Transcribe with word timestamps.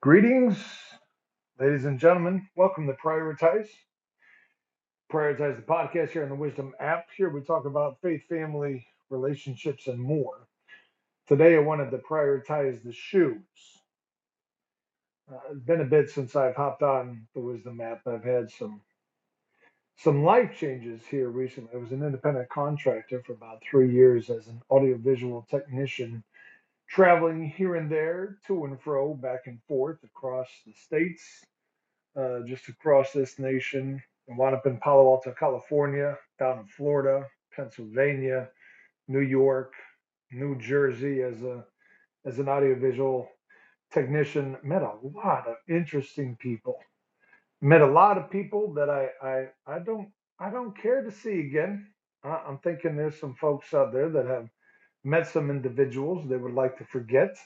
Greetings, 0.00 0.56
ladies 1.58 1.84
and 1.84 1.98
gentlemen. 1.98 2.48
Welcome 2.54 2.86
to 2.86 2.92
Prioritize. 2.92 3.66
Prioritize 5.12 5.56
the 5.56 5.62
podcast 5.62 6.10
here 6.10 6.22
on 6.22 6.28
the 6.28 6.36
Wisdom 6.36 6.72
app. 6.78 7.06
Here 7.16 7.30
we 7.30 7.40
talk 7.40 7.64
about 7.64 8.00
faith, 8.00 8.22
family, 8.28 8.86
relationships, 9.10 9.88
and 9.88 9.98
more. 10.00 10.46
Today 11.26 11.56
I 11.56 11.58
wanted 11.58 11.90
to 11.90 11.98
prioritize 11.98 12.80
the 12.84 12.92
shoes. 12.92 13.42
Uh, 15.32 15.38
it's 15.50 15.64
been 15.64 15.80
a 15.80 15.84
bit 15.84 16.10
since 16.10 16.36
I've 16.36 16.56
hopped 16.56 16.84
on 16.84 17.26
the 17.34 17.40
Wisdom 17.40 17.80
app. 17.80 18.06
I've 18.06 18.24
had 18.24 18.52
some 18.52 18.80
some 19.96 20.24
life 20.24 20.56
changes 20.60 21.02
here 21.10 21.28
recently. 21.28 21.70
I 21.74 21.78
was 21.78 21.92
an 21.92 22.04
independent 22.04 22.48
contractor 22.50 23.22
for 23.26 23.32
about 23.32 23.62
three 23.68 23.92
years 23.92 24.30
as 24.30 24.46
an 24.46 24.62
audiovisual 24.70 25.46
technician, 25.50 26.22
traveling 26.90 27.50
here 27.56 27.76
and 27.76 27.90
there, 27.90 28.38
to 28.48 28.64
and 28.66 28.80
fro, 28.80 29.14
back 29.14 29.42
and 29.46 29.60
forth 29.68 29.98
across 30.04 30.48
the 30.66 30.72
states 30.74 31.40
uh, 32.16 32.40
just 32.46 32.68
across 32.68 33.12
this 33.12 33.38
nation. 33.38 34.02
I 34.30 34.36
wound 34.36 34.54
up 34.54 34.66
in 34.66 34.78
Palo 34.78 35.10
Alto, 35.10 35.34
California, 35.38 36.16
down 36.38 36.60
in 36.60 36.66
Florida, 36.66 37.26
Pennsylvania, 37.54 38.48
New 39.08 39.20
York, 39.20 39.74
New 40.32 40.58
Jersey 40.58 41.22
as 41.22 41.42
a 41.42 41.64
as 42.26 42.38
an 42.38 42.48
audiovisual 42.48 43.28
technician. 43.92 44.56
Met 44.64 44.82
a 44.82 44.94
lot 45.02 45.48
of 45.48 45.56
interesting 45.68 46.36
people. 46.40 46.78
Met 47.62 47.82
a 47.82 47.86
lot 47.86 48.18
of 48.18 48.30
people 48.30 48.74
that 48.74 48.90
I 48.90 49.08
I, 49.22 49.46
I 49.76 49.78
don't 49.80 50.10
I 50.40 50.50
don't 50.50 50.76
care 50.80 51.02
to 51.02 51.12
see 51.12 51.40
again. 51.40 51.88
I- 52.24 52.42
I'm 52.48 52.58
thinking 52.58 52.96
there's 52.96 53.20
some 53.20 53.34
folks 53.36 53.74
out 53.74 53.92
there 53.92 54.10
that 54.10 54.26
have 54.26 54.48
met 55.08 55.28
some 55.28 55.50
individuals 55.50 56.28
they 56.28 56.36
would 56.38 56.54
like 56.54 56.78
to 56.78 56.84
forget. 56.86 57.36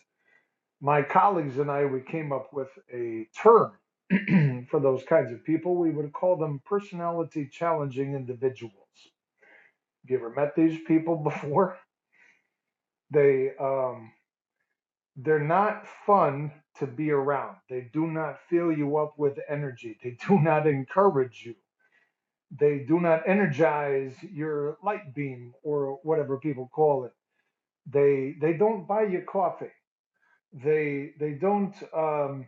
My 0.81 1.03
colleagues 1.03 1.59
and 1.59 1.71
I 1.71 1.87
we 1.87 2.03
came 2.03 2.33
up 2.33 2.53
with 2.53 2.69
a 2.93 3.29
term 3.43 3.73
for 4.71 4.81
those 4.81 5.05
kinds 5.05 5.33
of 5.33 5.45
people, 5.45 5.77
we 5.77 5.91
would 5.91 6.13
call 6.13 6.37
them 6.37 6.63
personality 6.67 7.49
challenging 7.53 8.15
individuals. 8.15 8.75
Have 10.05 10.11
you 10.11 10.17
ever 10.19 10.31
met 10.31 10.57
these 10.57 10.79
people 10.87 11.17
before? 11.17 11.79
They 13.13 13.53
um, 13.61 14.13
they're 15.17 15.39
not 15.45 15.87
fun 16.07 16.53
to 16.79 16.87
be 16.87 17.11
around. 17.11 17.57
They 17.69 17.91
do 17.93 18.07
not 18.07 18.39
fill 18.49 18.73
you 18.73 18.97
up 18.99 19.15
with 19.19 19.39
energy. 19.49 19.99
They 20.03 20.17
do 20.29 20.41
not 20.41 20.67
encourage 20.67 21.43
you. 21.45 21.55
They 22.59 22.81
do 22.81 23.01
not 23.01 23.29
energize 23.29 24.15
your 24.23 24.79
light 24.85 25.15
beam 25.15 25.55
or 25.63 26.01
whatever 26.05 26.39
people 26.39 26.71
call 26.75 27.05
it. 27.07 27.13
They 27.87 28.37
they 28.41 28.55
don't 28.55 28.87
buy 28.89 29.05
you 29.05 29.23
coffee. 29.23 29.73
They 30.55 31.13
they 31.21 31.33
don't. 31.33 31.75
Um, 31.95 32.47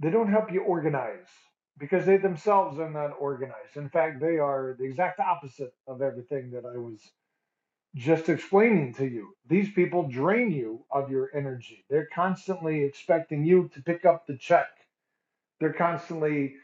They 0.00 0.10
don't 0.10 0.30
help 0.30 0.52
you 0.52 0.62
organize 0.62 1.28
because 1.78 2.06
they 2.06 2.18
themselves 2.18 2.80
are 2.80 2.90
not 2.90 3.12
organized. 3.20 3.76
In 3.76 3.90
fact, 3.90 4.20
they 4.20 4.38
are 4.38 4.76
the 4.78 4.86
exact 4.86 5.20
opposite 5.20 5.74
of 5.88 6.02
everything 6.02 6.52
that 6.52 6.66
I 6.66 6.78
was 6.78 7.00
just 7.96 8.28
explaining 8.28 8.94
to 8.94 9.06
you. 9.06 9.34
These 9.48 9.72
people 9.72 10.08
drain 10.08 10.52
you 10.52 10.84
of 10.90 11.10
your 11.10 11.30
energy. 11.34 11.84
They're 11.90 12.08
constantly 12.14 12.84
expecting 12.84 13.44
you 13.44 13.70
to 13.74 13.82
pick 13.82 14.04
up 14.06 14.26
the 14.26 14.38
check. 14.38 14.68
They're 15.60 15.74
constantly 15.74 16.56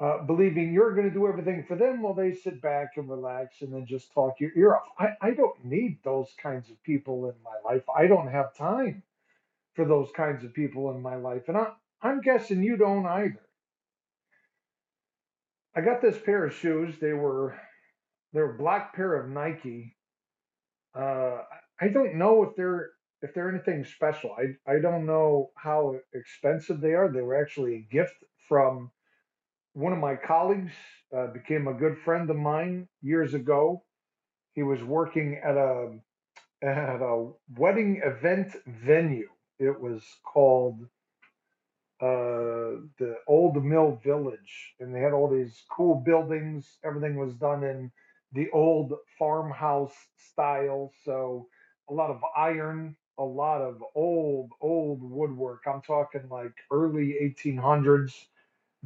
uh, 0.00 0.22
believing 0.24 0.72
you're 0.72 0.94
going 0.94 1.08
to 1.08 1.14
do 1.14 1.26
everything 1.26 1.64
for 1.66 1.76
them 1.76 2.02
while 2.02 2.14
they 2.14 2.32
sit 2.32 2.62
back 2.62 2.92
and 2.96 3.08
relax 3.08 3.62
and 3.62 3.72
then 3.72 3.84
just 3.86 4.12
talk 4.12 4.34
your 4.38 4.52
ear 4.56 4.76
off. 4.76 4.86
I, 4.98 5.28
I 5.28 5.30
don't 5.32 5.64
need 5.64 5.98
those 6.04 6.28
kinds 6.40 6.70
of 6.70 6.82
people 6.84 7.28
in 7.28 7.34
my 7.42 7.72
life. 7.72 7.82
I 7.96 8.06
don't 8.06 8.30
have 8.30 8.56
time 8.56 9.02
for 9.74 9.84
those 9.84 10.08
kinds 10.16 10.44
of 10.44 10.54
people 10.54 10.90
in 10.92 11.02
my 11.02 11.16
life. 11.16 11.42
And 11.48 11.56
I, 11.56 11.72
I'm 12.00 12.20
guessing 12.20 12.62
you 12.62 12.76
don't 12.76 13.06
either. 13.06 13.40
I 15.76 15.80
got 15.80 16.00
this 16.00 16.18
pair 16.18 16.44
of 16.44 16.54
shoes. 16.54 16.94
They 17.00 17.12
were 17.12 17.56
they're 18.32 18.54
a 18.54 18.58
black 18.58 18.94
pair 18.94 19.14
of 19.14 19.30
Nike. 19.30 19.96
Uh, 20.94 21.38
I 21.80 21.88
don't 21.88 22.16
know 22.16 22.42
if 22.44 22.56
they're 22.56 22.90
if 23.22 23.34
they're 23.34 23.48
anything 23.48 23.84
special. 23.84 24.34
I 24.36 24.72
I 24.72 24.80
don't 24.80 25.06
know 25.06 25.50
how 25.56 25.96
expensive 26.14 26.80
they 26.80 26.94
are. 26.94 27.10
They 27.10 27.22
were 27.22 27.40
actually 27.40 27.74
a 27.76 27.92
gift 27.92 28.14
from 28.48 28.90
one 29.78 29.92
of 29.92 29.98
my 29.98 30.16
colleagues. 30.16 30.72
Uh, 31.16 31.28
became 31.28 31.68
a 31.68 31.72
good 31.72 31.96
friend 32.04 32.28
of 32.28 32.36
mine 32.36 32.86
years 33.00 33.32
ago. 33.32 33.82
He 34.54 34.62
was 34.62 34.82
working 34.82 35.40
at 35.42 35.56
a 35.56 35.98
at 36.62 37.00
a 37.00 37.30
wedding 37.56 38.02
event 38.04 38.54
venue. 38.66 39.28
It 39.58 39.80
was 39.80 40.04
called 40.24 40.82
uh, 42.00 42.84
the 42.98 43.16
old 43.26 43.64
mill 43.64 44.00
village, 44.04 44.74
and 44.80 44.94
they 44.94 45.00
had 45.00 45.12
all 45.14 45.28
these 45.28 45.64
cool 45.70 45.94
buildings. 45.94 46.78
Everything 46.84 47.16
was 47.16 47.34
done 47.34 47.64
in 47.64 47.90
the 48.32 48.50
old 48.52 48.92
farmhouse 49.18 49.96
style, 50.16 50.92
so 51.04 51.48
a 51.90 51.94
lot 51.94 52.10
of 52.10 52.20
iron, 52.36 52.96
a 53.18 53.24
lot 53.24 53.62
of 53.62 53.82
old, 53.94 54.50
old 54.60 55.00
woodwork. 55.02 55.62
I'm 55.66 55.82
talking 55.82 56.28
like 56.30 56.52
early 56.70 57.16
1800s. 57.22 58.12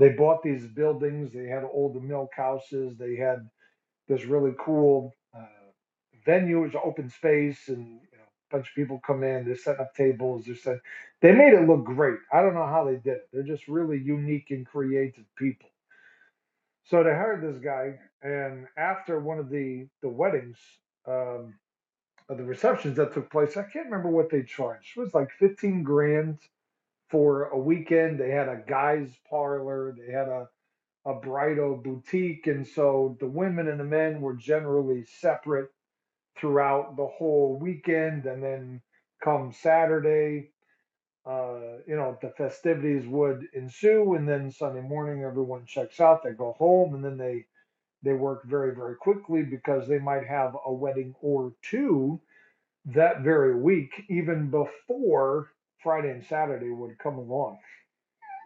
They 0.03 0.11
bought 0.11 0.43
these 0.45 0.67
buildings. 0.67 1.33
They 1.35 1.47
had 1.49 1.65
old 1.65 2.03
milk 2.05 2.33
houses. 2.37 2.99
They 2.99 3.17
had 3.17 3.41
this 4.09 4.27
really 4.27 4.53
cool 4.61 5.15
uh, 5.37 5.47
venue, 6.27 6.61
it 6.65 6.75
was 6.75 6.83
open 6.85 7.11
space, 7.11 7.69
and 7.69 7.87
you 8.13 8.19
know, 8.19 8.25
a 8.53 8.57
bunch 8.57 8.69
of 8.69 8.77
people 8.77 9.01
come 9.07 9.25
in. 9.25 9.47
They're 9.47 9.57
setting 9.57 9.83
up 9.83 9.95
tables. 9.97 10.47
They're 10.47 10.57
setting, 10.57 10.81
They 11.23 11.33
made 11.33 11.55
it 11.55 11.69
look 11.69 11.85
great. 11.85 12.19
I 12.33 12.43
don't 12.43 12.55
know 12.55 12.67
how 12.67 12.85
they 12.87 12.97
did 12.97 13.19
it. 13.19 13.29
They're 13.33 13.45
just 13.45 13.69
really 13.69 13.99
unique 13.99 14.49
and 14.51 14.67
creative 14.67 15.27
people. 15.39 15.71
So 16.85 17.05
they 17.05 17.11
hired 17.11 17.43
this 17.43 17.63
guy, 17.63 17.99
and 18.23 18.67
after 18.79 19.21
one 19.21 19.39
of 19.39 19.51
the 19.51 19.89
the 20.03 20.09
weddings, 20.09 20.59
um, 21.07 21.55
of 22.29 22.39
the 22.39 22.45
receptions 22.45 22.97
that 22.97 23.15
took 23.15 23.31
place, 23.31 23.57
I 23.57 23.65
can't 23.65 23.87
remember 23.87 24.11
what 24.11 24.31
they 24.31 24.43
charged. 24.43 24.97
It 24.97 25.01
was 25.01 25.15
like 25.15 25.31
fifteen 25.39 25.83
grand 25.85 26.39
for 27.13 27.47
a 27.51 27.59
weekend. 27.59 28.21
They 28.21 28.33
had 28.33 28.49
a 28.51 28.65
guy's 28.69 29.13
parlor. 29.31 29.97
They 29.99 30.13
had 30.13 30.29
a 30.29 30.49
a 31.07 31.15
bridal 31.15 31.77
boutique, 31.77 32.47
and 32.49 32.67
so 32.67 33.17
the 33.21 33.29
women 33.29 33.69
and 33.69 33.81
the 33.81 33.85
men 33.85 34.21
were 34.23 34.35
generally 34.35 35.05
separate 35.07 35.71
throughout 36.39 36.97
the 36.97 37.07
whole 37.07 37.59
weekend, 37.61 38.27
and 38.27 38.43
then 38.43 38.83
come 39.25 39.53
Saturday, 39.53 40.51
uh, 41.27 41.79
you 41.87 41.97
know, 41.97 42.19
the 42.23 42.31
festivities 42.39 43.07
would 43.07 43.47
ensue, 43.55 44.15
and 44.15 44.29
then 44.29 44.51
Sunday 44.51 44.83
morning 44.83 45.25
everyone 45.25 45.67
checks 45.67 46.01
out, 46.01 46.25
they 46.25 46.33
go 46.33 46.55
home, 46.59 46.95
and 46.95 47.05
then 47.05 47.19
they 47.19 47.47
they 48.03 48.15
work 48.15 48.45
very 48.47 48.75
very 48.75 48.97
quickly 48.97 49.43
because 49.45 49.89
they 49.89 49.99
might 50.01 50.27
have 50.27 50.57
a 50.67 50.73
wedding 50.73 51.15
or 51.23 51.55
two 51.63 52.21
that 52.87 53.23
very 53.23 53.57
week, 53.57 53.93
even 54.11 54.51
before 54.51 55.51
Friday 55.83 56.11
and 56.11 56.25
Saturday 56.25 56.71
would 56.71 56.99
come 56.99 57.19
along. 57.19 57.59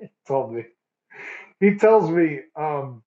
He 0.00 0.08
told 0.28 0.54
me 0.54 0.64
he 1.60 1.76
tells 1.76 2.10
me 2.10 2.40
um, 2.56 3.02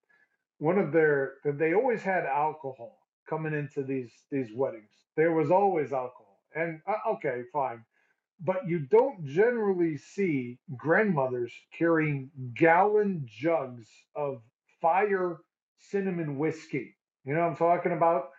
one 0.60 0.78
of 0.80 0.94
their 0.94 1.36
that 1.46 1.60
they 1.60 1.74
always 1.76 2.04
had 2.04 2.26
alcohol 2.26 3.00
coming 3.30 3.54
into 3.54 3.84
these 3.84 4.12
these 4.32 4.50
weddings. 4.56 4.92
There 5.18 5.34
was 5.34 5.52
always 5.52 5.94
alcohol, 5.94 6.40
and 6.56 6.82
uh, 6.88 7.12
okay, 7.14 7.44
fine, 7.54 7.84
but 8.42 8.68
you 8.68 8.80
don't 8.80 9.26
generally 9.26 9.98
see 9.98 10.60
grandmothers 10.78 11.54
carrying 11.78 12.32
gallon 12.56 13.26
jugs 13.28 13.88
of 14.16 14.42
fire 14.82 15.40
cinnamon 15.80 16.38
whiskey. 16.40 16.96
You 17.26 17.36
know 17.36 17.42
what 17.42 17.48
I'm 17.52 17.58
talking 17.58 17.94
about? 17.94 18.30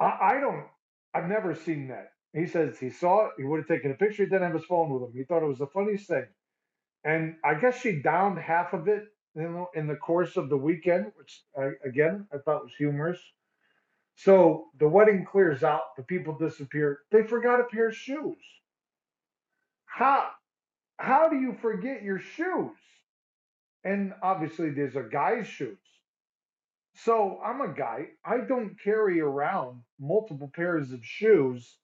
I, 0.00 0.18
I 0.36 0.40
don't. 0.40 0.66
I've 1.14 1.28
never 1.28 1.54
seen 1.54 1.88
that. 1.88 2.12
He 2.34 2.46
says 2.46 2.78
he 2.78 2.90
saw 2.90 3.26
it. 3.26 3.32
He 3.36 3.44
would 3.44 3.58
have 3.58 3.68
taken 3.68 3.90
a 3.90 3.94
picture. 3.94 4.24
He 4.24 4.30
didn't 4.30 4.44
have 4.44 4.54
his 4.54 4.64
phone 4.64 4.90
with 4.90 5.02
him. 5.02 5.12
He 5.14 5.24
thought 5.24 5.42
it 5.42 5.48
was 5.48 5.58
the 5.58 5.66
funniest 5.66 6.08
thing. 6.08 6.26
And 7.04 7.36
I 7.44 7.54
guess 7.54 7.80
she 7.80 8.00
downed 8.00 8.38
half 8.38 8.72
of 8.72 8.88
it, 8.88 9.04
you 9.34 9.42
know, 9.42 9.68
in 9.74 9.86
the 9.86 9.96
course 9.96 10.36
of 10.36 10.48
the 10.48 10.56
weekend, 10.56 11.12
which 11.16 11.42
I, 11.58 11.72
again 11.86 12.26
I 12.32 12.38
thought 12.38 12.64
was 12.64 12.74
humorous. 12.76 13.20
So 14.14 14.66
the 14.78 14.88
wedding 14.88 15.26
clears 15.30 15.62
out, 15.62 15.96
the 15.96 16.02
people 16.02 16.36
disappear. 16.38 17.00
They 17.10 17.22
forgot 17.22 17.60
a 17.60 17.64
pair 17.64 17.88
of 17.88 17.96
shoes. 17.96 18.38
How 19.86 20.28
how 20.96 21.28
do 21.28 21.36
you 21.36 21.54
forget 21.60 22.02
your 22.02 22.20
shoes? 22.20 22.76
And 23.84 24.14
obviously 24.22 24.70
there's 24.70 24.96
a 24.96 25.02
guys' 25.02 25.48
shoes. 25.48 25.78
So 26.94 27.40
I'm 27.44 27.60
a 27.60 27.74
guy. 27.74 28.08
I 28.24 28.38
don't 28.38 28.76
carry 28.82 29.20
around 29.20 29.82
multiple 29.98 30.50
pairs 30.54 30.92
of 30.92 31.04
shoes 31.04 31.78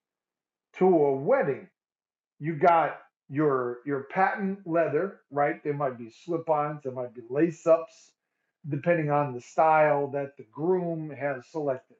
to 0.78 0.86
a 0.86 1.16
wedding. 1.16 1.68
You 2.40 2.56
got 2.56 2.98
your 3.30 3.78
your 3.86 4.04
patent 4.12 4.60
leather, 4.66 5.20
right? 5.32 5.64
There 5.64 5.74
might 5.74 5.98
be 5.98 6.10
slip-ons, 6.24 6.82
there 6.84 6.92
might 6.92 7.14
be 7.14 7.22
lace-ups, 7.30 8.12
depending 8.68 9.10
on 9.10 9.34
the 9.34 9.42
style 9.42 10.08
that 10.12 10.36
the 10.38 10.44
groom 10.52 11.10
has 11.10 11.46
selected. 11.48 11.98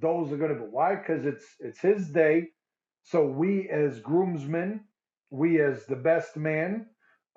Those 0.00 0.32
are 0.32 0.38
going 0.38 0.54
to 0.54 0.60
be 0.60 0.68
why? 0.70 0.96
Because 0.96 1.26
it's 1.26 1.46
it's 1.60 1.80
his 1.80 2.08
day. 2.10 2.50
So 3.04 3.26
we 3.26 3.68
as 3.70 4.00
groomsmen, 4.00 4.82
we 5.30 5.60
as 5.62 5.86
the 5.86 5.96
best 5.96 6.36
man, 6.36 6.86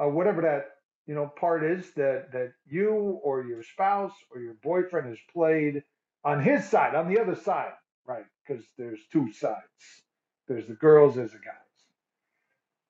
uh, 0.04 0.10
whatever 0.10 0.44
that 0.44 0.68
you 1.07 1.16
know 1.16 1.31
part 1.39 1.66
is 1.66 1.92
that 1.95 2.31
that 2.34 2.54
you 2.68 2.92
or 3.24 3.44
your 3.45 3.63
spouse 3.63 4.13
or 4.31 4.42
your 4.42 4.56
boyfriend 4.63 5.10
has 5.10 5.19
played 5.34 5.84
on 6.25 6.44
his 6.44 6.69
side, 6.69 6.95
on 6.95 7.13
the 7.13 7.19
other 7.22 7.36
side, 7.36 7.74
right? 8.07 8.25
Because 8.48 8.63
there's 8.78 9.01
two 9.12 9.34
sides. 9.34 10.04
There's 10.48 10.68
the 10.68 10.74
girls, 10.76 11.16
there's 11.16 11.32
the 11.32 11.40
guys. 11.40 11.54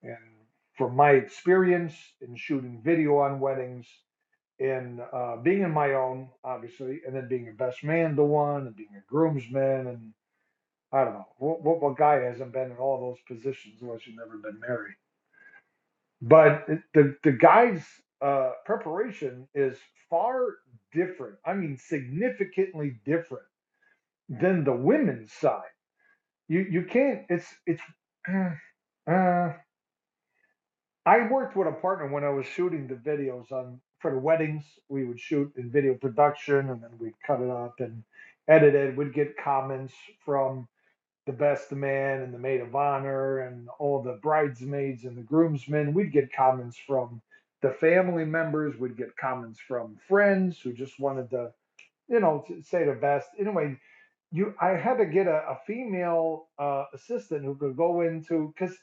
And 0.03 0.17
from 0.77 0.95
my 0.95 1.11
experience 1.11 1.93
in 2.21 2.35
shooting 2.35 2.81
video 2.83 3.17
on 3.17 3.39
weddings, 3.39 3.87
in 4.59 4.99
uh, 5.13 5.37
being 5.37 5.61
in 5.61 5.71
my 5.71 5.93
own, 5.93 6.29
obviously, 6.43 7.01
and 7.05 7.15
then 7.15 7.27
being 7.27 7.47
a 7.49 7.53
best 7.53 7.83
man 7.83 8.15
to 8.15 8.23
one, 8.23 8.67
and 8.67 8.75
being 8.75 8.89
a 8.97 9.11
groomsman, 9.11 9.87
and 9.87 10.13
I 10.91 11.03
don't 11.03 11.13
know 11.13 11.27
what, 11.37 11.63
what, 11.63 11.81
what 11.81 11.97
guy 11.97 12.21
hasn't 12.21 12.53
been 12.53 12.71
in 12.71 12.77
all 12.77 12.99
those 12.99 13.19
positions 13.27 13.81
unless 13.81 14.07
you've 14.07 14.17
never 14.17 14.37
been 14.37 14.59
married. 14.59 14.95
But 16.21 16.67
the 16.95 17.15
the 17.23 17.31
guy's 17.31 17.85
uh, 18.21 18.51
preparation 18.65 19.47
is 19.53 19.77
far 20.09 20.55
different. 20.91 21.35
I 21.45 21.53
mean, 21.53 21.77
significantly 21.77 22.99
different 23.05 23.45
than 24.29 24.63
the 24.63 24.73
women's 24.73 25.31
side. 25.33 25.61
You 26.47 26.65
you 26.69 26.83
can't. 26.83 27.23
It's 27.29 27.47
it's. 27.65 27.81
Uh, 29.09 29.53
I 31.05 31.29
worked 31.29 31.55
with 31.55 31.69
a 31.69 31.71
partner 31.71 32.09
when 32.11 32.25
I 32.25 32.29
was 32.29 32.45
shooting 32.45 32.87
the 32.87 32.95
videos 32.95 33.53
on 33.53 33.79
for 33.99 34.11
the 34.11 34.19
weddings. 34.19 34.65
We 34.89 35.05
would 35.05 35.21
shoot 35.21 35.49
in 35.55 35.71
video 35.71 35.93
production, 35.93 36.69
and 36.69 36.83
then 36.83 36.91
we'd 36.99 37.13
cut 37.25 37.39
it 37.39 37.49
up 37.49 37.75
and 37.79 38.03
edit 38.49 38.75
it. 38.75 38.97
We'd 38.97 39.13
get 39.13 39.37
comments 39.37 39.93
from 40.25 40.67
the 41.25 41.31
best 41.31 41.71
man 41.71 42.21
and 42.21 42.33
the 42.33 42.37
maid 42.37 42.61
of 42.61 42.75
honor 42.75 43.39
and 43.39 43.69
all 43.79 44.01
the 44.01 44.19
bridesmaids 44.21 45.05
and 45.05 45.17
the 45.17 45.21
groomsmen. 45.21 45.93
We'd 45.93 46.11
get 46.11 46.33
comments 46.33 46.77
from 46.85 47.21
the 47.61 47.71
family 47.71 48.25
members. 48.25 48.77
We'd 48.77 48.97
get 48.97 49.15
comments 49.17 49.59
from 49.65 49.97
friends 50.07 50.59
who 50.59 50.73
just 50.73 50.99
wanted 50.99 51.29
to, 51.31 51.51
you 52.09 52.19
know, 52.19 52.45
say 52.63 52.85
the 52.85 52.93
best. 52.93 53.29
Anyway, 53.39 53.77
you, 54.31 54.53
I 54.59 54.69
had 54.69 54.97
to 54.97 55.05
get 55.05 55.27
a, 55.27 55.43
a 55.49 55.59
female 55.65 56.47
uh, 56.59 56.85
assistant 56.93 57.45
who 57.45 57.55
could 57.55 57.77
go 57.77 58.01
into 58.01 58.53
because 58.53 58.75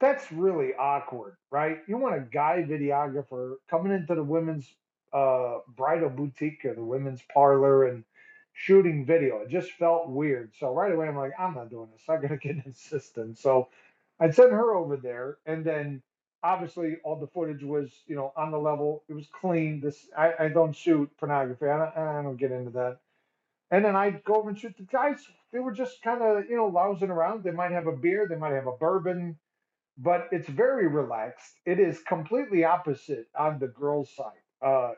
that's 0.00 0.30
really 0.30 0.74
awkward, 0.78 1.36
right? 1.50 1.78
You 1.88 1.96
want 1.98 2.16
a 2.16 2.20
guy 2.20 2.64
videographer 2.68 3.54
coming 3.68 3.92
into 3.92 4.14
the 4.14 4.22
women's 4.22 4.66
uh, 5.12 5.58
bridal 5.76 6.10
boutique 6.10 6.64
or 6.64 6.74
the 6.74 6.84
women's 6.84 7.22
parlor 7.32 7.86
and 7.86 8.04
shooting 8.52 9.04
video. 9.04 9.38
It 9.38 9.48
just 9.48 9.72
felt 9.72 10.08
weird. 10.08 10.52
So 10.58 10.72
right 10.72 10.92
away, 10.92 11.08
I'm 11.08 11.16
like, 11.16 11.32
I'm 11.38 11.54
not 11.54 11.70
doing 11.70 11.88
this. 11.92 12.02
I 12.08 12.16
gotta 12.16 12.36
get 12.36 12.56
an 12.56 12.64
assistant. 12.70 13.38
So 13.38 13.68
I 14.20 14.30
sent 14.30 14.50
her 14.52 14.74
over 14.74 14.96
there, 14.96 15.38
and 15.46 15.64
then 15.64 16.02
obviously 16.42 16.98
all 17.04 17.16
the 17.16 17.26
footage 17.26 17.62
was, 17.62 17.90
you 18.06 18.16
know, 18.16 18.32
on 18.36 18.50
the 18.50 18.58
level. 18.58 19.02
It 19.08 19.14
was 19.14 19.26
clean. 19.32 19.80
This 19.80 20.08
I, 20.16 20.34
I 20.38 20.48
don't 20.48 20.74
shoot 20.74 21.10
pornography. 21.18 21.66
I 21.66 21.78
don't, 21.78 21.96
I 21.96 22.22
don't 22.22 22.36
get 22.36 22.52
into 22.52 22.70
that. 22.72 22.98
And 23.70 23.84
then 23.84 23.96
I'd 23.96 24.24
go 24.24 24.36
over 24.36 24.50
and 24.50 24.58
shoot 24.58 24.76
the 24.78 24.84
guys. 24.84 25.18
They 25.52 25.60
were 25.60 25.72
just 25.72 26.02
kind 26.02 26.22
of, 26.22 26.44
you 26.50 26.56
know, 26.56 26.68
lounging 26.68 27.10
around. 27.10 27.44
They 27.44 27.50
might 27.52 27.72
have 27.72 27.86
a 27.86 27.96
beer. 27.96 28.26
They 28.28 28.36
might 28.36 28.54
have 28.54 28.66
a 28.68 28.72
bourbon 28.72 29.36
but 29.98 30.28
it's 30.32 30.48
very 30.48 30.88
relaxed. 30.88 31.54
It 31.66 31.80
is 31.80 32.00
completely 32.02 32.64
opposite 32.64 33.28
on 33.38 33.60
the 33.60 33.68
girls' 33.68 34.14
side. 34.16 34.42
Uh, 34.62 34.92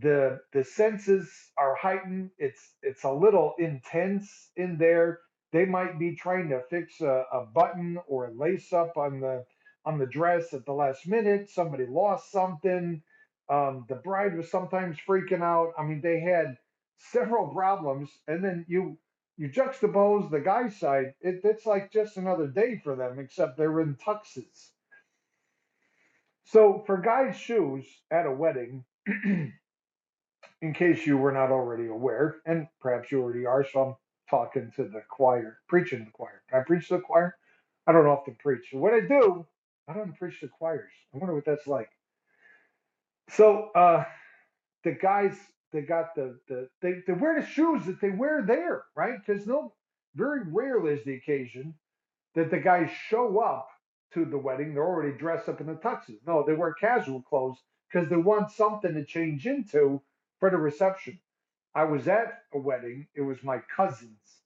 the 0.00 0.40
the 0.52 0.64
senses 0.64 1.30
are 1.58 1.74
heightened. 1.76 2.30
It's 2.38 2.62
it's 2.82 3.04
a 3.04 3.12
little 3.12 3.54
intense 3.58 4.50
in 4.56 4.78
there. 4.78 5.20
They 5.52 5.66
might 5.66 5.98
be 5.98 6.16
trying 6.16 6.50
to 6.50 6.62
fix 6.70 7.00
a, 7.02 7.24
a 7.32 7.46
button 7.46 7.98
or 8.08 8.26
a 8.26 8.32
lace 8.34 8.72
up 8.72 8.96
on 8.96 9.20
the 9.20 9.44
on 9.86 9.98
the 9.98 10.06
dress 10.06 10.54
at 10.54 10.66
the 10.66 10.72
last 10.72 11.06
minute. 11.08 11.50
Somebody 11.50 11.86
lost 11.86 12.32
something. 12.32 13.02
Um, 13.50 13.86
the 13.88 13.96
bride 13.96 14.36
was 14.36 14.50
sometimes 14.50 14.98
freaking 15.08 15.42
out. 15.42 15.72
I 15.78 15.84
mean, 15.84 16.00
they 16.02 16.20
had 16.20 16.56
several 16.98 17.48
problems, 17.48 18.10
and 18.26 18.44
then 18.44 18.64
you 18.68 18.98
you 19.36 19.48
juxtapose 19.50 20.30
the 20.30 20.40
guy's 20.40 20.78
side, 20.78 21.12
it, 21.20 21.42
it's 21.44 21.66
like 21.66 21.92
just 21.92 22.16
another 22.16 22.46
day 22.46 22.80
for 22.82 22.96
them, 22.96 23.18
except 23.18 23.58
they're 23.58 23.80
in 23.80 23.94
tuxes. 23.96 24.70
So 26.44 26.82
for 26.86 26.98
guys' 26.98 27.36
shoes 27.36 27.84
at 28.10 28.24
a 28.24 28.32
wedding, 28.32 28.84
in 29.06 30.72
case 30.74 31.06
you 31.06 31.18
were 31.18 31.32
not 31.32 31.50
already 31.50 31.88
aware, 31.88 32.36
and 32.46 32.66
perhaps 32.80 33.12
you 33.12 33.20
already 33.20 33.44
are, 33.44 33.64
so 33.64 33.80
I'm 33.82 33.96
talking 34.30 34.72
to 34.76 34.84
the 34.84 35.02
choir, 35.10 35.58
preaching 35.68 36.04
the 36.04 36.10
choir. 36.12 36.42
Can 36.48 36.60
I 36.60 36.64
preach 36.64 36.88
the 36.88 37.00
choir? 37.00 37.36
I 37.86 37.92
don't 37.92 38.06
often 38.06 38.36
preach. 38.36 38.68
What 38.72 38.94
I 38.94 39.00
do, 39.00 39.46
I 39.88 39.92
don't 39.92 40.16
preach 40.18 40.40
to 40.40 40.48
choirs. 40.48 40.90
I 41.14 41.18
wonder 41.18 41.34
what 41.34 41.44
that's 41.44 41.66
like. 41.66 41.90
So 43.30 43.70
uh, 43.74 44.04
the 44.84 44.92
guys 44.92 45.36
they 45.72 45.82
got 45.82 46.14
the 46.14 46.38
the 46.48 46.68
they, 46.80 47.02
they 47.06 47.12
wear 47.12 47.40
the 47.40 47.46
shoes 47.46 47.84
that 47.86 48.00
they 48.00 48.10
wear 48.10 48.42
there, 48.46 48.84
right? 48.94 49.18
Because 49.24 49.46
no, 49.46 49.74
very 50.14 50.42
rarely 50.44 50.92
is 50.94 51.04
the 51.04 51.14
occasion 51.14 51.74
that 52.34 52.50
the 52.50 52.58
guys 52.58 52.90
show 53.08 53.40
up 53.40 53.68
to 54.14 54.24
the 54.24 54.38
wedding. 54.38 54.74
They're 54.74 54.84
already 54.86 55.16
dressed 55.16 55.48
up 55.48 55.60
in 55.60 55.66
the 55.66 55.74
tuxes. 55.74 56.20
No, 56.26 56.44
they 56.46 56.54
wear 56.54 56.74
casual 56.74 57.22
clothes 57.22 57.58
because 57.90 58.08
they 58.08 58.16
want 58.16 58.50
something 58.50 58.94
to 58.94 59.04
change 59.04 59.46
into 59.46 60.00
for 60.38 60.50
the 60.50 60.56
reception. 60.56 61.18
I 61.74 61.84
was 61.84 62.08
at 62.08 62.42
a 62.54 62.58
wedding. 62.58 63.06
It 63.14 63.22
was 63.22 63.42
my 63.42 63.58
cousin's, 63.74 64.40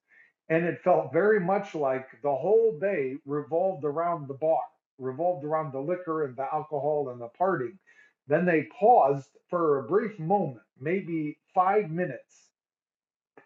and 0.49 0.65
it 0.65 0.83
felt 0.83 1.13
very 1.13 1.41
much 1.41 1.75
like 1.75 2.09
the 2.23 2.35
whole 2.35 2.79
day 2.81 3.17
revolved 3.25 3.85
around 3.85 4.29
the 4.29 4.35
bar, 4.35 4.63
revolved 4.99 5.45
around 5.45 5.73
the 5.73 5.81
liquor 5.81 6.25
and 6.25 6.37
the 6.37 6.53
alcohol 6.53 7.11
and 7.11 7.21
the 7.21 7.29
partying. 7.39 7.79
Then 8.27 8.47
they 8.47 8.69
paused 8.79 9.31
for 9.49 9.79
a 9.79 9.89
brief 9.89 10.19
moment, 10.19 10.63
maybe 10.81 11.39
five 11.55 11.91
minutes. 11.91 12.49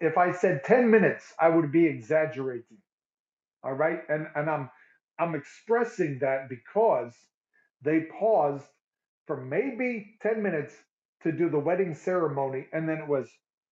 If 0.01 0.19
I 0.19 0.33
said 0.33 0.65
10 0.65 0.91
minutes, 0.91 1.35
I 1.41 1.49
would 1.51 1.73
be 1.73 1.87
exaggerating. 1.87 2.79
All 3.65 3.75
right. 3.75 4.01
And, 4.09 4.27
and 4.37 4.51
I'm, 4.51 4.71
I'm 5.19 5.35
expressing 5.35 6.19
that 6.21 6.49
because 6.49 7.15
they 7.83 8.03
paused 8.21 8.67
for 9.27 9.39
maybe 9.39 10.17
10 10.23 10.43
minutes 10.43 10.75
to 11.25 11.33
do 11.33 11.51
the 11.51 11.59
wedding 11.59 11.95
ceremony 11.95 12.67
and 12.73 12.89
then 12.89 12.99
it 12.99 13.09
was 13.09 13.29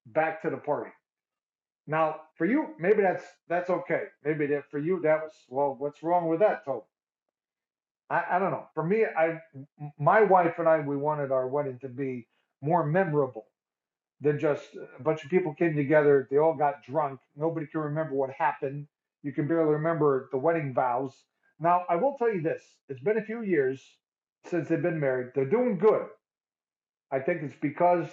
back 0.07 0.43
to 0.43 0.51
the 0.51 0.59
party. 0.59 0.91
Now, 1.87 2.17
for 2.37 2.47
you, 2.47 2.69
maybe 2.79 3.03
that's 3.03 3.25
that's 3.49 3.71
okay. 3.71 4.05
Maybe 4.25 4.47
that 4.49 4.71
for 4.71 4.79
you 4.79 5.01
that 5.03 5.23
was 5.23 5.33
well, 5.49 5.75
what's 5.79 6.03
wrong 6.03 6.29
with 6.29 6.41
that, 6.41 6.65
Toby? 6.65 6.87
I, 8.11 8.25
I 8.33 8.39
don't 8.41 8.53
know. 8.53 8.67
For 8.75 8.85
me, 8.85 9.05
I 9.07 9.41
my 9.99 10.23
wife 10.25 10.55
and 10.59 10.69
I 10.69 10.81
we 10.81 10.97
wanted 10.97 11.33
our 11.33 11.49
wedding 11.49 11.79
to 11.81 11.89
be 11.89 12.29
more 12.63 12.87
memorable 12.87 13.47
than 14.23 14.41
just 14.41 14.65
a 14.99 15.05
bunch 15.05 15.25
of 15.25 15.31
people 15.31 15.55
came 15.55 15.77
together. 15.77 16.29
They 16.31 16.39
all 16.39 16.57
got 16.57 16.85
drunk. 16.85 17.21
Nobody 17.37 17.67
can 17.67 17.83
remember 17.83 18.15
what 18.15 18.31
happened. 18.33 18.89
You 19.25 19.33
can 19.33 19.49
barely 19.49 19.73
remember 19.73 20.31
the 20.33 20.39
wedding 20.39 20.75
vows. 20.75 21.15
Now, 21.61 21.85
I 21.91 21.97
will 21.97 22.17
tell 22.19 22.35
you 22.35 22.43
this: 22.43 22.63
it's 22.91 23.03
been 23.03 23.19
a 23.19 23.25
few 23.25 23.43
years 23.43 23.83
since 24.47 24.69
they've 24.69 24.83
been 24.83 25.01
married. 25.01 25.33
They're 25.35 25.47
doing 25.47 25.79
good. 25.79 26.07
I 27.13 27.21
think 27.21 27.43
it's 27.45 27.57
because 27.63 28.09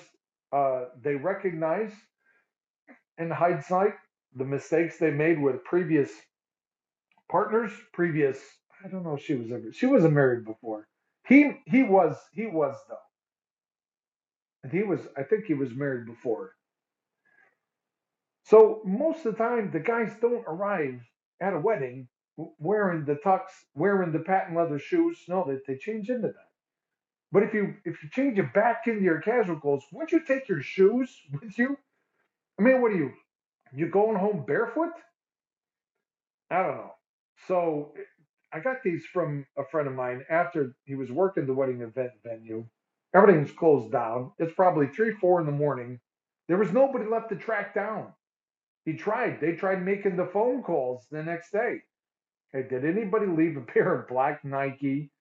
uh, 0.54 0.86
they 1.01 1.16
recognize, 1.16 1.92
in 3.18 3.32
hindsight, 3.32 3.96
the 4.36 4.46
mistakes 4.46 5.00
they 5.00 5.12
made 5.12 5.42
with 5.42 5.63
previous 5.66 6.12
partners, 7.30 7.72
previous 7.94 8.39
I 8.84 8.89
don't 8.89 9.04
know 9.04 9.16
if 9.16 9.24
she 9.25 9.36
was 9.36 9.51
ever 9.51 9.74
she 9.74 9.88
wasn't 9.88 10.16
married 10.16 10.46
before. 10.46 10.88
He 11.28 11.51
he 11.68 11.84
was 11.84 12.18
he 12.34 12.48
was 12.48 12.75
though. 12.89 13.09
And 14.63 14.72
he 14.72 14.84
was 14.84 15.01
I 15.18 15.24
think 15.24 15.46
he 15.46 15.54
was 15.54 15.74
married 15.74 16.06
before. 16.06 16.56
So 18.44 18.82
most 18.86 19.25
of 19.25 19.38
the 19.38 19.44
time 19.44 19.72
the 19.72 19.80
guys 19.80 20.12
don't 20.22 20.46
arrive 20.48 21.01
at 21.42 21.54
a 21.54 21.60
wedding 21.60 22.08
wearing 22.58 23.06
the 23.06 23.16
tux, 23.16 23.42
wearing 23.75 24.12
the 24.12 24.20
patent 24.20 24.58
leather 24.58 24.80
shoes. 24.80 25.18
No, 25.28 25.46
they, 25.48 25.58
they 25.68 25.78
change 25.78 26.10
into 26.10 26.28
that. 26.28 26.50
But 27.32 27.44
if 27.44 27.54
you 27.54 27.75
if 27.86 28.01
you 28.04 28.10
change 28.10 28.39
it 28.39 28.54
back 28.54 28.84
into 28.88 29.01
your 29.01 29.22
casual 29.22 29.60
clothes, 29.60 29.84
wouldn't 29.92 30.12
you 30.12 30.22
take 30.25 30.48
your 30.50 30.62
shoes 30.62 31.16
with 31.32 31.58
you? 31.58 31.78
I 32.60 32.63
mean, 32.63 32.82
what 32.82 32.92
are 32.92 32.98
you? 32.98 33.12
You 33.74 33.88
going 33.89 34.18
home 34.18 34.46
barefoot? 34.48 34.94
I 36.50 36.63
don't 36.63 36.78
know. 36.78 36.92
So 37.48 37.94
I 38.51 38.60
got 38.60 38.84
these 38.84 39.06
from 39.13 39.46
a 39.58 39.63
friend 39.66 39.88
of 39.88 39.94
mine 39.94 40.25
after 40.30 40.75
he 40.86 40.96
was 40.96 41.12
working 41.12 41.46
the 41.46 41.54
wedding 41.54 41.82
event 41.82 42.12
venue. 42.24 42.66
Everything's 43.13 43.51
closed 43.51 43.92
down. 43.92 44.32
It's 44.38 44.54
probably 44.54 44.88
three, 44.88 45.13
four 45.13 45.39
in 45.39 45.46
the 45.46 45.51
morning. 45.51 46.00
There 46.48 46.58
was 46.58 46.72
nobody 46.72 47.06
left 47.06 47.30
to 47.30 47.36
track 47.36 47.74
down. 47.74 48.13
He 48.86 48.94
tried. 48.94 49.42
They 49.42 49.54
tried 49.54 49.84
making 49.84 50.16
the 50.18 50.25
phone 50.28 50.63
calls 50.63 51.06
the 51.12 51.24
next 51.24 51.51
day. 51.51 51.82
Okay, 52.54 52.68
did 52.68 52.86
anybody 52.86 53.28
leave 53.28 53.58
a 53.58 53.62
pair 53.74 53.94
of 53.94 54.08
black 54.08 54.44
Nike 54.46 55.12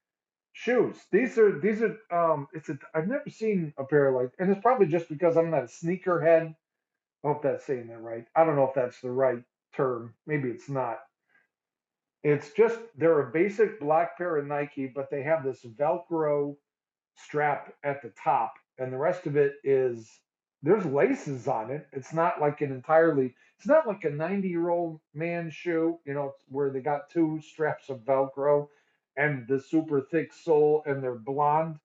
shoes? 0.53 0.97
These 1.13 1.39
are 1.39 1.59
these 1.61 1.83
are 1.83 1.97
um 2.11 2.49
it's 2.53 2.69
a 2.69 2.79
I've 2.95 3.09
never 3.09 3.29
seen 3.31 3.73
a 3.79 3.85
pair 3.85 4.13
like 4.13 4.31
and 4.39 4.51
it's 4.51 4.63
probably 4.63 4.87
just 4.87 5.09
because 5.09 5.37
I'm 5.37 5.51
not 5.51 5.65
a 5.65 5.67
sneakerhead. 5.67 6.55
I 7.25 7.29
hope 7.29 7.43
that's 7.43 7.67
saying 7.67 7.89
that 7.89 8.01
right. 8.01 8.25
I 8.37 8.45
don't 8.45 8.57
know 8.57 8.69
if 8.69 8.75
that's 8.75 9.01
the 9.01 9.11
right 9.11 9.43
term. 9.75 10.15
Maybe 10.27 10.49
it's 10.51 10.69
not. 10.69 10.99
It's 12.23 12.51
just 12.53 12.79
they're 12.97 13.29
a 13.29 13.33
basic 13.33 13.81
black 13.81 14.19
pair 14.19 14.37
of 14.37 14.47
Nike, 14.47 14.87
but 14.95 15.11
they 15.11 15.23
have 15.23 15.45
this 15.45 15.65
Velcro 15.65 16.57
strap 17.25 17.75
at 17.85 18.03
the 18.03 18.13
top, 18.23 18.55
and 18.79 18.93
the 18.93 18.99
rest 18.99 19.27
of 19.27 19.37
it 19.37 19.55
is 19.65 20.21
there's 20.63 20.85
laces 20.85 21.47
on 21.47 21.71
it. 21.71 21.87
It's 21.93 22.13
not 22.13 22.41
like 22.41 22.61
an 22.61 22.73
entirely. 22.73 23.35
It's 23.59 23.67
not 23.67 23.87
like 23.87 24.05
a 24.05 24.11
90 24.11 24.49
year 24.49 24.69
old 24.69 25.01
man 25.15 25.51
shoe, 25.51 25.99
you 26.05 26.15
know, 26.15 26.35
where 26.49 26.71
they 26.71 26.81
got 26.81 27.11
two 27.11 27.41
straps 27.41 27.89
of 27.91 28.05
Velcro 28.05 28.69
and 29.17 29.47
the 29.49 29.61
super 29.61 30.01
thick 30.01 30.33
sole, 30.33 30.83
and 30.87 31.03
they're 31.03 31.15
blonde. 31.15 31.79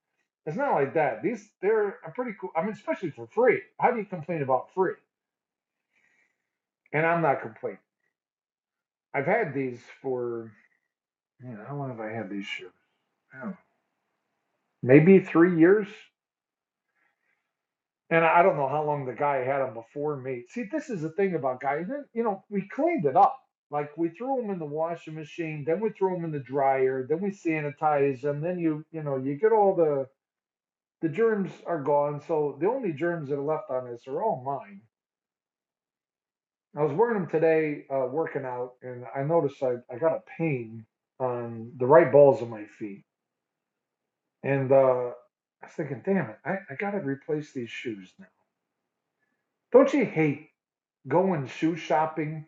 It's 0.46 0.58
not 0.58 0.74
like 0.74 0.94
that. 0.96 1.24
These 1.24 1.50
they're 1.62 2.00
a 2.06 2.12
pretty 2.12 2.34
cool. 2.40 2.52
I 2.56 2.62
mean, 2.62 2.74
especially 2.74 3.12
for 3.12 3.28
free. 3.28 3.62
How 3.80 3.92
do 3.92 3.98
you 3.98 4.06
complain 4.06 4.42
about 4.42 4.74
free? 4.74 4.94
And 6.92 7.06
I'm 7.06 7.22
not 7.22 7.42
complaining. 7.42 7.80
I've 9.14 9.26
had 9.26 9.54
these 9.54 9.80
for, 10.02 10.52
you 11.44 11.52
know, 11.52 11.64
how 11.68 11.76
long 11.76 11.90
have 11.90 12.00
I 12.00 12.12
had 12.12 12.30
these 12.30 12.46
shoes? 12.46 12.72
I 13.34 13.40
don't 13.40 13.50
know, 13.52 13.58
maybe 14.84 15.20
three 15.20 15.58
years. 15.58 15.88
And 18.10 18.24
I 18.24 18.44
don't 18.44 18.58
know 18.58 18.68
how 18.68 18.84
long 18.84 19.06
the 19.06 19.14
guy 19.14 19.38
had 19.38 19.60
them 19.60 19.74
before 19.74 20.18
me. 20.18 20.44
See, 20.50 20.66
this 20.72 20.92
is 20.92 21.02
the 21.02 21.10
thing 21.10 21.34
about 21.34 21.62
guys. 21.62 21.88
You 22.14 22.24
know, 22.24 22.44
we 22.52 22.68
cleaned 22.68 23.06
it 23.06 23.16
up. 23.16 23.40
Like 23.72 23.98
we 23.98 24.10
threw 24.10 24.40
them 24.40 24.52
in 24.52 24.60
the 24.60 24.66
washing 24.66 25.16
machine, 25.16 25.64
then 25.66 25.80
we 25.80 25.90
threw 25.90 26.14
them 26.14 26.26
in 26.26 26.32
the 26.32 26.38
dryer, 26.38 27.08
then 27.10 27.22
we 27.22 27.32
sanitize 27.32 28.22
them. 28.22 28.40
Then 28.40 28.60
you, 28.60 28.86
you 28.92 29.02
know, 29.02 29.18
you 29.18 29.34
get 29.34 29.52
all 29.52 29.76
the 29.76 30.06
the 31.02 31.10
germs 31.10 31.52
are 31.66 31.82
gone. 31.82 32.22
So 32.28 32.58
the 32.62 32.68
only 32.68 32.94
germs 32.94 33.30
that 33.30 33.40
are 33.40 33.42
left 33.42 33.72
on 33.72 33.90
this 33.90 34.08
are 34.08 34.22
all 34.22 34.44
mine. 34.46 34.82
I 36.78 36.84
was 36.84 36.94
wearing 36.94 37.20
them 37.20 37.30
today, 37.30 37.86
uh, 37.92 38.08
working 38.12 38.46
out, 38.46 38.74
and 38.84 39.06
I 39.16 39.24
noticed 39.24 39.62
I, 39.64 39.76
I 39.92 39.98
got 39.98 40.14
a 40.14 40.22
pain 40.38 40.86
on 41.20 41.72
the 41.78 41.86
right 41.86 42.12
balls 42.12 42.42
of 42.42 42.50
my 42.50 42.66
feet. 42.80 43.06
And 44.44 44.72
uh, 44.72 45.12
I 45.62 45.66
was 45.66 45.74
thinking, 45.76 46.02
damn 46.06 46.30
it, 46.30 46.38
I, 46.46 46.58
I 46.70 46.76
got 46.78 46.92
to 46.92 47.00
replace 47.00 47.54
these 47.54 47.70
shoes 47.70 48.14
now. 48.20 48.28
Don't 49.72 49.94
you 49.94 50.06
hate 50.06 50.50
going 51.08 51.48
shoe 51.48 51.76
shopping? 51.76 52.46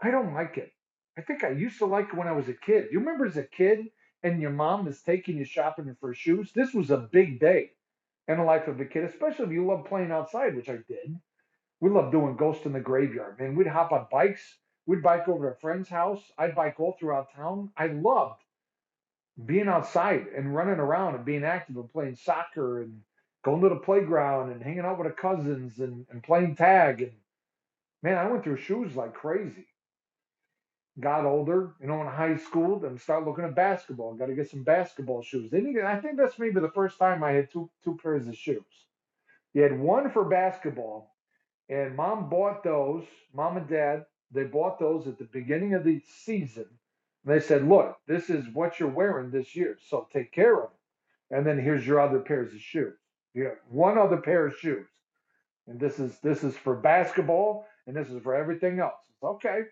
I 0.00 0.10
don't 0.10 0.34
like 0.34 0.58
it. 0.58 0.72
I 1.16 1.22
think 1.22 1.44
I 1.44 1.50
used 1.50 1.78
to 1.78 1.86
like 1.86 2.08
it 2.08 2.16
when 2.16 2.28
I 2.28 2.32
was 2.32 2.48
a 2.48 2.52
kid. 2.52 2.88
You 2.90 2.98
remember 2.98 3.24
as 3.24 3.36
a 3.36 3.42
kid 3.42 3.86
and 4.22 4.42
your 4.42 4.50
mom 4.50 4.86
is 4.88 5.00
taking 5.00 5.38
you 5.38 5.44
shopping 5.44 5.96
for 6.00 6.12
shoes? 6.12 6.50
This 6.54 6.74
was 6.74 6.90
a 6.90 7.08
big 7.10 7.40
day 7.40 7.70
in 8.28 8.38
the 8.38 8.44
life 8.44 8.66
of 8.68 8.80
a 8.80 8.84
kid, 8.84 9.04
especially 9.04 9.46
if 9.46 9.52
you 9.52 9.66
love 9.66 9.86
playing 9.86 10.10
outside, 10.10 10.56
which 10.56 10.68
I 10.68 10.78
did. 10.88 11.18
We 11.80 11.90
loved 11.90 12.12
doing 12.12 12.36
Ghost 12.36 12.66
in 12.66 12.72
the 12.72 12.80
Graveyard, 12.80 13.38
man. 13.38 13.54
We'd 13.54 13.66
hop 13.66 13.92
on 13.92 14.08
bikes. 14.10 14.42
We'd 14.86 15.02
bike 15.02 15.28
over 15.28 15.50
to 15.50 15.56
a 15.56 15.60
friend's 15.60 15.88
house. 15.88 16.22
I'd 16.36 16.54
bike 16.54 16.76
all 16.78 16.96
throughout 16.98 17.34
town. 17.34 17.70
I 17.76 17.86
loved 17.86 18.42
being 19.44 19.68
outside 19.68 20.26
and 20.36 20.54
running 20.54 20.78
around 20.78 21.14
and 21.14 21.24
being 21.24 21.44
active 21.44 21.76
and 21.76 21.92
playing 21.92 22.16
soccer 22.16 22.82
and 22.82 23.00
going 23.44 23.62
to 23.62 23.68
the 23.68 23.76
playground 23.76 24.50
and 24.50 24.62
hanging 24.62 24.80
out 24.80 24.98
with 24.98 25.08
the 25.08 25.12
cousins 25.12 25.78
and, 25.78 26.06
and 26.10 26.22
playing 26.22 26.56
tag. 26.56 27.02
And 27.02 27.12
man, 28.02 28.18
I 28.18 28.28
went 28.30 28.44
through 28.44 28.58
shoes 28.58 28.96
like 28.96 29.14
crazy. 29.14 29.66
Got 30.98 31.26
older, 31.26 31.74
you 31.80 31.86
know, 31.86 32.00
in 32.00 32.06
high 32.06 32.38
school, 32.38 32.78
then 32.80 32.98
start 32.98 33.26
looking 33.26 33.44
at 33.44 33.54
basketball. 33.54 34.14
Got 34.14 34.26
to 34.26 34.34
get 34.34 34.50
some 34.50 34.62
basketball 34.62 35.22
shoes. 35.22 35.52
Needed, 35.52 35.84
I 35.84 36.00
think 36.00 36.16
that's 36.16 36.38
maybe 36.38 36.58
the 36.60 36.70
first 36.70 36.98
time 36.98 37.22
I 37.22 37.32
had 37.32 37.50
two 37.50 37.70
two 37.84 37.98
pairs 38.02 38.26
of 38.26 38.36
shoes. 38.36 38.64
You 39.52 39.62
had 39.62 39.78
one 39.78 40.10
for 40.10 40.24
basketball 40.24 41.10
and 41.68 41.96
mom 41.96 42.28
bought 42.28 42.62
those, 42.62 43.04
mom 43.34 43.56
and 43.56 43.68
dad, 43.68 44.06
they 44.30 44.44
bought 44.44 44.78
those 44.78 45.06
at 45.06 45.18
the 45.18 45.24
beginning 45.24 45.74
of 45.74 45.84
the 45.84 46.00
season. 46.24 46.66
And 47.26 47.34
they 47.34 47.44
said, 47.44 47.68
look, 47.68 47.96
this 48.06 48.30
is 48.30 48.46
what 48.54 48.80
you're 48.80 48.88
wearing 48.88 49.30
this 49.30 49.56
year. 49.56 49.76
So 49.88 50.08
take 50.12 50.32
care 50.32 50.56
of 50.58 50.70
it. 50.70 51.36
And 51.36 51.44
then 51.44 51.58
here's 51.58 51.86
your 51.86 52.00
other 52.00 52.20
pairs 52.20 52.54
of 52.54 52.60
shoes. 52.60 52.94
You 53.34 53.44
have 53.44 53.58
one 53.68 53.98
other 53.98 54.18
pair 54.18 54.46
of 54.46 54.56
shoes. 54.56 54.86
And 55.66 55.80
this 55.80 55.98
is 55.98 56.18
this 56.20 56.44
is 56.44 56.56
for 56.56 56.76
basketball 56.76 57.66
and 57.86 57.96
this 57.96 58.08
is 58.08 58.22
for 58.22 58.34
everything 58.34 58.78
else. 58.78 58.94
It's 59.10 59.24
okay. 59.24 59.62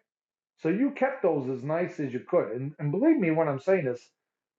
So 0.61 0.69
you 0.69 0.91
kept 0.91 1.23
those 1.23 1.49
as 1.49 1.63
nice 1.63 2.01
as 2.01 2.13
you 2.13 2.21
could. 2.21 2.53
And, 2.53 2.75
and 2.81 2.91
believe 2.91 3.17
me 3.17 3.31
when 3.31 3.49
I'm 3.49 3.61
saying 3.61 3.85
this, 3.85 4.11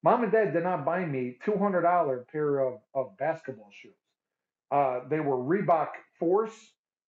mom 0.02 0.24
and 0.24 0.32
dad 0.32 0.54
did 0.54 0.64
not 0.64 0.86
buy 0.86 1.06
me 1.06 1.38
$200 1.46 2.28
pair 2.30 2.60
of, 2.60 2.80
of 2.94 3.18
basketball 3.18 3.70
shoes. 3.72 3.92
Uh, 4.72 5.02
they 5.10 5.20
were 5.20 5.38
Reebok 5.38 5.90
Force 6.20 6.54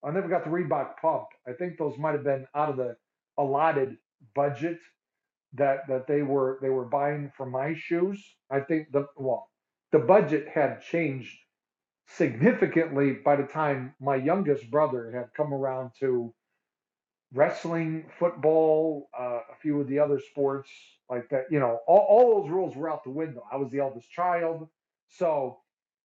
I 0.04 0.12
never 0.12 0.28
got 0.28 0.44
the 0.44 0.50
Reebok 0.50 0.98
pump. 1.02 1.28
I 1.48 1.54
think 1.54 1.78
those 1.78 1.98
might 1.98 2.14
have 2.14 2.24
been 2.24 2.48
out 2.56 2.70
of 2.70 2.78
the 2.78 2.96
allotted 3.38 3.98
budget 4.36 4.80
that 5.54 5.88
that 5.88 6.08
they 6.08 6.22
were 6.22 6.60
they 6.62 6.70
were 6.70 6.86
buying 6.86 7.32
for 7.36 7.46
my 7.46 7.74
shoes. 7.76 8.24
I 8.52 8.60
think 8.62 8.92
the 8.92 9.08
well, 9.16 9.50
the 9.92 10.00
budget 10.00 10.48
had 10.54 10.82
changed 10.82 11.38
significantly 12.08 13.14
by 13.14 13.36
the 13.36 13.44
time 13.44 13.94
my 14.00 14.16
youngest 14.16 14.70
brother 14.72 15.12
had 15.12 15.34
come 15.36 15.54
around 15.54 15.92
to 16.00 16.34
wrestling, 17.34 18.06
football, 18.18 19.10
uh, 19.18 19.40
a 19.52 19.56
few 19.62 19.82
of 19.82 19.88
the 19.88 20.00
other 20.00 20.20
sports 20.20 20.70
like 21.10 21.30
that. 21.30 21.46
You 21.52 21.60
know, 21.60 21.80
all, 21.88 22.06
all 22.10 22.42
those 22.42 22.52
rules 22.52 22.76
were 22.76 22.90
out 22.90 23.04
the 23.04 23.10
window. 23.10 23.44
I 23.52 23.58
was 23.58 23.72
the 23.72 23.80
eldest 23.80 24.10
child, 24.12 24.68
so 25.10 25.60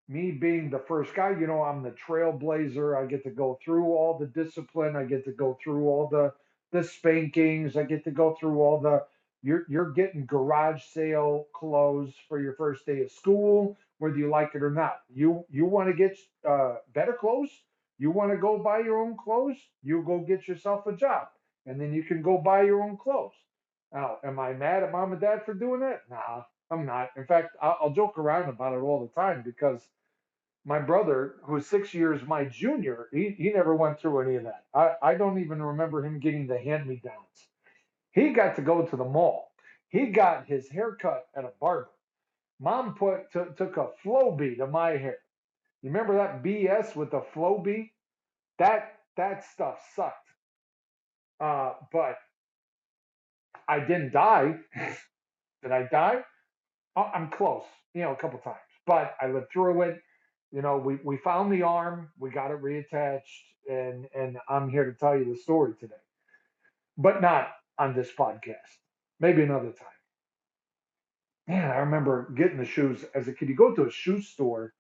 me 0.08 0.32
being 0.32 0.70
the 0.70 0.80
first 0.88 1.14
guy, 1.16 1.32
you 1.40 1.48
know, 1.48 1.62
I'm 1.62 1.84
the 1.84 1.92
trailblazer. 2.08 3.02
I 3.02 3.06
get 3.06 3.24
to 3.24 3.30
go 3.30 3.58
through 3.64 3.86
all 3.86 4.18
the 4.18 4.26
discipline. 4.28 4.96
I 4.96 5.06
get 5.06 5.24
to 5.26 5.32
go 5.32 5.58
through 5.64 5.88
all 5.88 6.08
the 6.10 6.34
the 6.72 6.84
spankings. 6.84 7.76
I 7.76 7.84
get 7.84 8.04
to 8.06 8.12
go 8.12 8.36
through 8.40 8.62
all 8.62 8.80
the 8.80 9.04
you're 9.44 9.66
you're 9.70 9.92
getting 9.92 10.26
garage 10.26 10.84
sale 10.84 11.48
clothes 11.54 12.14
for 12.30 12.42
your 12.42 12.54
first 12.54 12.86
day 12.86 13.02
of 13.04 13.12
school, 13.12 13.78
whether 14.00 14.18
you 14.18 14.30
like 14.30 14.52
it 14.56 14.64
or 14.64 14.72
not. 14.72 15.02
You 15.14 15.46
you 15.50 15.66
want 15.66 15.90
to 15.90 15.96
get 15.96 16.18
uh, 16.48 16.78
better 16.94 17.14
clothes. 17.14 17.52
You 18.00 18.12
want 18.12 18.32
to 18.32 18.38
go 18.38 18.60
buy 18.60 18.80
your 18.80 19.00
own 19.00 19.18
clothes. 19.18 19.58
You 19.84 20.04
go 20.06 20.20
get 20.20 20.48
yourself 20.48 20.88
a 20.88 20.94
job, 20.94 21.30
and 21.66 21.80
then 21.80 21.94
you 21.94 22.04
can 22.04 22.22
go 22.22 22.38
buy 22.40 22.64
your 22.64 22.84
own 22.84 22.98
clothes. 22.98 23.34
Now, 23.94 24.18
am 24.24 24.40
I 24.40 24.54
mad 24.54 24.84
at 24.84 24.92
mom 24.92 25.14
and 25.14 25.22
dad 25.22 25.46
for 25.46 25.54
doing 25.54 25.82
that? 25.82 26.04
Nah, 26.10 26.44
I'm 26.72 26.86
not. 26.86 27.12
In 27.18 27.26
fact, 27.26 27.56
I'll, 27.62 27.78
I'll 27.82 27.92
joke 27.94 28.18
around 28.18 28.50
about 28.50 28.74
it 28.74 28.82
all 28.82 29.02
the 29.02 29.22
time 29.22 29.44
because 29.46 29.82
my 30.66 30.80
brother, 30.80 31.36
who's 31.44 31.68
six 31.68 31.94
years 31.94 32.22
my 32.28 32.46
junior, 32.46 33.10
he, 33.14 33.36
he 33.38 33.52
never 33.52 33.76
went 33.76 34.00
through 34.00 34.22
any 34.22 34.36
of 34.38 34.44
that. 34.44 34.66
I, 34.76 34.94
I 35.02 35.16
don't 35.16 35.40
even 35.40 35.62
remember 35.62 36.06
him 36.06 36.20
getting 36.20 36.48
the 36.48 36.60
hand 36.60 36.88
me 36.88 37.02
downs. 37.04 37.51
He 38.12 38.32
got 38.34 38.56
to 38.58 38.62
go 38.62 38.86
to 38.86 38.96
the 38.98 39.06
mall. 39.06 39.52
He 39.90 40.08
got 40.08 40.48
his 40.48 40.70
hair 40.70 40.96
cut 40.96 41.26
at 41.36 41.46
a 41.46 41.52
barber. 41.62 41.90
Mom 42.60 42.96
put 42.96 43.32
t- 43.34 43.40
took 43.58 43.78
a 43.78 43.90
flow 44.04 44.32
Flowbee 44.38 44.58
to 44.58 44.68
my 44.68 44.92
hair. 44.92 45.18
You 45.82 45.92
remember 45.92 46.16
that 46.18 46.44
BS 46.44 46.96
with 46.96 47.12
the 47.12 47.22
flow 47.34 47.60
Flowbee? 47.60 47.92
That 48.60 48.94
that 49.18 49.46
stuff 49.46 49.80
sucked. 49.96 50.30
Uh, 51.40 51.74
but 51.92 52.18
I 53.68 53.80
didn't 53.82 54.14
die. 54.14 54.56
Did 55.64 55.72
I 55.72 55.84
die? 55.92 56.22
Oh, 56.96 57.12
I'm 57.14 57.30
close, 57.30 57.66
you 57.94 58.02
know, 58.04 58.12
a 58.14 58.16
couple 58.18 58.40
times. 58.40 58.58
But 58.88 59.16
I 59.22 59.28
lived 59.28 59.52
through 59.54 59.82
it 59.84 59.96
you 60.52 60.62
know, 60.62 60.78
we, 60.78 60.98
we 61.04 61.18
found 61.18 61.52
the 61.52 61.64
arm, 61.64 62.10
we 62.20 62.30
got 62.30 62.52
it 62.52 62.62
reattached, 62.62 63.22
and 63.70 64.06
and 64.16 64.38
I'm 64.48 64.70
here 64.70 64.86
to 64.86 64.94
tell 64.94 65.18
you 65.18 65.26
the 65.26 65.36
story 65.38 65.74
today, 65.80 65.96
but 66.98 67.22
not 67.22 67.50
on 67.82 67.96
this 67.96 68.12
podcast. 68.16 68.78
Maybe 69.20 69.42
another 69.42 69.72
time. 69.72 69.88
Man, 71.48 71.72
I 71.72 71.78
remember 71.78 72.32
getting 72.38 72.58
the 72.60 72.66
shoes 72.66 73.04
as 73.16 73.28
a 73.28 73.34
kid. 73.34 73.50
You 73.50 73.56
go 73.56 73.74
to 73.74 73.88
a 73.88 73.92
shoe 73.92 74.22
store, 74.22 74.74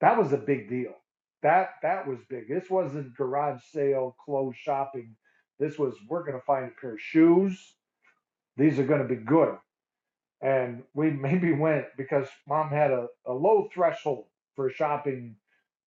that 0.00 0.16
was 0.16 0.32
a 0.32 0.38
big 0.38 0.70
deal. 0.70 0.94
That 1.42 1.74
that 1.82 2.08
was 2.08 2.18
big. 2.30 2.48
This 2.48 2.70
wasn't 2.70 3.14
garage 3.14 3.60
sale, 3.72 4.16
clothes 4.24 4.56
shopping. 4.56 5.14
This 5.58 5.78
was 5.78 5.94
we're 6.08 6.24
to 6.38 6.44
find 6.44 6.64
a 6.64 6.80
pair 6.80 6.94
of 6.94 7.00
shoes. 7.00 7.74
These 8.56 8.78
are 8.78 8.86
to 9.02 9.14
be 9.14 9.20
good. 9.22 9.56
And 10.40 10.82
we 10.94 11.10
maybe 11.26 11.52
went 11.52 11.86
because 11.98 12.26
mom 12.48 12.70
had 12.70 12.90
a, 12.90 13.06
a 13.26 13.32
low 13.32 13.68
threshold 13.72 14.24
for 14.56 14.70
shopping 14.70 15.36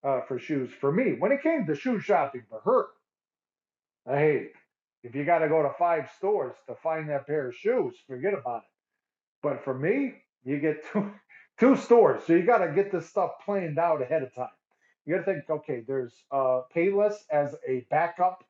uh, 0.04 0.22
for 0.28 0.38
shoes 0.38 0.70
for 0.80 0.92
me. 0.92 1.16
When 1.18 1.32
it 1.32 1.42
came 1.42 1.66
to 1.66 1.76
shoe 1.76 2.00
shopping 2.00 2.44
for 2.48 2.62
her, 2.62 2.86
hey, 4.16 4.50
if 5.04 5.16
you 5.16 5.26
got 5.26 5.40
to 5.40 5.50
go 5.50 5.62
to 5.62 5.72
five 5.78 6.10
stores 6.18 6.56
to 6.68 6.76
find 6.76 7.10
that 7.10 7.28
pair 7.28 7.50
of 7.50 7.56
shoes, 7.56 7.96
forget 8.08 8.34
about 8.34 8.60
it. 8.64 8.70
But 9.42 9.64
for 9.64 9.78
me, 9.78 10.14
you 10.46 10.60
get 10.60 10.86
two 10.92 11.12
two 11.60 11.76
stores, 11.76 12.24
so 12.26 12.34
you 12.34 12.44
got 12.44 12.60
to 12.60 12.72
get 12.74 12.92
this 12.92 13.10
stuff 13.10 13.32
planned 13.46 13.78
out 13.78 14.02
ahead 14.02 14.24
of 14.24 14.34
time. 14.34 14.48
You 15.06 15.16
got 15.16 15.26
to 15.26 15.34
think, 15.34 15.50
okay, 15.50 15.84
there's 15.86 16.14
uh, 16.32 16.62
Payless 16.74 17.16
as 17.30 17.54
a 17.68 17.86
backup, 17.92 18.44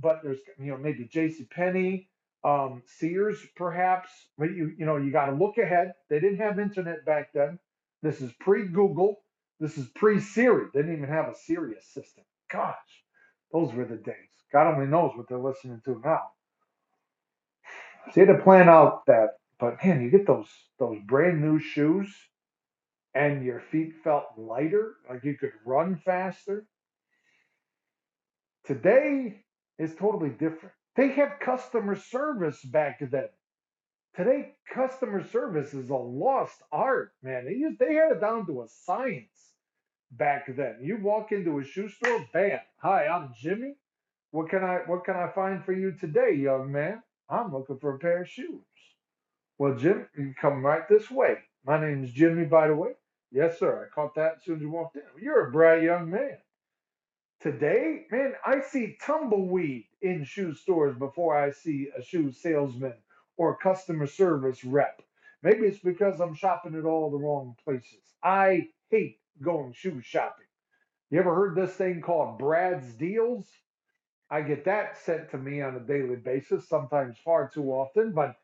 but 0.00 0.20
there's 0.22 0.40
you 0.58 0.70
know 0.72 0.76
maybe 0.76 1.08
J.C. 1.10 1.44
Penney, 1.50 2.08
um, 2.44 2.82
Sears, 2.86 3.38
perhaps. 3.56 4.10
But 4.36 4.50
you 4.50 4.72
you 4.78 4.84
know 4.84 4.98
you 4.98 5.10
got 5.10 5.26
to 5.26 5.32
look 5.32 5.56
ahead. 5.56 5.94
They 6.10 6.20
didn't 6.20 6.38
have 6.38 6.58
internet 6.58 7.06
back 7.06 7.32
then. 7.32 7.58
This 8.02 8.20
is 8.20 8.30
pre 8.40 8.66
Google. 8.66 9.22
This 9.58 9.78
is 9.78 9.86
pre 9.94 10.20
Siri. 10.20 10.66
They 10.74 10.80
didn't 10.80 10.98
even 10.98 11.08
have 11.08 11.28
a 11.28 11.34
Siri 11.34 11.74
assistant. 11.78 12.26
Gosh, 12.50 12.76
those 13.50 13.72
were 13.72 13.86
the 13.86 13.96
days. 13.96 14.33
God 14.54 14.74
only 14.74 14.86
knows 14.86 15.12
what 15.16 15.28
they're 15.28 15.38
listening 15.38 15.82
to 15.86 16.00
now. 16.04 16.22
So 18.12 18.20
you 18.20 18.26
had 18.26 18.38
to 18.38 18.44
plan 18.44 18.68
out 18.70 19.06
that, 19.06 19.38
but 19.60 19.84
man, 19.84 20.02
you 20.02 20.10
get 20.10 20.26
those 20.26 20.48
those 20.78 20.98
brand 21.06 21.42
new 21.42 21.58
shoes, 21.58 22.08
and 23.14 23.44
your 23.44 23.60
feet 23.60 23.94
felt 24.04 24.26
lighter, 24.38 24.94
like 25.10 25.24
you 25.24 25.36
could 25.36 25.52
run 25.66 25.96
faster. 25.96 26.66
Today 28.66 29.44
is 29.78 29.94
totally 29.96 30.30
different. 30.30 30.74
They 30.96 31.08
had 31.08 31.40
customer 31.40 31.96
service 31.96 32.62
back 32.64 33.00
then. 33.00 33.28
Today, 34.16 34.54
customer 34.72 35.26
service 35.28 35.74
is 35.74 35.90
a 35.90 35.96
lost 35.96 36.56
art, 36.72 37.12
man. 37.22 37.46
They 37.46 37.54
used, 37.54 37.78
they 37.80 37.94
had 37.94 38.12
it 38.12 38.20
down 38.20 38.46
to 38.46 38.62
a 38.62 38.68
science 38.68 39.54
back 40.12 40.46
then. 40.56 40.78
You 40.82 40.98
walk 40.98 41.32
into 41.32 41.58
a 41.58 41.64
shoe 41.64 41.88
store, 41.88 42.26
bam. 42.32 42.60
Hi, 42.82 43.06
I'm 43.08 43.30
Jimmy. 43.40 43.74
What 44.34 44.48
can 44.48 44.64
I 44.64 44.78
what 44.86 45.04
can 45.04 45.14
I 45.14 45.28
find 45.28 45.64
for 45.64 45.72
you 45.72 45.92
today, 45.92 46.34
young 46.34 46.72
man? 46.72 47.04
I'm 47.30 47.52
looking 47.52 47.78
for 47.78 47.94
a 47.94 48.00
pair 48.00 48.22
of 48.22 48.28
shoes. 48.28 48.64
Well, 49.58 49.76
Jim, 49.76 50.08
you 50.18 50.34
come 50.40 50.66
right 50.66 50.88
this 50.88 51.08
way. 51.08 51.36
My 51.64 51.80
name's 51.80 52.10
Jimmy, 52.10 52.44
by 52.44 52.66
the 52.66 52.74
way. 52.74 52.94
Yes, 53.30 53.60
sir. 53.60 53.88
I 53.88 53.94
caught 53.94 54.16
that 54.16 54.38
as 54.38 54.44
soon 54.44 54.56
as 54.56 54.62
you 54.62 54.72
walked 54.72 54.96
in. 54.96 55.02
You're 55.22 55.46
a 55.46 55.52
bright 55.52 55.84
young 55.84 56.10
man. 56.10 56.38
Today, 57.42 58.06
man, 58.10 58.32
I 58.44 58.60
see 58.60 58.96
tumbleweed 59.00 59.84
in 60.02 60.24
shoe 60.24 60.52
stores 60.52 60.96
before 60.98 61.38
I 61.40 61.52
see 61.52 61.90
a 61.96 62.02
shoe 62.02 62.32
salesman 62.32 62.94
or 63.36 63.56
customer 63.56 64.08
service 64.08 64.64
rep. 64.64 65.00
Maybe 65.44 65.64
it's 65.68 65.78
because 65.78 66.18
I'm 66.18 66.34
shopping 66.34 66.74
at 66.74 66.84
all 66.84 67.08
the 67.08 67.18
wrong 67.18 67.54
places. 67.64 68.02
I 68.20 68.66
hate 68.90 69.20
going 69.40 69.74
shoe 69.74 70.00
shopping. 70.00 70.46
You 71.10 71.20
ever 71.20 71.32
heard 71.32 71.54
this 71.54 71.76
thing 71.76 72.00
called 72.00 72.40
Brad's 72.40 72.94
Deals? 72.94 73.46
I 74.34 74.42
get 74.42 74.64
that 74.64 74.98
sent 74.98 75.30
to 75.30 75.38
me 75.38 75.62
on 75.62 75.76
a 75.76 75.80
daily 75.80 76.16
basis, 76.16 76.68
sometimes 76.68 77.16
far 77.24 77.48
too 77.54 77.70
often, 77.70 78.10
but 78.10 78.34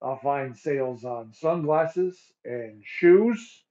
I'll 0.00 0.18
find 0.18 0.56
sales 0.56 1.04
on 1.04 1.34
sunglasses 1.34 2.18
and 2.46 2.82
shoes. 2.82 3.62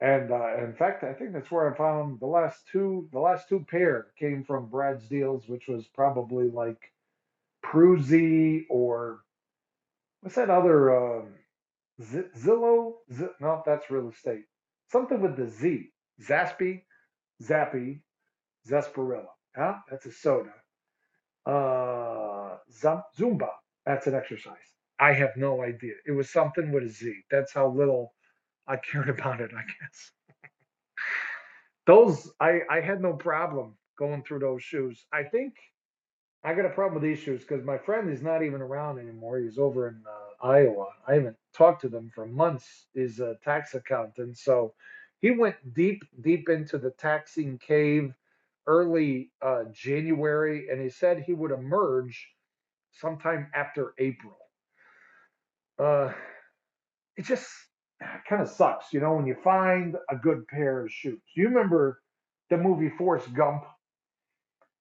And 0.00 0.32
uh, 0.32 0.58
in 0.58 0.74
fact, 0.74 1.04
I 1.04 1.12
think 1.12 1.34
that's 1.34 1.52
where 1.52 1.72
I 1.72 1.76
found 1.78 2.18
the 2.18 2.26
last 2.26 2.66
two. 2.72 3.08
The 3.12 3.20
last 3.20 3.48
two 3.48 3.64
pair 3.70 4.08
came 4.18 4.42
from 4.42 4.70
Brad's 4.70 5.06
Deals, 5.06 5.46
which 5.46 5.68
was 5.68 5.86
probably 5.86 6.50
like 6.50 6.92
Pruzy 7.64 8.64
or 8.68 9.20
what's 10.22 10.34
that 10.34 10.50
other 10.50 10.96
um, 11.20 11.34
Z- 12.02 12.30
Zillow? 12.36 12.94
Z- 13.12 13.28
no, 13.40 13.62
that's 13.64 13.88
real 13.88 14.08
estate. 14.08 14.46
Something 14.90 15.20
with 15.20 15.36
the 15.36 15.48
Z. 15.48 15.90
Zaspy, 16.20 16.82
Zappy, 17.40 18.00
Zesperilla. 18.68 19.28
Huh? 19.56 19.76
That's 19.90 20.06
a 20.06 20.12
soda. 20.12 20.54
Uh, 21.48 22.58
Zumba. 23.18 23.50
That's 23.86 24.06
an 24.06 24.14
exercise. 24.14 24.56
I 25.00 25.14
have 25.14 25.36
no 25.36 25.62
idea. 25.62 25.94
It 26.06 26.12
was 26.12 26.30
something 26.30 26.72
with 26.72 26.84
a 26.84 26.90
Z. 26.90 27.14
That's 27.30 27.54
how 27.54 27.68
little 27.70 28.14
I 28.68 28.76
cared 28.76 29.08
about 29.18 29.40
it, 29.40 29.52
I 29.56 29.62
guess. 29.62 30.12
Those, 31.86 32.30
I, 32.40 32.60
I 32.70 32.80
had 32.80 33.00
no 33.00 33.14
problem 33.14 33.76
going 33.98 34.22
through 34.24 34.40
those 34.40 34.62
shoes. 34.62 35.06
I 35.12 35.24
think 35.24 35.54
I 36.44 36.54
got 36.54 36.66
a 36.66 36.70
problem 36.70 37.02
with 37.02 37.10
these 37.10 37.22
shoes 37.22 37.42
because 37.42 37.64
my 37.64 37.78
friend 37.78 38.10
is 38.10 38.22
not 38.22 38.42
even 38.42 38.60
around 38.62 38.98
anymore. 38.98 39.38
He's 39.40 39.58
over 39.58 39.88
in 39.88 40.02
uh, 40.06 40.46
Iowa. 40.46 40.88
I 41.06 41.14
haven't 41.14 41.36
talked 41.54 41.82
to 41.82 41.88
them 41.88 42.10
for 42.14 42.26
months. 42.26 42.86
He's 42.94 43.20
a 43.20 43.36
tax 43.42 43.74
accountant. 43.74 44.38
So 44.38 44.74
he 45.20 45.32
went 45.32 45.56
deep, 45.74 46.04
deep 46.22 46.48
into 46.48 46.78
the 46.78 46.92
taxing 46.92 47.58
cave 47.58 48.14
early 48.68 49.30
uh, 49.42 49.64
January, 49.72 50.68
and 50.70 50.80
he 50.80 50.90
said 50.90 51.22
he 51.26 51.32
would 51.32 51.50
emerge 51.50 52.28
sometime 52.92 53.50
after 53.54 53.94
April. 53.98 54.36
Uh, 55.78 56.12
it 57.16 57.24
just 57.24 57.48
kind 58.28 58.42
of 58.42 58.48
sucks, 58.48 58.92
you 58.92 59.00
know, 59.00 59.14
when 59.14 59.26
you 59.26 59.36
find 59.42 59.96
a 60.10 60.16
good 60.16 60.46
pair 60.46 60.84
of 60.84 60.92
shoes. 60.92 61.20
You 61.34 61.48
remember 61.48 62.00
the 62.50 62.58
movie 62.58 62.90
Forrest 62.96 63.32
Gump, 63.34 63.64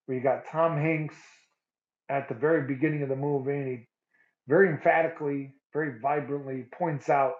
where 0.05 0.17
you 0.17 0.23
got 0.23 0.45
Tom 0.51 0.77
Hanks 0.77 1.15
at 2.09 2.29
the 2.29 2.35
very 2.35 2.67
beginning 2.67 3.03
of 3.03 3.09
the 3.09 3.15
movie, 3.15 3.51
and 3.51 3.67
he 3.67 3.87
very 4.47 4.69
emphatically, 4.69 5.53
very 5.73 5.99
vibrantly 5.99 6.65
points 6.77 7.09
out 7.09 7.33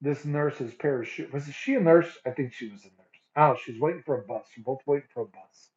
this 0.00 0.24
nurse's 0.24 0.74
pair 0.74 1.02
of 1.02 1.08
shoes. 1.08 1.32
Was 1.32 1.44
she 1.52 1.74
a 1.74 1.80
nurse? 1.80 2.10
I 2.26 2.30
think 2.30 2.52
she 2.52 2.68
was 2.68 2.80
a 2.82 2.88
nurse. 2.88 3.09
Oh, 3.36 3.56
she's 3.64 3.80
waiting 3.80 4.02
for 4.04 4.20
a 4.20 4.26
bus. 4.26 4.46
We're 4.56 4.64
both 4.64 4.80
waiting 4.86 5.08
for 5.14 5.22
a 5.22 5.26
bus. 5.26 5.70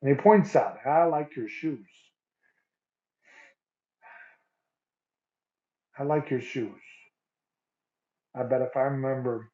And 0.00 0.10
he 0.10 0.20
points 0.22 0.54
out, 0.54 0.78
I 0.86 1.04
like 1.04 1.34
your 1.36 1.48
shoes. 1.48 1.86
I 5.98 6.04
like 6.04 6.30
your 6.30 6.40
shoes. 6.40 6.80
I 8.34 8.44
bet 8.44 8.62
if 8.62 8.76
I 8.76 8.82
remember, 8.82 9.50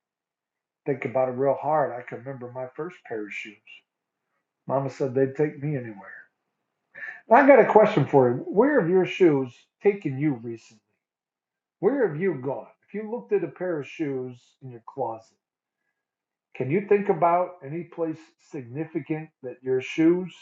think 0.85 1.07
about 1.07 1.31
it 1.31 1.33
real 1.33 1.55
hard, 1.55 1.93
I 1.93 2.07
can 2.07 2.19
remember 2.19 2.53
my 2.53 2.67
first 2.77 2.97
pair 3.07 3.27
of 3.27 3.33
shoes. 3.33 3.57
Mama 4.67 4.91
said 4.91 5.15
they'd 5.15 5.37
take 5.37 5.63
me 5.63 5.77
anywhere. 5.77 6.13
I 7.31 7.47
got 7.47 7.61
a 7.61 7.65
question 7.65 8.07
for 8.07 8.29
you. 8.29 8.37
Where 8.47 8.81
have 8.81 8.91
your 8.91 9.07
shoes 9.07 9.55
taken 9.83 10.19
you 10.19 10.35
recently? 10.35 10.83
Where 11.81 12.07
have 12.07 12.21
you 12.21 12.35
gone? 12.35 12.67
If 12.87 12.95
you 12.95 13.11
looked 13.11 13.33
at 13.33 13.45
a 13.45 13.49
pair 13.49 13.81
of 13.81 13.87
shoes 13.87 14.39
in 14.63 14.71
your 14.71 14.83
closet, 14.87 15.39
can 16.57 16.71
you 16.71 16.87
think 16.89 17.09
about 17.09 17.57
any 17.65 17.85
place 17.85 18.19
significant 18.51 19.31
that 19.43 19.57
your 19.63 19.81
shoes 19.81 20.33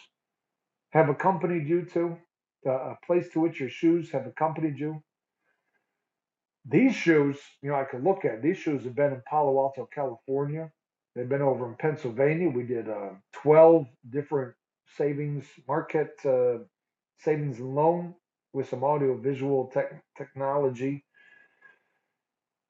have 0.91 1.09
accompanied 1.09 1.67
you 1.67 1.85
to? 1.95 2.19
A 2.67 2.97
place 3.07 3.29
to 3.33 3.41
which 3.41 3.59
your 3.59 3.71
shoes 3.71 4.11
have 4.13 4.27
accompanied 4.27 4.79
you? 4.79 5.03
These 6.65 6.95
shoes, 6.95 7.39
you 7.61 7.71
know, 7.71 7.77
I 7.77 7.85
could 7.85 8.05
look 8.05 8.25
at. 8.25 8.43
These 8.43 8.59
shoes 8.59 8.85
have 8.85 8.95
been 8.95 9.13
in 9.13 9.23
Palo 9.29 9.59
Alto, 9.59 9.89
California. 9.93 10.71
They've 11.15 11.29
been 11.29 11.43
over 11.43 11.67
in 11.67 11.75
Pennsylvania. 11.75 12.49
We 12.49 12.63
did 12.63 12.89
uh, 12.89 13.11
12 13.33 13.87
different 14.11 14.55
savings, 14.97 15.45
Marquette 15.67 16.15
uh, 16.25 16.59
savings 17.19 17.59
and 17.59 17.75
loan 17.75 18.15
with 18.53 18.69
some 18.69 18.85
audio 18.85 19.17
visual 19.17 19.71
tech, 19.73 20.05
technology. 20.17 21.05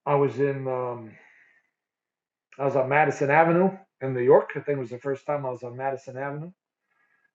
I 0.06 0.14
was 0.14 0.38
in, 0.38 0.66
um, 0.68 1.12
I 2.58 2.64
was 2.64 2.76
on 2.76 2.88
Madison 2.88 3.30
Avenue 3.30 3.70
in 4.00 4.14
New 4.14 4.20
York. 4.20 4.50
I 4.56 4.60
think 4.60 4.76
it 4.76 4.80
was 4.80 4.90
the 4.90 4.98
first 4.98 5.26
time 5.26 5.46
I 5.46 5.50
was 5.50 5.62
on 5.62 5.76
Madison 5.76 6.16
Avenue. 6.18 6.52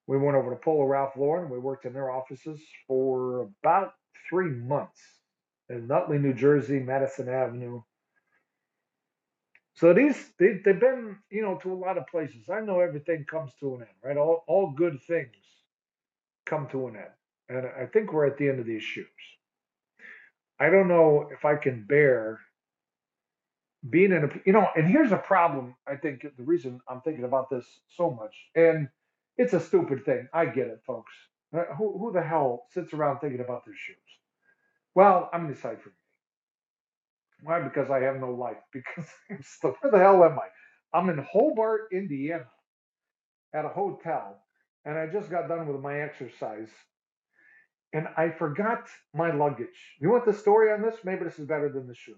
We 0.07 0.17
went 0.17 0.37
over 0.37 0.51
to 0.51 0.55
Polo 0.57 0.85
Ralph 0.85 1.17
Lauren. 1.17 1.49
We 1.49 1.59
worked 1.59 1.85
in 1.85 1.93
their 1.93 2.11
offices 2.11 2.61
for 2.87 3.49
about 3.61 3.93
three 4.29 4.49
months 4.49 5.01
in 5.69 5.87
Nutley, 5.87 6.19
New 6.19 6.33
Jersey, 6.33 6.79
Madison 6.79 7.29
Avenue. 7.29 7.81
So 9.75 9.93
these 9.93 10.31
they, 10.39 10.59
they've 10.63 10.79
been, 10.79 11.17
you 11.29 11.41
know, 11.41 11.59
to 11.63 11.73
a 11.73 11.75
lot 11.75 11.97
of 11.97 12.07
places. 12.07 12.49
I 12.49 12.61
know 12.61 12.79
everything 12.79 13.25
comes 13.29 13.51
to 13.59 13.75
an 13.75 13.81
end, 13.81 13.89
right? 14.03 14.17
All 14.17 14.43
all 14.47 14.71
good 14.75 14.99
things 15.07 15.35
come 16.45 16.67
to 16.71 16.87
an 16.87 16.95
end. 16.95 17.05
And 17.49 17.67
I 17.67 17.85
think 17.85 18.11
we're 18.11 18.27
at 18.27 18.37
the 18.37 18.49
end 18.49 18.59
of 18.59 18.65
these 18.65 18.83
shoes. 18.83 19.05
I 20.59 20.69
don't 20.69 20.87
know 20.87 21.29
if 21.31 21.45
I 21.45 21.55
can 21.55 21.85
bear 21.85 22.39
being 23.89 24.11
in 24.11 24.25
a 24.25 24.29
you 24.45 24.53
know, 24.53 24.67
and 24.75 24.87
here's 24.87 25.11
a 25.11 25.17
problem. 25.17 25.75
I 25.87 25.95
think 25.95 26.21
the 26.37 26.43
reason 26.43 26.81
I'm 26.89 27.01
thinking 27.01 27.25
about 27.25 27.49
this 27.49 27.65
so 27.95 28.11
much, 28.11 28.35
and 28.55 28.89
it's 29.37 29.53
a 29.53 29.59
stupid 29.59 30.05
thing. 30.05 30.27
I 30.33 30.45
get 30.47 30.67
it, 30.67 30.81
folks. 30.85 31.13
Uh, 31.55 31.65
Who 31.77 31.97
who 31.99 32.11
the 32.13 32.21
hell 32.23 32.65
sits 32.73 32.93
around 32.93 33.19
thinking 33.19 33.41
about 33.41 33.65
their 33.65 33.75
shoes? 33.75 33.97
Well, 34.95 35.29
I'm 35.33 35.43
gonna 35.43 35.55
decide 35.55 35.81
for 35.81 35.89
me. 35.89 35.95
Why? 37.43 37.61
Because 37.61 37.89
I 37.91 38.01
have 38.01 38.17
no 38.19 38.31
life. 38.31 38.57
Because 38.73 39.05
I'm 39.29 39.41
still, 39.43 39.75
where 39.81 39.91
the 39.91 39.99
hell 39.99 40.23
am 40.23 40.39
I? 40.39 40.49
I'm 40.97 41.09
in 41.09 41.19
Hobart, 41.31 41.89
Indiana, 41.93 42.47
at 43.53 43.65
a 43.65 43.69
hotel, 43.69 44.41
and 44.85 44.97
I 44.97 45.07
just 45.07 45.29
got 45.31 45.47
done 45.49 45.67
with 45.67 45.81
my 45.81 46.01
exercise, 46.01 46.69
and 47.93 48.07
I 48.17 48.29
forgot 48.31 48.87
my 49.13 49.31
luggage. 49.33 49.97
You 49.99 50.09
want 50.11 50.25
the 50.25 50.33
story 50.33 50.71
on 50.71 50.81
this? 50.81 50.95
Maybe 51.03 51.23
this 51.25 51.39
is 51.39 51.47
better 51.47 51.69
than 51.69 51.87
the 51.87 51.95
shoes, 51.95 52.15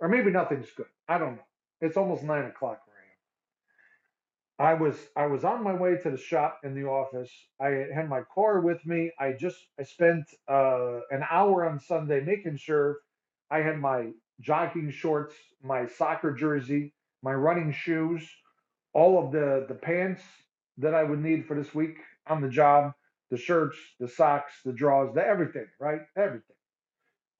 or 0.00 0.08
maybe 0.08 0.30
nothing's 0.30 0.70
good. 0.76 0.86
I 1.08 1.18
don't 1.18 1.36
know. 1.36 1.46
It's 1.80 1.96
almost 1.96 2.22
nine 2.24 2.46
o'clock 2.46 2.80
where 2.86 2.96
I 2.98 4.72
am. 4.72 4.78
I 4.78 4.82
was 4.82 4.96
I 5.16 5.26
was 5.26 5.44
on 5.44 5.64
my 5.64 5.74
way 5.74 5.96
to 5.98 6.10
the 6.10 6.18
shop 6.18 6.60
in 6.64 6.74
the 6.74 6.88
office. 6.88 7.30
I 7.60 7.86
had 7.94 8.08
my 8.10 8.22
car 8.34 8.60
with 8.62 8.84
me. 8.86 9.12
I 9.20 9.32
just 9.34 9.58
I 9.80 9.84
spent 9.84 10.26
uh, 10.48 11.00
an 11.10 11.24
hour 11.30 11.68
on 11.68 11.80
Sunday 11.80 12.22
making 12.22 12.58
sure 12.58 12.98
I 13.50 13.60
had 13.60 13.80
my 13.80 14.12
jogging 14.40 14.90
shorts, 14.92 15.34
my 15.62 15.86
soccer 15.86 16.32
jersey, 16.34 16.94
my 17.22 17.34
running 17.34 17.72
shoes, 17.72 18.28
all 18.94 19.24
of 19.24 19.32
the 19.32 19.66
the 19.68 19.76
pants 19.76 20.22
that 20.78 20.94
I 20.94 21.04
would 21.04 21.20
need 21.22 21.46
for 21.46 21.56
this 21.56 21.74
week 21.74 21.98
on 22.28 22.42
the 22.42 22.50
job, 22.50 22.94
the 23.30 23.38
shirts, 23.38 23.78
the 24.00 24.08
socks, 24.08 24.54
the 24.64 24.74
drawers, 24.74 25.14
the 25.14 25.26
everything, 25.26 25.68
right? 25.80 26.02
Everything. 26.16 26.57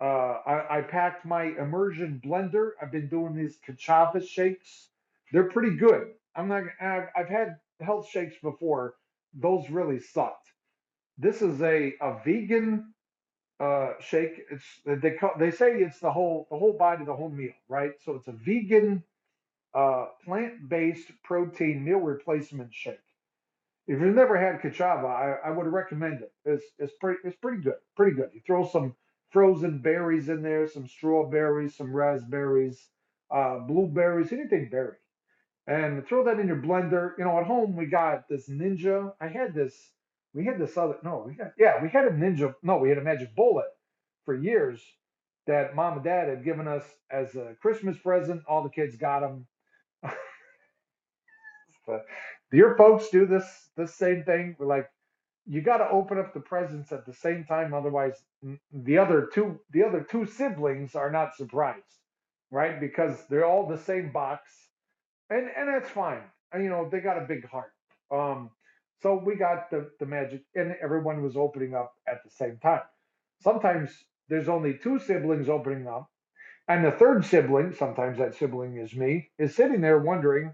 Uh, 0.00 0.40
I, 0.46 0.78
I 0.78 0.82
packed 0.82 1.24
my 1.24 1.44
immersion 1.44 2.20
blender. 2.24 2.70
I've 2.80 2.92
been 2.92 3.08
doing 3.08 3.34
these 3.34 3.58
Ka'Chava 3.66 4.26
shakes. 4.26 4.88
They're 5.32 5.50
pretty 5.50 5.76
good. 5.76 6.12
I'm 6.36 6.48
not. 6.48 6.64
I've, 6.80 7.08
I've 7.16 7.28
had 7.28 7.56
health 7.80 8.08
shakes 8.08 8.36
before. 8.42 8.94
Those 9.34 9.68
really 9.70 9.98
sucked. 10.00 10.48
This 11.18 11.42
is 11.42 11.60
a 11.62 11.94
a 12.00 12.20
vegan 12.24 12.94
uh, 13.60 13.94
shake. 14.00 14.40
It's 14.50 14.64
they 14.84 15.12
call 15.12 15.32
they 15.38 15.50
say 15.50 15.72
it's 15.78 15.98
the 16.00 16.12
whole 16.12 16.46
the 16.50 16.58
whole 16.58 16.74
body, 16.78 17.04
the 17.04 17.14
whole 17.14 17.30
meal, 17.30 17.52
right? 17.68 17.92
So 18.04 18.14
it's 18.14 18.28
a 18.28 18.32
vegan 18.32 19.02
uh, 19.74 20.06
plant-based 20.24 21.10
protein 21.24 21.84
meal 21.84 21.98
replacement 21.98 22.72
shake. 22.72 23.00
If 23.86 24.00
you've 24.00 24.14
never 24.14 24.38
had 24.38 24.60
Ka'Chava, 24.60 25.06
I, 25.06 25.48
I 25.48 25.50
would 25.50 25.66
recommend 25.66 26.20
it. 26.22 26.32
It's 26.44 26.64
it's 26.78 26.92
pretty 27.00 27.20
it's 27.24 27.36
pretty 27.36 27.62
good, 27.62 27.78
pretty 27.96 28.16
good. 28.16 28.30
You 28.32 28.40
throw 28.46 28.66
some 28.66 28.94
frozen 29.30 29.80
berries 29.82 30.28
in 30.28 30.42
there, 30.42 30.66
some 30.68 30.86
strawberries, 30.86 31.76
some 31.76 31.94
raspberries, 31.94 32.88
uh, 33.30 33.58
blueberries, 33.60 34.32
anything 34.32 34.68
berry, 34.70 34.96
and 35.66 36.06
throw 36.06 36.24
that 36.24 36.40
in 36.40 36.48
your 36.48 36.62
blender. 36.62 37.12
You 37.18 37.24
know, 37.24 37.38
at 37.38 37.46
home 37.46 37.76
we 37.76 37.86
got 37.86 38.28
this 38.28 38.48
Ninja. 38.48 39.12
I 39.20 39.28
had 39.28 39.54
this. 39.54 39.74
We 40.34 40.44
had 40.44 40.58
this 40.58 40.76
other. 40.76 40.96
No, 41.04 41.24
we 41.26 41.34
had 41.36 41.52
yeah, 41.58 41.82
we 41.82 41.88
had 41.88 42.06
a 42.06 42.10
Ninja. 42.10 42.54
No, 42.62 42.78
we 42.78 42.88
had 42.88 42.98
a 42.98 43.02
Magic 43.02 43.34
Bullet 43.36 43.66
for 44.24 44.34
years 44.36 44.82
that 45.46 45.74
mom 45.74 45.94
and 45.94 46.04
dad 46.04 46.28
had 46.28 46.44
given 46.44 46.68
us 46.68 46.84
as 47.10 47.34
a 47.34 47.54
Christmas 47.62 47.96
present. 47.98 48.42
All 48.48 48.62
the 48.62 48.70
kids 48.70 48.96
got 48.96 49.20
them. 49.20 49.46
But 51.86 52.04
do 52.50 52.58
your 52.58 52.76
folks 52.76 53.08
do 53.10 53.26
this 53.26 53.44
this 53.76 53.94
same 53.94 54.24
thing? 54.24 54.56
We're 54.58 54.66
like, 54.66 54.88
you 55.48 55.62
got 55.62 55.78
to 55.78 55.90
open 55.90 56.18
up 56.18 56.34
the 56.34 56.40
presents 56.40 56.92
at 56.92 57.06
the 57.06 57.14
same 57.14 57.44
time, 57.46 57.74
otherwise, 57.74 58.14
the 58.72 58.98
other 58.98 59.30
two 59.34 59.60
the 59.72 59.84
other 59.84 60.06
two 60.10 60.26
siblings 60.26 60.94
are 60.96 61.12
not 61.12 61.36
surprised, 61.36 61.84
right? 62.52 62.80
Because 62.80 63.16
they're 63.30 63.46
all 63.46 63.68
the 63.68 63.78
same 63.78 64.12
box, 64.12 64.50
and 65.30 65.48
and 65.56 65.68
that's 65.68 65.90
fine. 65.90 66.22
And, 66.52 66.64
you 66.64 66.70
know, 66.70 66.88
they 66.90 67.00
got 67.00 67.18
a 67.22 67.26
big 67.26 67.48
heart. 67.48 67.72
Um, 68.12 68.50
so 69.02 69.22
we 69.24 69.36
got 69.36 69.70
the 69.70 69.90
the 70.00 70.06
magic, 70.06 70.42
and 70.56 70.76
everyone 70.82 71.22
was 71.22 71.36
opening 71.36 71.74
up 71.74 71.94
at 72.08 72.24
the 72.24 72.30
same 72.30 72.58
time. 72.62 72.82
Sometimes 73.42 73.90
there's 74.28 74.48
only 74.48 74.78
two 74.82 74.98
siblings 75.00 75.48
opening 75.48 75.88
up, 75.88 76.10
and 76.68 76.84
the 76.84 76.92
third 76.92 77.24
sibling, 77.26 77.74
sometimes 77.74 78.18
that 78.18 78.36
sibling 78.36 78.78
is 78.78 78.94
me, 78.94 79.30
is 79.38 79.56
sitting 79.56 79.82
there 79.82 79.98
wondering 80.00 80.52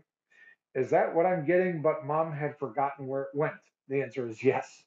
is 0.74 0.90
that 0.90 1.14
what 1.14 1.26
I'm 1.26 1.46
getting? 1.46 1.82
But 1.82 2.06
mom 2.06 2.32
had 2.32 2.58
forgotten 2.58 3.08
where 3.08 3.24
it 3.24 3.30
went. 3.34 3.54
The 3.88 4.02
answer 4.02 4.28
is 4.28 4.42
yes. 4.42 4.84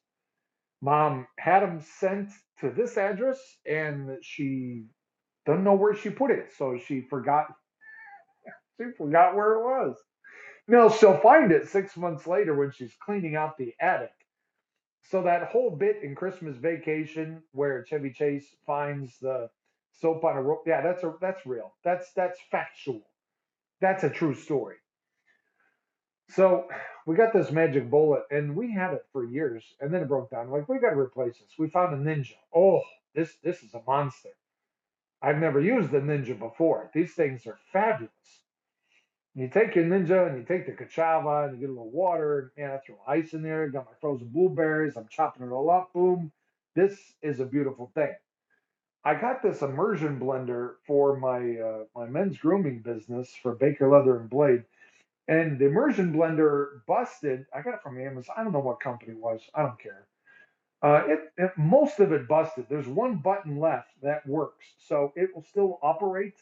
Mom 0.80 1.26
had 1.38 1.60
them 1.62 1.80
sent 1.80 2.30
to 2.60 2.70
this 2.70 2.96
address 2.98 3.40
and 3.66 4.18
she 4.22 4.84
doesn't 5.46 5.64
know 5.64 5.74
where 5.74 5.94
she 5.94 6.10
put 6.10 6.30
it. 6.30 6.52
So 6.56 6.78
she 6.78 7.02
forgot 7.02 7.46
she 8.80 8.86
forgot 8.96 9.36
where 9.36 9.54
it 9.54 9.62
was. 9.62 9.96
Now 10.68 10.88
she'll 10.90 11.18
find 11.18 11.52
it 11.52 11.68
six 11.68 11.96
months 11.96 12.26
later 12.26 12.54
when 12.54 12.70
she's 12.72 12.94
cleaning 13.04 13.36
out 13.36 13.58
the 13.58 13.74
attic. 13.80 14.12
So 15.04 15.22
that 15.22 15.48
whole 15.48 15.70
bit 15.70 16.02
in 16.02 16.14
Christmas 16.14 16.56
vacation 16.56 17.42
where 17.52 17.84
Chevy 17.86 18.12
Chase 18.12 18.46
finds 18.66 19.18
the 19.18 19.48
soap 19.92 20.24
on 20.24 20.36
a 20.36 20.42
rope, 20.42 20.64
yeah, 20.66 20.82
that's 20.82 21.02
a 21.04 21.14
that's 21.20 21.46
real. 21.46 21.74
That's 21.84 22.12
that's 22.14 22.38
factual. 22.50 23.02
That's 23.80 24.04
a 24.04 24.10
true 24.10 24.34
story. 24.34 24.76
So 26.30 26.68
we 27.06 27.16
got 27.16 27.32
this 27.32 27.50
magic 27.50 27.90
bullet 27.90 28.22
and 28.30 28.56
we 28.56 28.72
had 28.72 28.94
it 28.94 29.04
for 29.12 29.24
years 29.24 29.64
and 29.80 29.92
then 29.92 30.02
it 30.02 30.08
broke 30.08 30.30
down. 30.30 30.50
Like 30.50 30.68
we 30.68 30.78
got 30.78 30.90
to 30.90 30.98
replace 30.98 31.38
this. 31.38 31.58
We 31.58 31.68
found 31.68 31.94
a 31.94 32.10
ninja. 32.10 32.34
Oh, 32.54 32.82
this 33.14 33.36
this 33.42 33.62
is 33.62 33.74
a 33.74 33.82
monster. 33.86 34.30
I've 35.22 35.38
never 35.38 35.60
used 35.60 35.90
the 35.90 35.98
ninja 35.98 36.38
before. 36.38 36.90
These 36.94 37.14
things 37.14 37.46
are 37.46 37.58
fabulous. 37.72 38.12
You 39.34 39.48
take 39.48 39.74
your 39.74 39.84
ninja 39.84 40.28
and 40.28 40.38
you 40.38 40.44
take 40.44 40.66
the 40.66 40.72
Ka'Chava 40.72 41.48
and 41.48 41.54
you 41.54 41.60
get 41.60 41.70
a 41.70 41.72
little 41.72 41.90
water 41.90 42.52
and 42.56 42.72
I 42.72 42.78
throw 42.78 42.98
ice 43.06 43.32
in 43.32 43.42
there. 43.42 43.68
Got 43.68 43.86
my 43.86 43.92
frozen 44.00 44.28
blueberries. 44.28 44.96
I'm 44.96 45.08
chopping 45.08 45.46
it 45.46 45.52
all 45.52 45.70
up. 45.70 45.92
Boom. 45.92 46.32
This 46.74 46.98
is 47.22 47.40
a 47.40 47.46
beautiful 47.46 47.90
thing. 47.94 48.14
I 49.04 49.14
got 49.14 49.42
this 49.42 49.62
immersion 49.62 50.20
blender 50.20 50.74
for 50.86 51.16
my 51.16 51.56
uh, 51.56 51.84
my 51.94 52.06
men's 52.06 52.36
grooming 52.38 52.80
business 52.80 53.32
for 53.42 53.54
Baker 53.54 53.88
Leather 53.90 54.20
and 54.20 54.28
Blade 54.28 54.64
and 55.28 55.58
the 55.58 55.66
immersion 55.66 56.12
blender 56.12 56.80
busted. 56.86 57.46
I 57.54 57.60
got 57.62 57.74
it 57.74 57.82
from 57.82 58.00
Amazon. 58.00 58.34
I 58.36 58.42
don't 58.42 58.52
know 58.52 58.60
what 58.60 58.80
company 58.80 59.12
it 59.12 59.18
was. 59.18 59.42
I 59.54 59.62
don't 59.62 59.78
care. 59.78 60.06
Uh, 60.82 61.02
it, 61.06 61.20
it 61.36 61.52
most 61.56 62.00
of 62.00 62.12
it 62.12 62.28
busted. 62.28 62.66
There's 62.68 62.86
one 62.88 63.16
button 63.16 63.58
left 63.60 63.90
that 64.02 64.26
works, 64.26 64.66
so 64.78 65.12
it 65.16 65.30
will 65.34 65.42
still 65.44 65.78
operate, 65.82 66.34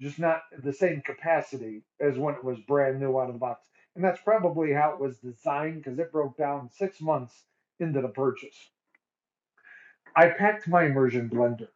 just 0.00 0.18
not 0.18 0.42
the 0.62 0.72
same 0.72 1.02
capacity 1.02 1.82
as 2.00 2.16
when 2.16 2.34
it 2.34 2.44
was 2.44 2.58
brand 2.60 3.00
new 3.00 3.18
out 3.18 3.28
of 3.28 3.34
the 3.34 3.38
box. 3.40 3.68
And 3.94 4.04
that's 4.04 4.20
probably 4.22 4.72
how 4.72 4.92
it 4.92 5.00
was 5.00 5.18
designed 5.18 5.82
because 5.82 5.98
it 5.98 6.12
broke 6.12 6.36
down 6.36 6.70
six 6.72 7.00
months 7.00 7.34
into 7.80 8.00
the 8.00 8.08
purchase. 8.08 8.56
I 10.16 10.28
packed 10.28 10.68
my 10.68 10.84
immersion 10.84 11.28
blender 11.28 11.68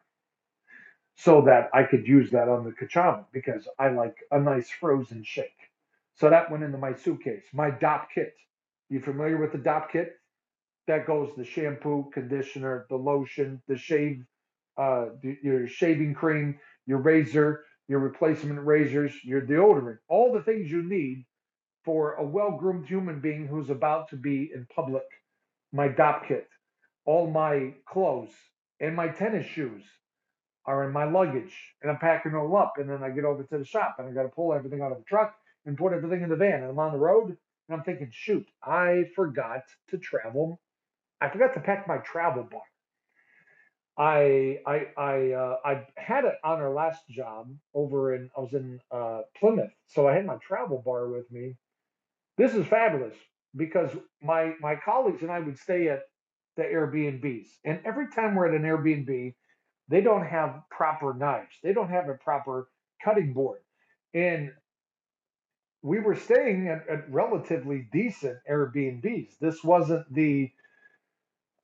so 1.16 1.42
that 1.42 1.70
I 1.74 1.85
could 1.85 2.07
use 2.07 2.31
that 2.31 2.48
on 2.48 2.64
the 2.64 2.72
Ka'Chava 2.72 3.24
because 3.33 3.68
I 3.79 3.88
like 3.88 4.16
a 4.31 4.40
nice 4.40 4.70
frozen 4.70 5.24
shake. 5.24 5.50
So 6.16 6.31
that 6.31 6.50
went 6.50 6.64
into 6.64 6.79
my 6.79 6.94
suitcase. 6.94 7.44
My 7.53 7.70
Dopp 7.70 8.07
kit. 8.14 8.35
You 8.88 9.00
familiar 9.00 9.37
with 9.38 9.53
the 9.53 9.59
Dopp 9.59 9.90
kit? 9.90 10.12
That 10.87 11.07
goes 11.07 11.31
the 11.37 11.44
shampoo, 11.44 12.11
conditioner, 12.12 12.87
the 12.90 12.96
lotion, 12.96 13.62
the 13.68 13.77
shave, 13.77 14.24
uh, 14.77 15.07
your 15.42 15.66
shaving 15.66 16.14
cream, 16.14 16.59
your 16.87 16.98
razor, 16.98 17.64
your 17.88 18.00
replacement 18.00 18.64
razors, 18.64 19.12
your 19.24 19.42
deodorant, 19.42 19.98
all 20.09 20.33
the 20.33 20.42
things 20.42 20.70
you 20.70 20.83
need 20.83 21.24
for 21.85 22.14
a 22.14 22.24
well 22.24 22.53
groomed 22.59 22.87
human 22.87 23.20
being 23.20 23.46
who's 23.46 23.70
about 23.70 24.09
to 24.11 24.16
be 24.16 24.50
in 24.55 24.66
public. 24.74 25.05
My 25.72 25.88
Dopp 25.88 26.29
kit, 26.29 26.48
all 27.07 27.31
my 27.31 27.74
clothes, 27.88 28.31
and 28.81 28.94
my 28.94 29.09
tennis 29.09 29.46
shoes 29.46 29.83
are 30.66 30.85
in 30.85 30.92
my 30.92 31.05
luggage, 31.05 31.55
and 31.83 31.90
I'm 31.90 31.98
packing 31.98 32.35
all 32.35 32.57
up. 32.57 32.74
And 32.79 32.88
then 32.88 33.03
I 33.03 33.11
get 33.11 33.24
over 33.24 33.42
to 33.42 33.59
the 33.59 33.64
shop 33.64 33.96
and 33.98 34.09
I 34.09 34.12
got 34.12 34.22
to 34.24 34.29
pull 34.29 34.55
everything 34.55 34.83
out 34.83 34.92
of 34.92 34.98
the 34.98 35.05
truck 35.05 35.35
and 35.66 35.77
put 35.77 35.92
everything 35.92 36.22
in 36.22 36.29
the 36.29 36.37
van. 36.37 36.62
And 36.62 36.70
I'm 36.70 36.79
on 36.79 36.92
the 36.92 36.98
road 36.98 37.37
and 37.68 37.77
I'm 37.77 37.85
thinking, 37.85 38.11
shoot, 38.12 38.46
I 38.62 39.05
forgot 39.14 39.62
to 39.88 39.98
travel. 39.98 40.61
I 41.20 41.29
forgot 41.31 41.55
to 41.55 41.61
pack 41.61 41.88
my 41.88 41.98
travel 41.98 42.44
bar. 42.44 42.62
I 43.96 44.59
I 44.66 44.87
I 44.96 45.33
uh, 45.33 45.57
I 45.64 45.87
had 45.96 46.24
it 46.24 46.35
on 46.42 46.61
our 46.61 46.72
last 46.72 47.07
job 47.09 47.48
over 47.74 48.14
in 48.14 48.29
I 48.37 48.40
was 48.40 48.53
in 48.53 48.81
uh, 48.90 49.20
Plymouth, 49.38 49.70
so 49.87 50.09
I 50.09 50.14
had 50.14 50.27
my 50.27 50.37
travel 50.37 50.83
bar 50.85 51.09
with 51.09 51.31
me. 51.31 51.55
This 52.37 52.55
is 52.55 52.66
fabulous 52.66 53.14
because 53.55 53.90
my 54.20 54.55
my 54.61 54.74
colleagues 54.85 55.22
and 55.22 55.31
I 55.31 55.38
would 55.38 55.59
stay 55.59 55.88
at 55.88 56.03
the 56.57 56.64
Airbnbs, 56.64 57.46
and 57.64 57.81
every 57.85 58.09
time 58.11 58.35
we're 58.35 58.48
at 58.48 58.61
an 58.61 58.62
Airbnb, 58.66 59.35
they 59.88 60.00
don't 60.00 60.27
have 60.27 60.62
proper 60.70 61.14
knives. 61.14 61.55
They 61.62 61.72
don't 61.72 61.90
have 61.90 62.09
a 62.09 62.14
proper 62.14 62.68
cutting 63.05 63.33
board, 63.33 63.61
and 64.12 64.50
we 65.85 66.01
were 66.01 66.16
staying 66.16 66.68
at, 66.68 66.88
at 66.88 67.11
relatively 67.12 67.87
decent 67.92 68.38
Airbnbs. 68.51 69.38
This 69.38 69.62
wasn't 69.62 70.12
the 70.12 70.51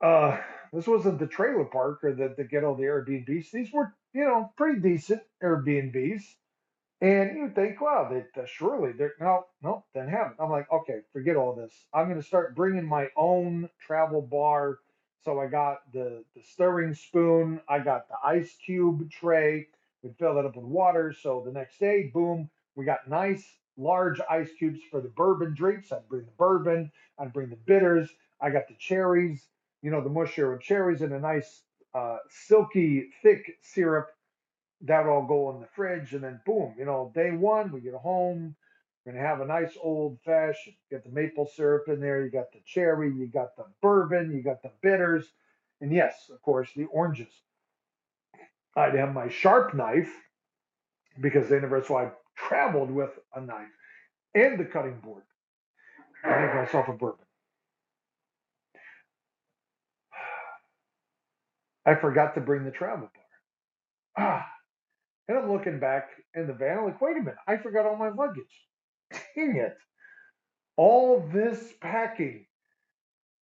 uh, 0.03 0.39
this 0.75 0.87
wasn't 0.87 1.19
the 1.19 1.27
trailer 1.27 1.65
park 1.65 2.05
or 2.05 2.13
the, 2.13 2.35
the 2.37 2.45
ghetto 2.45 2.77
the 2.77 2.83
Airbnbs. 2.85 3.51
These 3.51 3.73
were, 3.73 3.95
you 4.13 4.25
know, 4.25 4.53
pretty 4.57 4.81
decent 4.81 5.23
Airbnbs. 5.43 6.23
And 7.01 7.35
you 7.35 7.51
think, 7.55 7.81
wow, 7.81 8.09
they, 8.11 8.25
they 8.35 8.47
surely 8.47 8.93
they're 8.93 9.15
no, 9.19 9.47
no, 9.63 9.85
then 9.95 10.07
have 10.09 10.33
it. 10.33 10.37
I'm 10.39 10.51
like, 10.51 10.71
okay, 10.71 11.01
forget 11.15 11.37
all 11.37 11.55
this. 11.55 11.73
I'm 11.95 12.09
gonna 12.09 12.23
start 12.23 12.55
bringing 12.55 12.85
my 12.87 13.09
own 13.17 13.71
travel 13.87 14.21
bar. 14.21 14.81
So 15.25 15.41
I 15.41 15.47
got 15.47 15.79
the 15.95 16.25
the 16.37 16.43
stirring 16.43 16.93
spoon, 16.93 17.63
I 17.71 17.79
got 17.79 18.07
the 18.09 18.17
ice 18.23 18.55
cube 18.67 19.11
tray. 19.11 19.69
We 20.03 20.11
fill 20.19 20.39
it 20.39 20.45
up 20.45 20.57
with 20.57 20.67
water. 20.67 21.15
So 21.19 21.43
the 21.45 21.53
next 21.53 21.79
day, 21.79 22.11
boom, 22.13 22.51
we 22.77 22.85
got 22.85 23.09
nice 23.09 23.47
large 23.81 24.21
ice 24.29 24.51
cubes 24.59 24.81
for 24.90 25.01
the 25.01 25.09
bourbon 25.09 25.55
drinks. 25.55 25.93
I'd 25.93 26.09
bring 26.09 26.25
the 26.25 26.33
bourbon, 26.38 26.90
I'd 27.19 27.33
bring 27.33 27.51
the 27.51 27.57
bitters. 27.57 28.09
I 28.40 28.51
got 28.51 28.69
the 28.69 28.75
cherries, 28.79 29.47
you 29.83 29.90
know, 29.90 30.03
the 30.03 30.11
mushier 30.11 30.53
with 30.53 30.62
cherries 30.62 31.03
and 31.03 31.12
a 31.12 31.21
nice 31.21 31.62
uh, 31.95 32.19
silky 32.29 33.11
thick 33.23 33.59
syrup. 33.62 34.09
That 34.83 35.05
would 35.05 35.11
all 35.11 35.27
go 35.27 35.51
in 35.51 35.61
the 35.61 35.66
fridge, 35.66 36.14
and 36.14 36.25
then 36.25 36.40
boom, 36.47 36.75
you 36.79 36.87
know, 36.87 37.12
day 37.14 37.33
one 37.33 37.71
we 37.71 37.81
get 37.81 37.95
home. 37.95 38.57
We're 39.05 39.12
gonna 39.12 39.27
have 39.27 39.40
a 39.40 39.47
nice 39.47 39.77
old 39.83 40.19
fashioned. 40.25 40.77
Get 40.90 41.05
the 41.05 41.11
maple 41.11 41.47
syrup 41.55 41.88
in 41.88 42.01
there. 42.01 42.25
You 42.25 42.31
got 42.31 42.53
the 42.53 42.61
cherry. 42.64 43.12
You 43.12 43.27
got 43.27 43.57
the 43.57 43.64
bourbon. 43.83 44.33
You 44.33 44.43
got 44.43 44.62
the 44.62 44.71
bitters, 44.83 45.27
and 45.81 45.93
yes, 45.93 46.31
of 46.33 46.40
course, 46.43 46.71
the 46.75 46.85
oranges. 46.87 47.33
I'd 48.77 48.95
have 48.95 49.12
my 49.12 49.29
sharp 49.29 49.75
knife 49.75 50.12
because 51.21 51.49
so 51.49 51.97
I 51.97 52.11
traveled 52.48 52.90
with 52.90 53.11
a 53.35 53.40
knife 53.40 53.68
and 54.35 54.59
the 54.59 54.64
cutting 54.64 55.00
board. 55.00 55.22
I 56.24 56.40
make 56.40 56.55
myself 56.55 56.88
a 56.88 56.92
bourbon. 56.92 57.24
I 61.87 61.94
forgot 61.94 62.35
to 62.35 62.40
bring 62.40 62.64
the 62.64 62.70
travel 62.70 63.11
bar. 64.16 64.26
Ah, 64.26 64.46
and 65.29 65.38
I'm 65.38 65.50
looking 65.50 65.81
back 65.81 66.11
in 66.35 66.46
the 66.46 66.53
van. 66.53 66.79
I'm 66.79 66.85
like, 66.85 67.00
wait 67.00 67.16
a 67.16 67.20
minute, 67.20 67.37
I 67.46 67.57
forgot 67.57 67.87
all 67.87 67.96
my 67.96 68.11
luggage. 68.11 68.44
Dang 69.37 69.57
it. 69.57 69.76
All 70.76 71.29
this 71.33 71.72
packing. 71.81 72.46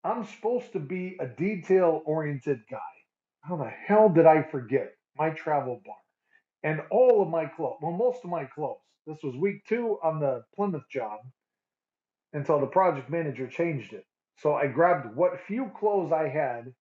I'm 0.03 0.25
supposed 0.25 0.71
to 0.73 0.79
be 0.79 1.17
a 1.19 1.27
detail 1.27 2.01
oriented 2.05 2.59
guy. 2.69 2.77
How 3.41 3.57
the 3.57 3.69
hell 3.87 4.09
did 4.09 4.25
I 4.25 4.43
forget 4.43 4.93
my 5.17 5.31
travel 5.31 5.81
bar 5.85 5.95
and 6.63 6.81
all 6.91 7.21
of 7.21 7.29
my 7.29 7.45
clothes? 7.45 7.77
Well, 7.81 7.91
most 7.91 8.23
of 8.23 8.29
my 8.29 8.45
clothes. 8.45 8.79
This 9.07 9.23
was 9.23 9.35
week 9.35 9.65
two 9.67 9.97
on 10.03 10.19
the 10.19 10.43
Plymouth 10.55 10.83
job 10.91 11.19
until 12.33 12.59
the 12.59 12.67
project 12.67 13.09
manager 13.09 13.47
changed 13.47 13.93
it. 13.93 14.05
So 14.37 14.53
I 14.53 14.67
grabbed 14.67 15.15
what 15.15 15.39
few 15.47 15.71
clothes 15.79 16.11
I 16.11 16.27
had 16.29 16.73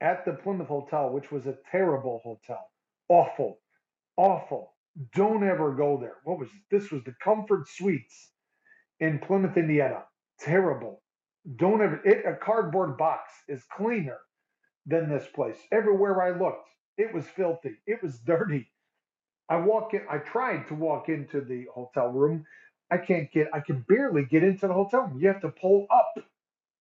at 0.00 0.24
the 0.24 0.32
Plymouth 0.32 0.68
Hotel, 0.68 1.10
which 1.10 1.30
was 1.30 1.46
a 1.46 1.58
terrible 1.70 2.20
hotel. 2.24 2.70
Awful, 3.08 3.60
awful. 4.16 4.74
Don't 5.14 5.44
ever 5.44 5.74
go 5.74 5.98
there. 6.00 6.16
What 6.24 6.38
was? 6.38 6.48
This 6.70 6.90
was 6.90 7.04
the 7.04 7.14
Comfort 7.22 7.68
Suites 7.68 8.32
in 9.00 9.18
Plymouth, 9.20 9.56
Indiana. 9.56 10.04
Terrible. 10.40 11.02
Don't 11.56 11.80
ever. 11.80 12.00
It, 12.04 12.24
a 12.26 12.34
cardboard 12.36 12.96
box 12.98 13.30
is 13.48 13.62
cleaner 13.76 14.18
than 14.86 15.08
this 15.08 15.26
place. 15.34 15.56
Everywhere 15.72 16.22
I 16.22 16.30
looked, 16.38 16.68
it 17.00 17.14
was 17.14 17.26
filthy. 17.26 17.76
It 17.86 18.02
was 18.02 18.18
dirty. 18.18 18.70
I 19.48 19.56
walk 19.56 19.94
in. 19.94 20.02
I 20.10 20.18
tried 20.18 20.68
to 20.68 20.74
walk 20.74 21.08
into 21.08 21.40
the 21.40 21.66
hotel 21.74 22.08
room. 22.08 22.46
I 22.90 22.98
can't 22.98 23.32
get. 23.32 23.48
I 23.54 23.60
can 23.60 23.84
barely 23.88 24.24
get 24.24 24.44
into 24.44 24.68
the 24.68 24.74
hotel 24.74 25.02
room. 25.02 25.20
You 25.20 25.28
have 25.28 25.42
to 25.42 25.50
pull 25.50 25.86
up 25.90 26.14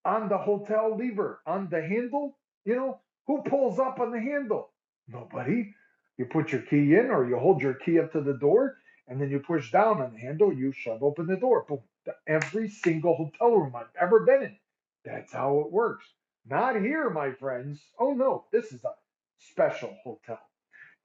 on 0.06 0.30
the 0.30 0.38
hotel 0.38 0.96
lever 0.98 1.42
on 1.46 1.70
the 1.70 1.82
handle. 1.82 2.38
You 2.66 2.76
know 2.76 3.00
who 3.28 3.44
pulls 3.44 3.80
up 3.80 4.00
on 4.00 4.12
the 4.12 4.20
handle? 4.20 4.72
Nobody. 5.08 5.74
You 6.18 6.26
put 6.26 6.52
your 6.52 6.62
key 6.62 6.96
in, 6.96 7.12
or 7.12 7.28
you 7.28 7.38
hold 7.38 7.62
your 7.62 7.76
key 7.76 8.00
up 8.00 8.12
to 8.14 8.22
the 8.22 8.34
door, 8.34 8.78
and 9.08 9.22
then 9.22 9.30
you 9.32 9.40
push 9.40 9.72
down 9.72 10.02
on 10.02 10.14
the 10.14 10.20
handle. 10.20 10.54
You 10.54 10.72
shove 10.74 11.04
open 11.04 11.28
the 11.28 11.38
door. 11.38 11.66
Boom. 11.68 11.82
Every 12.28 12.70
single 12.70 13.16
hotel 13.16 13.56
room 13.56 13.76
I've 13.76 13.96
ever 14.00 14.22
been 14.26 14.44
in. 14.44 14.58
That's 15.06 15.34
how 15.34 15.60
it 15.62 15.72
works. 15.72 16.06
Not 16.50 16.82
here, 16.82 17.10
my 17.10 17.32
friends. 17.32 17.80
Oh 18.00 18.14
no, 18.14 18.46
this 18.52 18.74
is 18.74 18.84
a 18.84 18.94
special 19.40 19.96
hotel. 20.04 20.40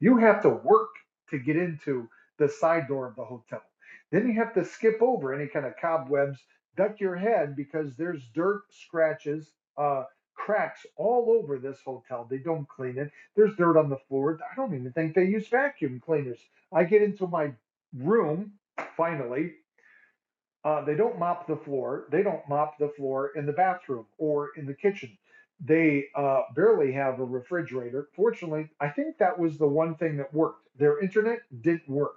You 0.01 0.18
have 0.18 0.42
to 0.42 0.51
work 0.51 0.90
to 1.31 1.38
get 1.38 1.57
into 1.57 2.09
the 2.38 2.49
side 2.49 2.88
door 2.88 3.07
of 3.09 3.16
the 3.16 3.25
hotel. 3.25 3.62
Then 4.11 4.29
you 4.29 4.35
have 4.35 4.55
to 4.55 4.64
skip 4.64 4.99
over 5.01 5.35
any 5.35 5.47
kind 5.49 5.66
of 5.66 5.75
cobwebs, 5.81 6.40
duck 6.77 7.01
your 7.01 7.16
head 7.16 7.57
because 7.57 7.97
there's 7.97 8.23
dirt, 8.35 8.62
scratches, 8.70 9.53
uh, 9.79 10.05
cracks 10.35 10.85
all 10.97 11.31
over 11.31 11.59
this 11.59 11.79
hotel. 11.85 12.27
They 12.29 12.38
don't 12.38 12.68
clean 12.68 12.99
it. 12.99 13.11
There's 13.37 13.57
dirt 13.57 13.79
on 13.79 13.88
the 13.88 13.99
floor. 14.09 14.38
I 14.42 14.55
don't 14.57 14.75
even 14.75 14.92
think 14.92 15.14
they 15.14 15.25
use 15.25 15.49
vacuum 15.49 16.01
cleaners. 16.05 16.40
I 16.73 16.85
get 16.85 17.03
into 17.03 17.27
my 17.27 17.53
room, 17.97 18.53
finally. 18.97 19.53
Uh, 20.64 20.85
they 20.85 20.94
don't 20.94 21.18
mop 21.18 21.47
the 21.47 21.57
floor. 21.57 22.07
They 22.11 22.23
don't 22.23 22.47
mop 22.49 22.79
the 22.79 22.88
floor 22.88 23.33
in 23.37 23.47
the 23.47 23.53
bathroom 23.53 24.07
or 24.18 24.51
in 24.57 24.66
the 24.66 24.75
kitchen. 24.75 25.16
They 25.61 26.07
uh, 26.14 26.43
barely 26.55 26.93
have 26.93 27.21
a 27.21 27.25
refrigerator. 27.25 28.09
Fortunately, 28.14 28.69
I 28.81 28.88
think 28.90 29.19
that 29.19 29.38
was 29.38 29.59
the 29.59 29.69
one 29.69 29.97
thing 29.97 30.17
that 30.19 30.35
worked. 30.35 30.69
Their 30.77 31.01
internet 31.01 31.40
didn't 31.62 31.88
work. 31.88 32.17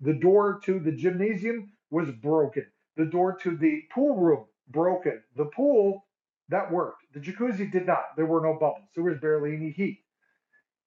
The 0.00 0.14
door 0.14 0.60
to 0.64 0.80
the 0.80 0.92
gymnasium 0.92 1.72
was 1.90 2.10
broken. 2.10 2.66
The 2.96 3.06
door 3.06 3.36
to 3.42 3.56
the 3.56 3.82
pool 3.94 4.16
room 4.16 4.46
broken. 4.68 5.22
The 5.36 5.46
pool 5.46 6.06
that 6.48 6.70
worked. 6.72 7.04
The 7.14 7.20
jacuzzi 7.20 7.70
did 7.70 7.86
not. 7.86 8.16
There 8.16 8.26
were 8.26 8.40
no 8.40 8.54
bubbles. 8.54 8.88
There 8.94 9.04
was 9.04 9.18
barely 9.18 9.54
any 9.56 9.70
heat. 9.70 10.00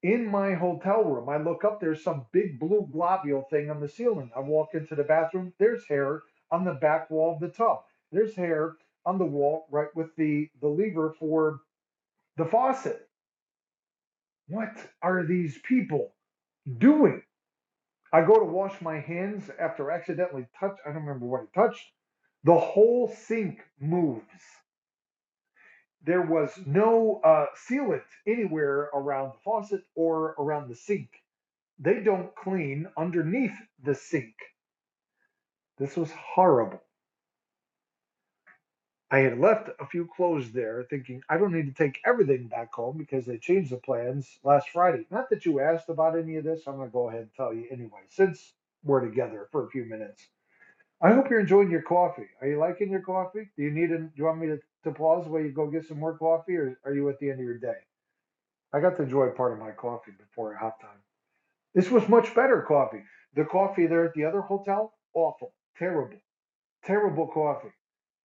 In 0.03 0.27
my 0.27 0.53
hotel 0.53 1.03
room, 1.03 1.29
I 1.29 1.37
look 1.37 1.65
up. 1.65 1.81
There's 1.81 2.03
some 2.03 2.25
big 2.31 2.59
blue 2.59 2.87
globule 2.91 3.43
thing 3.49 3.69
on 3.69 3.81
the 3.81 3.89
ceiling. 3.89 4.31
I 4.35 4.39
walk 4.41 4.75
into 4.75 4.95
the 4.95 5.03
bathroom. 5.03 5.53
There's 5.59 5.85
hair 5.87 6.21
on 6.51 6.63
the 6.65 6.73
back 6.73 7.09
wall 7.09 7.33
of 7.33 7.41
the 7.41 7.49
tub. 7.49 7.83
There's 8.11 8.35
hair 8.35 8.77
on 9.05 9.17
the 9.17 9.25
wall 9.25 9.67
right 9.71 9.93
with 9.95 10.15
the 10.15 10.49
the 10.61 10.69
lever 10.69 11.13
for 11.19 11.59
the 12.37 12.45
faucet. 12.45 13.07
What 14.47 14.75
are 15.01 15.25
these 15.25 15.57
people 15.63 16.13
doing? 16.77 17.21
I 18.11 18.21
go 18.21 18.39
to 18.39 18.45
wash 18.45 18.79
my 18.81 18.99
hands 18.99 19.49
after 19.59 19.91
accidentally 19.91 20.45
touch. 20.59 20.77
I 20.85 20.89
don't 20.89 21.03
remember 21.03 21.25
what 21.25 21.47
I 21.55 21.61
touched. 21.67 21.85
The 22.43 22.57
whole 22.57 23.07
sink 23.07 23.59
moves. 23.79 24.21
There 26.03 26.21
was 26.21 26.51
no 26.65 27.21
uh, 27.23 27.45
sealant 27.69 28.03
anywhere 28.27 28.89
around 28.93 29.29
the 29.29 29.39
faucet 29.43 29.83
or 29.95 30.35
around 30.37 30.69
the 30.69 30.75
sink. 30.75 31.09
They 31.79 32.01
don't 32.01 32.35
clean 32.35 32.87
underneath 32.97 33.55
the 33.81 33.95
sink. 33.95 34.35
This 35.79 35.95
was 35.97 36.11
horrible. 36.11 36.81
I 39.13 39.19
had 39.19 39.37
left 39.37 39.69
a 39.79 39.85
few 39.85 40.07
clothes 40.07 40.51
there 40.53 40.87
thinking 40.89 41.21
I 41.29 41.37
don't 41.37 41.53
need 41.53 41.67
to 41.67 41.83
take 41.83 42.01
everything 42.03 42.47
back 42.47 42.73
home 42.73 42.97
because 42.97 43.27
they 43.27 43.37
changed 43.37 43.69
the 43.69 43.77
plans 43.77 44.39
last 44.43 44.69
Friday. 44.69 45.05
Not 45.11 45.29
that 45.29 45.45
you 45.45 45.59
asked 45.59 45.89
about 45.89 46.17
any 46.17 46.37
of 46.37 46.43
this, 46.43 46.63
I'm 46.65 46.77
going 46.77 46.89
to 46.89 46.91
go 46.91 47.09
ahead 47.09 47.21
and 47.21 47.29
tell 47.37 47.53
you 47.53 47.67
anyway, 47.69 47.99
since 48.09 48.53
we're 48.83 49.01
together 49.01 49.49
for 49.51 49.67
a 49.67 49.69
few 49.69 49.85
minutes. 49.85 50.29
I 50.99 51.13
hope 51.13 51.29
you're 51.29 51.39
enjoying 51.39 51.69
your 51.69 51.83
coffee. 51.83 52.25
Are 52.41 52.47
you 52.47 52.57
liking 52.57 52.89
your 52.89 53.03
coffee? 53.03 53.51
Do 53.55 53.61
you 53.61 53.69
need 53.69 53.91
a, 53.91 53.99
do 53.99 54.09
you 54.15 54.23
want 54.23 54.39
me 54.39 54.47
to, 54.47 54.59
to 54.85 54.91
pause 54.91 55.27
while 55.27 55.43
you 55.43 55.51
go 55.51 55.67
get 55.67 55.87
some 55.87 55.99
more 55.99 56.17
coffee 56.17 56.55
or 56.55 56.79
are 56.83 56.95
you 56.95 57.07
at 57.09 57.19
the 57.19 57.29
end 57.29 57.39
of 57.39 57.45
your 57.45 57.59
day? 57.59 57.81
I 58.73 58.79
got 58.79 58.95
to 58.95 59.03
enjoy 59.03 59.29
part 59.29 59.53
of 59.53 59.59
my 59.59 59.73
coffee 59.73 60.13
before 60.17 60.57
halftime. 60.59 61.03
This 61.75 61.91
was 61.91 62.09
much 62.09 62.33
better 62.33 62.63
coffee. 62.67 63.03
The 63.35 63.45
coffee 63.45 63.85
there 63.85 64.05
at 64.05 64.15
the 64.15 64.25
other 64.25 64.41
hotel, 64.41 64.91
awful, 65.13 65.53
terrible, 65.77 66.17
terrible 66.83 67.27
coffee. 67.27 67.69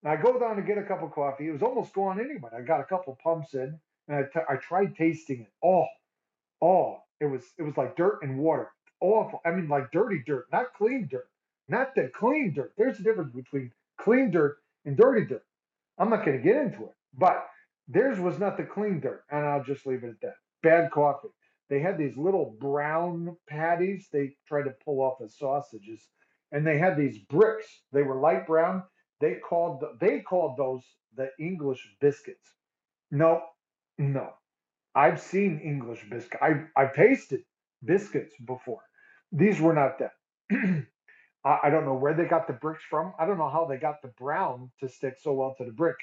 And 0.02 0.12
I 0.12 0.16
go 0.20 0.38
down 0.38 0.56
to 0.56 0.62
get 0.62 0.78
a 0.78 0.84
cup 0.84 1.02
of 1.02 1.10
coffee. 1.12 1.48
It 1.48 1.52
was 1.52 1.62
almost 1.62 1.92
gone 1.92 2.20
anyway. 2.20 2.50
I 2.56 2.62
got 2.62 2.80
a 2.80 2.84
couple 2.84 3.18
pumps 3.22 3.54
in, 3.54 3.78
and 4.06 4.16
I, 4.16 4.22
t- 4.22 4.46
I 4.48 4.56
tried 4.56 4.94
tasting 4.96 5.40
it. 5.40 5.52
Oh, 5.64 5.86
oh, 6.62 6.98
it 7.20 7.26
was 7.26 7.42
it 7.58 7.62
was 7.62 7.76
like 7.76 7.96
dirt 7.96 8.20
and 8.22 8.38
water. 8.38 8.70
Awful. 9.00 9.40
I 9.44 9.50
mean, 9.50 9.68
like 9.68 9.90
dirty 9.90 10.22
dirt, 10.24 10.46
not 10.52 10.74
clean 10.74 11.08
dirt, 11.10 11.28
not 11.68 11.94
the 11.94 12.10
clean 12.14 12.52
dirt. 12.54 12.72
There's 12.76 12.98
a 13.00 13.02
difference 13.02 13.32
between 13.32 13.72
clean 13.96 14.30
dirt 14.30 14.58
and 14.84 14.96
dirty 14.96 15.26
dirt. 15.26 15.44
I'm 15.98 16.10
not 16.10 16.24
going 16.24 16.36
to 16.36 16.42
get 16.42 16.56
into 16.56 16.84
it, 16.84 16.94
but 17.16 17.46
theirs 17.88 18.20
was 18.20 18.38
not 18.38 18.56
the 18.56 18.64
clean 18.64 19.00
dirt, 19.00 19.24
and 19.30 19.44
I'll 19.44 19.64
just 19.64 19.86
leave 19.86 20.04
it 20.04 20.10
at 20.10 20.20
that. 20.22 20.34
Bad 20.62 20.90
coffee. 20.92 21.28
They 21.68 21.80
had 21.80 21.98
these 21.98 22.16
little 22.16 22.56
brown 22.60 23.36
patties. 23.48 24.08
They 24.12 24.36
tried 24.46 24.64
to 24.64 24.74
pull 24.84 25.00
off 25.00 25.20
as 25.22 25.36
sausages, 25.36 26.00
and 26.52 26.66
they 26.66 26.78
had 26.78 26.96
these 26.96 27.18
bricks. 27.18 27.66
They 27.92 28.02
were 28.02 28.16
light 28.20 28.46
brown 28.46 28.84
they 29.20 29.36
called 29.36 29.84
they 30.00 30.20
called 30.20 30.56
those 30.58 30.82
the 31.16 31.30
English 31.40 31.80
biscuits. 32.00 32.50
No, 33.10 33.42
no. 33.98 34.30
I've 34.94 35.20
seen 35.20 35.60
English 35.64 36.04
biscuit. 36.10 36.40
I 36.42 36.64
I've 36.76 36.94
tasted 36.94 37.42
biscuits 37.84 38.34
before. 38.44 38.82
These 39.32 39.60
were 39.60 39.74
not 39.74 40.00
that. 40.00 40.12
I, 41.44 41.58
I 41.64 41.70
don't 41.70 41.84
know 41.86 41.94
where 41.94 42.14
they 42.14 42.26
got 42.26 42.46
the 42.46 42.52
bricks 42.54 42.84
from. 42.90 43.14
I 43.18 43.26
don't 43.26 43.38
know 43.38 43.50
how 43.50 43.66
they 43.66 43.78
got 43.78 44.02
the 44.02 44.08
brown 44.18 44.70
to 44.80 44.88
stick 44.88 45.16
so 45.22 45.32
well 45.34 45.54
to 45.58 45.64
the 45.64 45.72
brick. 45.72 45.96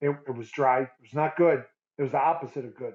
It, 0.00 0.10
it 0.28 0.36
was 0.36 0.50
dry. 0.50 0.82
It 0.82 0.90
was 1.02 1.14
not 1.14 1.36
good. 1.36 1.64
It 1.98 2.02
was 2.02 2.12
the 2.12 2.18
opposite 2.18 2.64
of 2.64 2.76
good. 2.76 2.94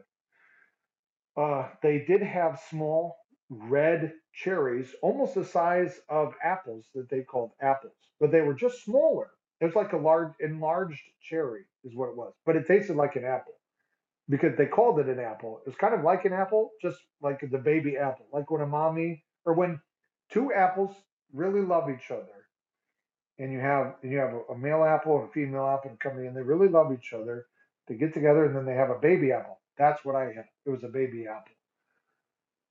Uh, 1.37 1.69
they 1.83 2.05
did 2.07 2.21
have 2.21 2.61
small 2.69 3.17
red 3.49 4.13
cherries, 4.33 4.93
almost 5.01 5.35
the 5.35 5.45
size 5.45 5.99
of 6.09 6.33
apples 6.43 6.85
that 6.95 7.09
they 7.09 7.21
called 7.21 7.51
apples, 7.61 7.93
but 8.19 8.31
they 8.31 8.41
were 8.41 8.53
just 8.53 8.83
smaller. 8.83 9.29
It 9.59 9.65
was 9.65 9.75
like 9.75 9.93
a 9.93 9.97
large, 9.97 10.33
enlarged 10.39 11.03
cherry, 11.21 11.65
is 11.83 11.95
what 11.95 12.09
it 12.09 12.15
was, 12.15 12.33
but 12.45 12.55
it 12.55 12.67
tasted 12.67 12.95
like 12.95 13.15
an 13.15 13.25
apple 13.25 13.53
because 14.29 14.57
they 14.57 14.65
called 14.65 14.99
it 14.99 15.07
an 15.07 15.19
apple. 15.19 15.59
It 15.65 15.69
was 15.69 15.75
kind 15.75 15.93
of 15.93 16.03
like 16.03 16.25
an 16.25 16.33
apple, 16.33 16.71
just 16.81 16.97
like 17.21 17.41
the 17.41 17.57
baby 17.57 17.97
apple, 17.97 18.25
like 18.31 18.49
when 18.49 18.61
a 18.61 18.65
mommy 18.67 19.23
or 19.45 19.53
when 19.53 19.79
two 20.31 20.53
apples 20.53 20.95
really 21.33 21.61
love 21.61 21.89
each 21.89 22.11
other, 22.11 22.41
and 23.39 23.51
you 23.51 23.59
have 23.59 23.95
and 24.03 24.11
you 24.11 24.17
have 24.19 24.33
a, 24.49 24.57
male 24.57 24.83
apple 24.83 25.19
and 25.19 25.29
a 25.29 25.31
female 25.31 25.67
apple 25.67 25.97
coming 25.99 26.25
in, 26.25 26.33
they 26.33 26.41
really 26.41 26.67
love 26.67 26.91
each 26.93 27.13
other. 27.13 27.45
They 27.87 27.95
get 27.95 28.13
together 28.13 28.45
and 28.45 28.55
then 28.55 28.65
they 28.65 28.75
have 28.75 28.89
a 28.89 28.99
baby 28.99 29.31
apple. 29.31 29.59
That's 29.77 30.05
what 30.05 30.15
I 30.15 30.25
had. 30.25 30.45
It 30.65 30.69
was 30.69 30.83
a 30.83 30.87
baby 30.87 31.25
apple. 31.27 31.53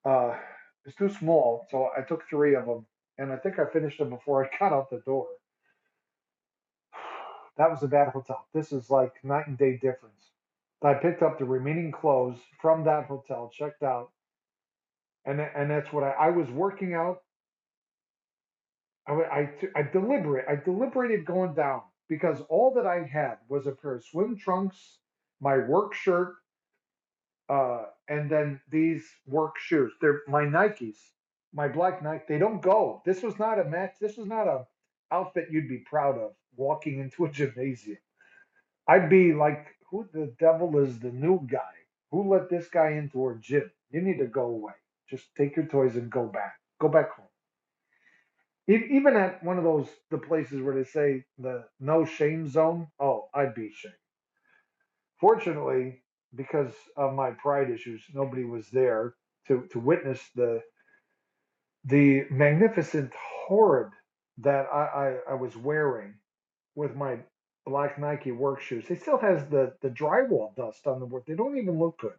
Uh, 0.05 0.38
it's 0.85 0.97
too 0.97 1.11
small, 1.11 1.66
so 1.71 1.88
I 1.97 2.03
took 2.03 2.23
three 2.29 2.55
of 2.55 2.66
them, 2.66 2.87
and 3.19 3.33
I 3.33 3.37
think 3.37 3.59
I 3.59 3.71
finished 3.73 3.99
them 3.99 4.11
before 4.11 4.45
I 4.45 4.51
got 4.59 4.73
out 4.73 4.90
the 4.90 5.03
door. 5.07 5.27
That 7.59 7.71
was 7.71 7.83
a 7.83 7.88
bad 7.88 8.09
hotel. 8.09 8.47
This 8.55 8.73
is 8.73 8.88
like 8.88 9.12
night 9.23 9.47
and 9.47 9.59
day 9.59 9.79
difference. 9.83 10.31
I 10.83 10.95
picked 10.95 11.23
up 11.23 11.38
the 11.38 11.45
remaining 11.45 11.93
clothes 11.93 12.38
from 12.62 12.85
that 12.85 13.05
hotel, 13.05 13.51
checked 13.53 13.83
out, 13.83 14.11
and 15.27 15.40
and 15.40 15.71
that's 15.71 15.93
what 15.93 16.05
I, 16.05 16.12
I 16.12 16.31
was 16.31 16.49
working 16.49 16.95
out. 16.95 17.19
I, 19.07 19.12
I, 19.12 19.51
I 19.77 19.83
deliberate 19.83 20.47
I 20.49 20.57
deliberated 20.57 21.27
going 21.27 21.55
down 21.55 21.83
because 22.09 22.40
all 22.49 22.73
that 22.77 22.87
I 22.87 23.03
had 23.03 23.37
was 23.49 23.66
a 23.66 23.73
pair 23.73 23.97
of 23.97 24.05
swim 24.05 24.38
trunks, 24.38 24.99
my 25.40 25.59
work 25.59 25.95
shirt, 25.95 26.37
uh, 27.51 27.87
and 28.09 28.31
then 28.31 28.61
these 28.71 29.05
work 29.27 29.59
shoes. 29.59 29.93
They're 30.01 30.23
my 30.29 30.45
Nikes, 30.45 30.97
my 31.55 31.69
black 31.69 32.03
Nike. 32.03 32.25
They 32.29 32.39
don't 32.39 32.63
go. 32.63 33.03
This 33.07 33.23
was 33.23 33.39
not 33.41 33.61
a 33.61 33.65
match. 33.65 33.97
This 34.01 34.17
was 34.17 34.29
not 34.29 34.49
a 34.49 34.67
outfit 35.13 35.49
you'd 35.51 35.69
be 35.69 35.79
proud 35.81 36.19
of 36.19 36.33
walking 36.57 37.01
into 37.01 37.27
a 37.27 37.31
gymnasium. 37.31 37.99
I'd 38.89 39.11
be 39.11 39.35
like, 39.35 39.67
who 39.91 40.09
the 40.13 40.35
devil 40.39 40.79
is 40.79 41.01
the 41.01 41.13
new 41.13 41.47
guy? 41.51 41.75
Who 42.13 42.31
let 42.33 42.51
this 42.51 42.69
guy 42.69 42.93
into 42.93 43.23
our 43.23 43.37
gym? 43.37 43.71
You 43.91 44.03
need 44.03 44.19
to 44.19 44.27
go 44.27 44.47
away. 44.47 44.75
Just 45.11 45.27
take 45.37 45.57
your 45.57 45.67
toys 45.67 45.97
and 45.97 46.11
go 46.11 46.27
back. 46.27 46.55
Go 46.81 46.89
back 46.89 47.13
home. 47.13 47.27
Even 48.69 49.17
at 49.17 49.43
one 49.43 49.59
of 49.59 49.65
those 49.65 49.89
the 50.11 50.19
places 50.19 50.63
where 50.63 50.75
they 50.77 50.85
say 50.85 51.25
the 51.39 51.65
no 51.81 52.05
shame 52.05 52.49
zone, 52.49 52.89
oh, 53.01 53.29
I'd 53.35 53.55
be 53.55 53.73
shamed. 53.75 53.95
Fortunately, 55.21 56.03
because 56.35 56.73
of 56.97 57.14
my 57.14 57.31
pride 57.33 57.71
issues, 57.71 58.03
nobody 58.14 58.45
was 58.45 58.69
there 58.71 59.14
to 59.49 59.66
to 59.73 59.81
witness 59.81 60.21
the 60.37 60.62
the 61.85 62.25
magnificent 62.31 63.12
horde 63.47 63.93
that 64.38 64.66
I, 64.73 64.79
I, 65.29 65.33
I 65.33 65.35
was 65.35 65.57
wearing 65.57 66.14
with 66.75 66.97
my 66.97 67.19
black 67.66 67.99
Nike 67.99 68.33
work 68.33 68.61
shoes. 68.62 68.87
It 68.90 69.03
still 69.03 69.19
has 69.19 69.47
the 69.49 69.75
the 69.83 69.90
drywall 69.90 70.55
dust 70.57 70.87
on 70.87 71.01
the 71.01 71.07
work. 71.07 71.27
They 71.27 71.35
don't 71.35 71.59
even 71.59 71.79
look 71.79 71.99
good. 72.01 72.19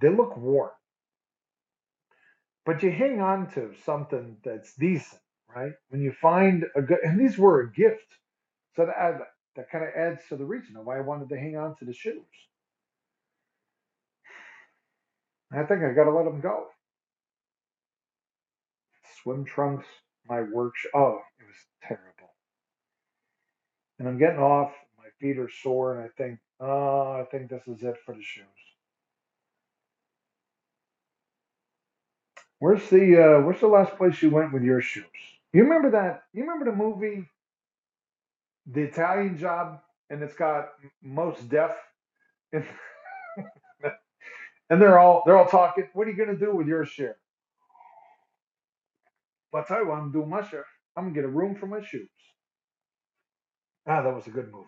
They 0.00 0.10
look 0.10 0.36
worn. 0.36 0.70
But 2.66 2.82
you 2.82 2.92
hang 2.92 3.20
on 3.20 3.50
to 3.52 3.72
something 3.86 4.38
that's 4.44 4.74
decent, 4.76 5.20
right? 5.54 5.72
When 5.90 6.02
you 6.02 6.12
find 6.12 6.66
a 6.76 6.82
good, 6.82 6.98
and 7.04 7.18
these 7.20 7.38
were 7.38 7.62
a 7.62 7.72
gift, 7.72 8.06
so 8.76 8.86
that 8.86 9.20
that 9.56 9.70
kind 9.70 9.84
of 9.84 9.90
adds 9.96 10.20
to 10.28 10.36
the 10.36 10.44
reason 10.44 10.76
why 10.84 10.98
I 10.98 11.02
wanted 11.02 11.30
to 11.30 11.38
hang 11.38 11.56
on 11.56 11.76
to 11.78 11.86
the 11.86 11.94
shoes. 11.94 12.24
And 15.50 15.60
I 15.60 15.64
think 15.66 15.82
I 15.82 15.92
got 15.92 16.04
to 16.04 16.12
let 16.12 16.24
them 16.24 16.40
go. 16.40 16.66
Swim 19.22 19.44
trunks, 19.44 19.86
my 20.28 20.42
work. 20.42 20.74
Oh, 20.94 21.20
it 21.40 21.46
was 21.46 21.56
terrible. 21.82 22.34
And 23.98 24.08
I'm 24.08 24.18
getting 24.18 24.40
off. 24.40 24.72
My 24.98 25.06
feet 25.20 25.38
are 25.38 25.50
sore, 25.62 25.96
and 25.96 26.04
I 26.04 26.08
think, 26.18 26.38
oh, 26.60 27.12
I 27.12 27.24
think 27.30 27.50
this 27.50 27.62
is 27.68 27.82
it 27.82 27.96
for 28.04 28.14
the 28.14 28.22
shoes. 28.22 28.44
Where's 32.58 32.88
the 32.90 33.22
uh, 33.38 33.40
Where's 33.42 33.60
the 33.60 33.66
last 33.68 33.96
place 33.96 34.22
you 34.22 34.30
went 34.30 34.52
with 34.52 34.62
your 34.62 34.80
shoes? 34.80 35.04
You 35.52 35.62
remember 35.64 35.90
that? 35.92 36.24
You 36.32 36.42
remember 36.42 36.66
the 36.66 36.76
movie, 36.76 37.28
The 38.66 38.82
Italian 38.82 39.38
Job, 39.38 39.80
and 40.10 40.22
it's 40.22 40.34
got 40.36 40.70
Mos 41.02 41.40
Def, 41.42 41.72
and, 42.52 42.64
and 44.70 44.80
they're 44.80 44.98
all 44.98 45.22
they're 45.26 45.38
all 45.38 45.46
talking. 45.48 45.88
What 45.94 46.06
are 46.06 46.10
you 46.10 46.16
gonna 46.16 46.38
do 46.38 46.54
with 46.54 46.66
your 46.66 46.84
share? 46.84 47.16
But 49.52 49.70
I 49.70 49.80
you 49.80 49.88
what, 49.88 49.98
I'm 49.98 50.12
my 50.28 50.46
share. 50.48 50.66
I'm 50.96 51.04
gonna 51.04 51.14
get 51.14 51.24
a 51.24 51.28
room 51.28 51.54
for 51.56 51.66
my 51.66 51.82
shoes. 51.82 52.08
Ah, 53.86 54.02
that 54.02 54.14
was 54.14 54.26
a 54.26 54.30
good 54.30 54.52
movie. 54.52 54.66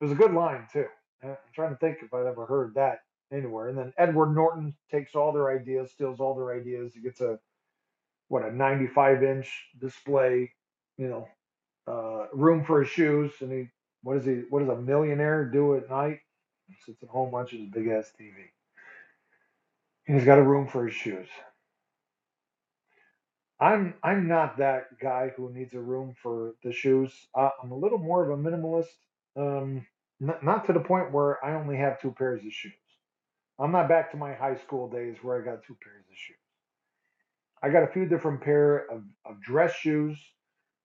It 0.00 0.04
was 0.04 0.12
a 0.12 0.16
good 0.16 0.32
line 0.32 0.66
too. 0.72 0.86
Uh, 1.24 1.28
I'm 1.30 1.36
trying 1.54 1.70
to 1.70 1.76
think 1.78 1.98
if 2.02 2.12
I'd 2.14 2.26
ever 2.26 2.46
heard 2.46 2.74
that 2.74 3.00
anywhere. 3.32 3.68
And 3.68 3.78
then 3.78 3.92
Edward 3.98 4.34
Norton 4.34 4.76
takes 4.90 5.14
all 5.14 5.32
their 5.32 5.50
ideas, 5.50 5.90
steals 5.92 6.20
all 6.20 6.34
their 6.34 6.58
ideas. 6.58 6.94
He 6.94 7.00
gets 7.00 7.20
a 7.20 7.38
what 8.28 8.44
a 8.44 8.52
95 8.54 9.22
inch 9.24 9.50
display, 9.80 10.52
you 10.98 11.08
know, 11.08 11.28
uh, 11.86 12.26
room 12.34 12.64
for 12.64 12.82
his 12.82 12.90
shoes. 12.90 13.32
And 13.40 13.52
he 13.52 13.68
what 14.02 14.18
is 14.18 14.24
he? 14.24 14.42
What 14.50 14.60
does 14.60 14.68
a 14.68 14.80
millionaire 14.80 15.44
do 15.46 15.76
at 15.76 15.90
night? 15.90 16.20
He 16.68 16.74
sits 16.86 17.02
at 17.02 17.08
home 17.08 17.30
watches 17.30 17.60
a 17.62 17.70
big 17.72 17.88
ass 17.88 18.12
TV. 18.20 18.34
And 20.08 20.16
he's 20.16 20.26
got 20.26 20.38
a 20.38 20.42
room 20.42 20.66
for 20.66 20.86
his 20.86 20.94
shoes. 20.94 21.28
I'm 23.60 23.94
I'm 24.02 24.28
not 24.28 24.58
that 24.58 24.98
guy 25.00 25.32
who 25.36 25.52
needs 25.52 25.74
a 25.74 25.80
room 25.80 26.14
for 26.22 26.54
the 26.64 26.72
shoes. 26.72 27.12
Uh, 27.34 27.50
I'm 27.62 27.72
a 27.72 27.76
little 27.76 27.98
more 27.98 28.24
of 28.24 28.38
a 28.38 28.42
minimalist. 28.42 28.86
Um, 29.36 29.86
not, 30.20 30.42
not 30.44 30.66
to 30.66 30.72
the 30.72 30.80
point 30.80 31.12
where 31.12 31.44
I 31.44 31.54
only 31.54 31.76
have 31.76 32.00
two 32.00 32.12
pairs 32.12 32.44
of 32.44 32.52
shoes. 32.52 32.72
I'm 33.58 33.72
not 33.72 33.88
back 33.88 34.10
to 34.12 34.16
my 34.16 34.32
high 34.34 34.56
school 34.56 34.88
days 34.88 35.16
where 35.22 35.40
I 35.40 35.44
got 35.44 35.64
two 35.64 35.76
pairs 35.82 36.04
of 36.10 36.16
shoes. 36.16 36.36
I 37.62 37.70
got 37.70 37.82
a 37.82 37.92
few 37.92 38.06
different 38.06 38.40
pair 38.40 38.86
of, 38.90 39.02
of 39.26 39.42
dress 39.42 39.74
shoes 39.74 40.16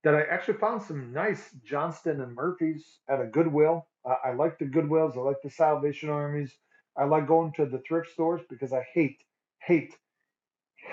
that 0.03 0.15
I 0.15 0.23
actually 0.23 0.57
found 0.57 0.81
some 0.81 1.13
nice 1.13 1.51
Johnston 1.63 2.21
and 2.21 2.35
Murphy's 2.35 2.99
at 3.07 3.21
a 3.21 3.25
Goodwill. 3.27 3.87
Uh, 4.03 4.15
I 4.25 4.33
like 4.33 4.59
the 4.59 4.65
Goodwills. 4.65 5.15
I 5.15 5.21
like 5.21 5.41
the 5.43 5.51
Salvation 5.51 6.09
Armies. 6.09 6.51
I 6.97 7.05
like 7.05 7.27
going 7.27 7.53
to 7.53 7.65
the 7.65 7.79
thrift 7.87 8.11
stores 8.11 8.41
because 8.49 8.73
I 8.73 8.85
hate, 8.93 9.19
hate, 9.59 9.95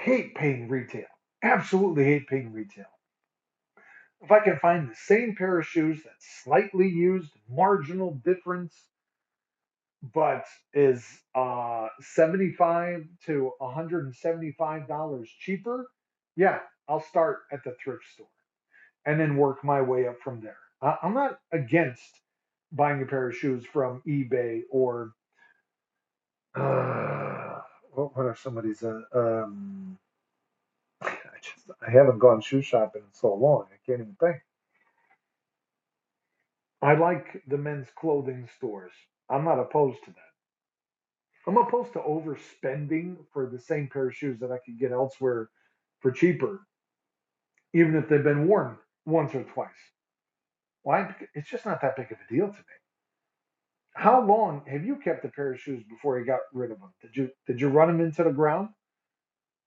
hate 0.04 0.34
paying 0.34 0.68
retail. 0.68 1.06
Absolutely 1.42 2.04
hate 2.04 2.28
paying 2.28 2.52
retail. 2.52 2.86
If 4.22 4.30
I 4.32 4.40
can 4.40 4.58
find 4.58 4.90
the 4.90 4.94
same 4.96 5.36
pair 5.36 5.58
of 5.60 5.66
shoes 5.66 6.02
that's 6.04 6.42
slightly 6.44 6.88
used, 6.88 7.32
marginal 7.48 8.14
difference, 8.24 8.74
but 10.02 10.46
is 10.74 11.04
uh 11.34 11.88
75 12.00 13.04
to 13.26 13.52
175 13.58 14.88
dollars 14.88 15.28
cheaper 15.40 15.86
yeah 16.36 16.60
i'll 16.88 17.00
start 17.02 17.40
at 17.52 17.64
the 17.64 17.74
thrift 17.82 18.04
store 18.14 18.26
and 19.06 19.20
then 19.20 19.36
work 19.36 19.64
my 19.64 19.82
way 19.82 20.08
up 20.08 20.16
from 20.24 20.40
there 20.40 20.58
i'm 20.82 21.14
not 21.14 21.40
against 21.52 22.22
buying 22.72 23.02
a 23.02 23.06
pair 23.06 23.28
of 23.28 23.36
shoes 23.36 23.64
from 23.66 24.02
ebay 24.08 24.62
or 24.70 25.12
uh 26.56 27.60
what 27.92 28.16
what 28.16 28.26
are 28.26 28.36
some 28.36 28.58
of 28.58 28.64
these 28.64 28.82
uh, 28.82 29.00
um 29.14 29.98
i 31.02 31.10
just 31.42 31.70
i 31.86 31.90
haven't 31.90 32.18
gone 32.18 32.40
shoe 32.40 32.62
shopping 32.62 33.02
in 33.02 33.12
so 33.14 33.34
long 33.34 33.66
i 33.72 33.76
can't 33.86 34.00
even 34.00 34.16
think 34.20 34.36
i 36.82 36.94
like 36.94 37.42
the 37.48 37.58
men's 37.58 37.88
clothing 37.96 38.48
stores 38.56 38.92
i'm 39.30 39.44
not 39.44 39.58
opposed 39.60 39.98
to 40.04 40.10
that 40.10 40.16
I'm 41.46 41.56
opposed 41.56 41.92
to 41.94 42.00
overspending 42.00 43.16
for 43.32 43.46
the 43.46 43.58
same 43.58 43.88
pair 43.88 44.08
of 44.08 44.14
shoes 44.16 44.38
that 44.40 44.52
I 44.52 44.58
could 44.64 44.78
get 44.78 44.92
elsewhere 44.92 45.50
for 46.00 46.12
cheaper, 46.12 46.60
even 47.74 47.96
if 47.96 48.08
they've 48.08 48.24
been 48.24 48.48
worn 48.48 48.78
once 49.06 49.34
or 49.34 49.44
twice. 49.44 49.70
Why? 50.82 51.14
It's 51.34 51.50
just 51.50 51.66
not 51.66 51.82
that 51.82 51.96
big 51.96 52.12
of 52.12 52.18
a 52.28 52.34
deal 52.34 52.48
to 52.48 52.58
me. 52.58 52.79
How 53.94 54.24
long 54.24 54.62
have 54.66 54.84
you 54.84 54.96
kept 54.96 55.24
a 55.24 55.28
pair 55.28 55.52
of 55.52 55.60
shoes 55.60 55.82
before 55.88 56.18
you 56.18 56.24
got 56.24 56.40
rid 56.52 56.70
of 56.70 56.80
them? 56.80 56.92
Did 57.02 57.16
you 57.16 57.30
did 57.46 57.60
you 57.60 57.68
run 57.68 57.88
them 57.88 58.00
into 58.00 58.24
the 58.24 58.30
ground, 58.30 58.70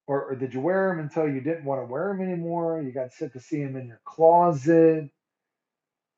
or, 0.07 0.31
or 0.31 0.36
did 0.36 0.53
you 0.53 0.62
wear 0.62 0.89
them 0.89 0.99
until 0.99 1.27
you 1.27 1.41
didn't 1.41 1.65
want 1.65 1.81
to 1.81 1.91
wear 1.91 2.09
them 2.09 2.21
anymore? 2.21 2.81
You 2.81 2.91
got 2.91 3.13
sick 3.13 3.36
of 3.36 3.43
seeing 3.43 3.73
them 3.73 3.81
in 3.81 3.88
your 3.88 4.01
closet. 4.05 5.09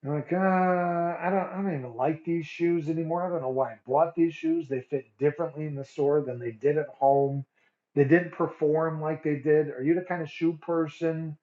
You're 0.03 0.15
like, 0.15 0.31
uh, 0.31 0.37
I 0.37 1.29
don't, 1.31 1.49
I 1.49 1.55
don't 1.55 1.79
even 1.79 1.95
like 1.95 2.23
these 2.23 2.45
shoes 2.45 2.89
anymore. 2.89 3.25
I 3.25 3.29
don't 3.29 3.41
know 3.41 3.49
why 3.49 3.71
I 3.71 3.79
bought 3.87 4.13
these 4.15 4.35
shoes. 4.35 4.67
They 4.67 4.81
fit 4.81 5.05
differently 5.17 5.65
in 5.65 5.73
the 5.73 5.83
store 5.83 6.21
than 6.21 6.37
they 6.37 6.51
did 6.51 6.77
at 6.77 6.89
home. 6.89 7.43
They 7.95 8.03
didn't 8.03 8.33
perform 8.33 9.01
like 9.01 9.23
they 9.23 9.37
did. 9.37 9.69
Are 9.69 9.81
you 9.81 9.95
the 9.95 10.01
kind 10.01 10.21
of 10.21 10.29
shoe 10.29 10.59
person 10.61 11.37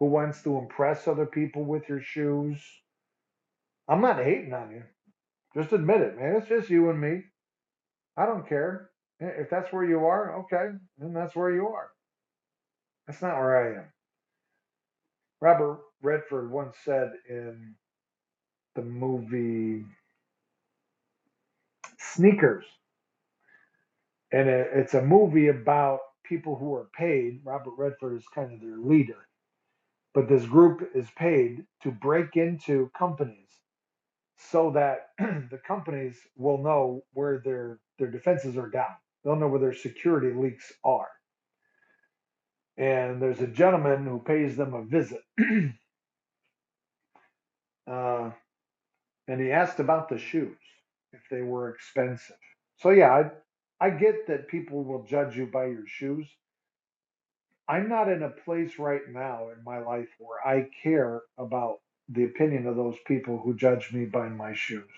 who 0.00 0.06
wants 0.06 0.42
to 0.44 0.56
impress 0.56 1.06
other 1.06 1.26
people 1.26 1.64
with 1.64 1.86
your 1.88 2.00
shoes? 2.00 2.58
I'm 3.86 4.00
not 4.00 4.24
hating 4.24 4.54
on 4.54 4.70
you. 4.70 4.84
Just 5.54 5.72
admit 5.72 6.02
it, 6.02 6.18
man. 6.18 6.36
It's 6.36 6.48
just 6.48 6.70
you 6.70 6.90
and 6.90 7.00
me. 7.00 7.22
I 8.16 8.26
don't 8.26 8.48
care. 8.48 8.90
If 9.20 9.50
that's 9.50 9.72
where 9.72 9.84
you 9.84 10.06
are, 10.06 10.40
okay, 10.40 10.76
then 10.98 11.14
that's 11.14 11.36
where 11.36 11.52
you 11.52 11.68
are. 11.68 11.90
That's 13.06 13.22
not 13.22 13.36
where 13.38 13.56
I 13.76 13.78
am. 13.80 13.86
Robert 15.40 15.80
Redford 16.02 16.50
once 16.50 16.76
said 16.84 17.12
in 17.28 17.74
the 18.76 18.82
movie 18.82 19.84
Sneakers, 21.98 22.66
and 24.32 24.48
it's 24.48 24.94
a 24.94 25.02
movie 25.02 25.48
about 25.48 26.00
people 26.24 26.56
who 26.56 26.74
are 26.74 26.88
paid. 26.98 27.40
Robert 27.44 27.74
Redford 27.78 28.16
is 28.16 28.24
kind 28.34 28.52
of 28.52 28.60
their 28.60 28.78
leader, 28.78 29.28
but 30.14 30.28
this 30.28 30.46
group 30.46 30.90
is 30.94 31.08
paid 31.16 31.64
to 31.82 31.92
break 31.92 32.36
into 32.36 32.90
companies 32.98 33.48
so 34.38 34.72
that 34.72 35.10
the 35.18 35.60
companies 35.66 36.16
will 36.36 36.58
know 36.58 37.02
where 37.14 37.40
their 37.44 37.80
their 37.98 38.10
defenses 38.10 38.56
are 38.56 38.70
down. 38.70 38.96
They'll 39.24 39.36
know 39.36 39.48
where 39.48 39.60
their 39.60 39.74
security 39.74 40.34
leaks 40.36 40.72
are. 40.84 41.08
And 42.78 43.22
there's 43.22 43.40
a 43.40 43.46
gentleman 43.48 44.04
who 44.06 44.20
pays 44.20 44.56
them 44.56 44.74
a 44.74 44.84
visit, 44.84 45.22
uh, 47.90 48.30
and 49.28 49.40
he 49.40 49.52
asked 49.52 49.80
about 49.80 50.08
the 50.08 50.18
shoes 50.18 50.58
if 51.12 51.20
they 51.30 51.42
were 51.42 51.70
expensive. 51.70 52.36
So 52.78 52.90
yeah, 52.90 53.10
I 53.80 53.86
I 53.86 53.90
get 53.90 54.28
that 54.28 54.48
people 54.48 54.84
will 54.84 55.04
judge 55.04 55.36
you 55.36 55.46
by 55.46 55.66
your 55.66 55.86
shoes. 55.86 56.26
I'm 57.68 57.88
not 57.88 58.10
in 58.10 58.22
a 58.22 58.30
place 58.30 58.78
right 58.78 59.02
now 59.10 59.50
in 59.50 59.64
my 59.64 59.78
life 59.78 60.08
where 60.18 60.46
I 60.46 60.68
care 60.82 61.22
about 61.38 61.78
the 62.10 62.24
opinion 62.24 62.66
of 62.66 62.76
those 62.76 62.96
people 63.06 63.38
who 63.38 63.54
judge 63.56 63.92
me 63.92 64.06
by 64.06 64.28
my 64.28 64.54
shoes 64.54 64.90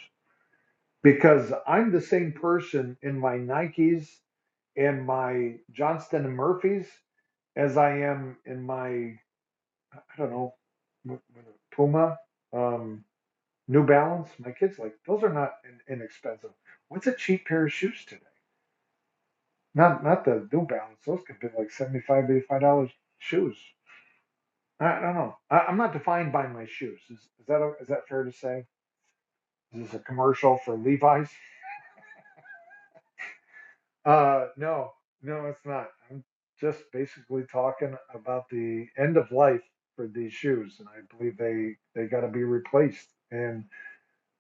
because 1.03 1.53
I'm 1.67 1.93
the 1.93 2.03
same 2.03 2.33
person 2.33 2.97
in 3.03 3.19
my 3.19 3.35
Nikes 3.37 4.09
and 4.77 5.07
my 5.07 5.57
Johnston 5.73 6.27
and 6.27 6.37
Murphys 6.37 6.89
as 7.57 7.77
I 7.77 7.99
am 8.01 8.39
in 8.47 8.63
my 8.63 9.19
I 9.97 10.17
don't 10.19 10.31
know 10.33 10.55
Puma, 11.73 12.19
um, 12.53 13.05
New 13.69 13.85
Balance. 13.87 14.31
My 14.39 14.53
kids 14.53 14.79
like 14.79 14.95
those 15.07 15.23
are 15.25 15.33
not 15.33 15.55
in, 15.65 15.95
inexpensive. 15.95 16.51
What's 16.89 17.07
a 17.09 17.15
cheap 17.15 17.47
pair 17.47 17.67
of 17.67 17.73
shoes 17.73 18.05
today? 18.07 18.23
Not 19.75 20.05
not 20.05 20.25
the 20.25 20.49
New 20.53 20.67
Balance. 20.67 21.01
Those 21.07 21.23
could 21.27 21.41
be 21.41 21.49
like 21.59 21.71
75 21.73 22.27
85 22.31 22.61
dollars 22.63 22.91
shoes. 23.19 23.57
I, 24.81 25.01
don't 25.01 25.15
know. 25.15 25.37
I, 25.51 25.61
I'm 25.69 25.77
not 25.79 25.93
defined 25.93 26.33
by 26.33 26.47
my 26.49 26.67
shoes. 26.67 27.01
Is, 27.11 27.19
is 27.19 27.47
that 27.49 27.63
a, 27.63 27.73
is 27.81 27.89
that 27.89 28.09
fair 28.09 28.25
to 28.25 28.33
say? 28.33 28.65
Is 29.75 29.85
this 29.87 29.95
a 29.95 30.01
commercial 30.01 30.59
for 30.65 30.77
Levi's? 30.77 31.31
Uh, 34.05 34.47
no, 34.57 34.93
no, 35.23 35.47
it's 35.47 35.65
not. 35.67 35.89
I'm 36.11 36.25
just 36.61 36.81
basically 36.93 37.43
talking 37.53 37.97
about 38.15 38.49
the 38.51 38.87
end 38.99 39.17
of 39.19 39.31
life 39.33 39.63
for 39.97 40.09
these 40.09 40.33
shoes, 40.33 40.77
and 40.81 40.89
I 40.89 41.03
believe 41.17 41.37
they 41.39 41.77
they 41.95 42.09
got 42.09 42.23
to 42.23 42.29
be 42.29 42.45
replaced. 42.45 43.09
And 43.31 43.67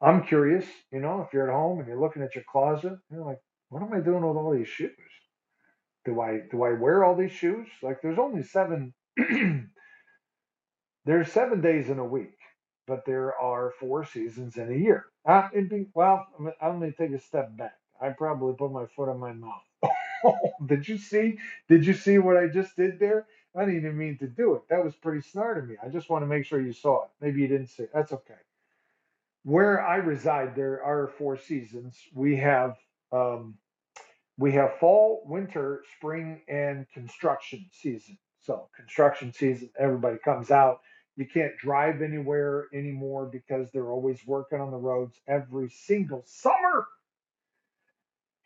I'm 0.01 0.25
curious, 0.25 0.67
you 0.93 1.01
know, 1.01 1.23
if 1.23 1.33
you're 1.35 1.51
at 1.51 1.55
home 1.55 1.81
and 1.81 1.89
you're 1.89 2.01
looking 2.01 2.23
at 2.23 2.35
your 2.35 2.45
closet, 2.51 2.99
you're 3.13 3.25
like, 3.25 3.41
what 3.71 3.83
am 3.83 3.93
I 3.93 4.01
doing 4.01 4.27
with 4.27 4.37
all 4.37 4.53
these 4.57 4.69
shoes? 4.69 4.93
Do 6.07 6.21
I 6.21 6.41
do 6.51 6.65
I 6.65 6.73
wear 6.75 7.05
all 7.05 7.17
these 7.17 7.33
shoes? 7.33 7.69
Like, 7.83 8.03
there's 8.03 8.19
only 8.19 8.43
seven. 8.45 8.95
there's 11.11 11.33
seven 11.33 11.61
days 11.61 11.91
in 11.91 11.99
a 11.99 12.05
week, 12.07 12.39
but 12.87 13.05
there 13.07 13.35
are 13.37 13.73
four 13.81 14.05
seasons 14.07 14.57
in 14.57 14.73
a 14.73 14.77
year. 14.77 15.07
Uh, 15.27 15.49
it'd 15.53 15.71
be, 15.71 15.87
well, 15.95 16.27
I'm, 16.39 16.53
I'm 16.63 16.81
going 16.81 16.93
to 16.93 16.99
take 16.99 17.13
a 17.17 17.21
step 17.23 17.57
back. 17.57 17.75
I 18.01 18.11
probably 18.11 18.55
put 18.55 18.73
my 18.73 18.87
foot 18.97 19.11
on 19.11 19.21
my 19.21 19.33
mouth. 19.33 19.63
did 20.67 20.89
you 20.89 20.99
see? 20.99 21.39
Did 21.69 21.87
you 21.87 21.95
see 21.95 22.19
what 22.19 22.37
I 22.37 22.49
just 22.49 22.77
did 22.77 23.01
there? 23.01 23.27
I 23.57 23.63
didn't 23.65 23.79
even 23.79 23.99
mean 23.99 24.19
to 24.19 24.29
do 24.29 24.55
it. 24.55 24.63
That 24.71 24.85
was 24.85 24.95
pretty 24.95 25.23
smart 25.23 25.59
of 25.59 25.69
me. 25.69 25.77
I 25.85 25.89
just 25.89 26.11
want 26.11 26.23
to 26.23 26.29
make 26.29 26.47
sure 26.47 26.61
you 26.61 26.73
saw 26.73 27.05
it. 27.05 27.11
Maybe 27.21 27.41
you 27.43 27.49
didn't 27.49 27.69
see 27.69 27.85
it. 27.85 27.91
That's 27.93 28.13
okay. 28.13 28.35
Where 29.45 29.85
I 29.85 29.97
reside, 29.97 30.55
there 30.55 30.83
are 30.85 31.09
four 31.19 31.37
seasons. 31.39 31.97
We 32.15 32.37
have 32.37 32.77
um, 33.13 33.57
we 34.39 34.53
have 34.53 34.79
fall, 34.79 35.23
winter, 35.27 35.83
spring, 35.97 36.43
and 36.49 36.87
construction 36.95 37.67
season. 37.73 38.19
So 38.41 38.69
construction 38.77 39.33
season, 39.33 39.71
everybody 39.79 40.19
comes 40.25 40.51
out. 40.51 40.81
You 41.21 41.27
can't 41.27 41.55
drive 41.59 42.01
anywhere 42.01 42.69
anymore 42.73 43.27
because 43.27 43.71
they're 43.71 43.91
always 43.91 44.27
working 44.27 44.59
on 44.59 44.71
the 44.71 44.79
roads 44.79 45.21
every 45.29 45.69
single 45.69 46.23
summer. 46.25 46.89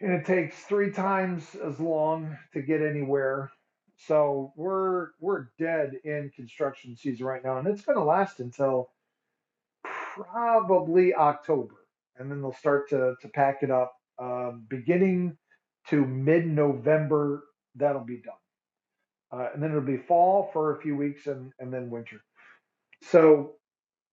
And 0.00 0.12
it 0.12 0.26
takes 0.26 0.58
three 0.64 0.90
times 0.90 1.54
as 1.64 1.78
long 1.78 2.36
to 2.52 2.62
get 2.62 2.82
anywhere. 2.82 3.52
So 3.96 4.52
we're 4.56 5.10
we're 5.20 5.50
dead 5.56 5.92
in 6.02 6.32
construction 6.34 6.96
season 6.96 7.24
right 7.24 7.44
now, 7.44 7.58
and 7.58 7.68
it's 7.68 7.82
going 7.82 7.96
to 7.96 8.02
last 8.02 8.40
until 8.40 8.90
probably 9.84 11.14
October, 11.14 11.76
and 12.16 12.28
then 12.28 12.42
they'll 12.42 12.52
start 12.52 12.90
to 12.90 13.14
to 13.22 13.28
pack 13.28 13.62
it 13.62 13.70
up. 13.70 13.94
Um, 14.18 14.66
beginning 14.68 15.36
to 15.90 16.04
mid-November, 16.04 17.44
that'll 17.76 18.04
be 18.04 18.20
done, 18.20 18.34
uh, 19.40 19.50
and 19.54 19.62
then 19.62 19.70
it'll 19.70 19.82
be 19.82 19.96
fall 19.96 20.50
for 20.52 20.74
a 20.76 20.82
few 20.82 20.96
weeks, 20.96 21.28
and 21.28 21.52
and 21.60 21.72
then 21.72 21.88
winter. 21.88 22.20
So 23.10 23.54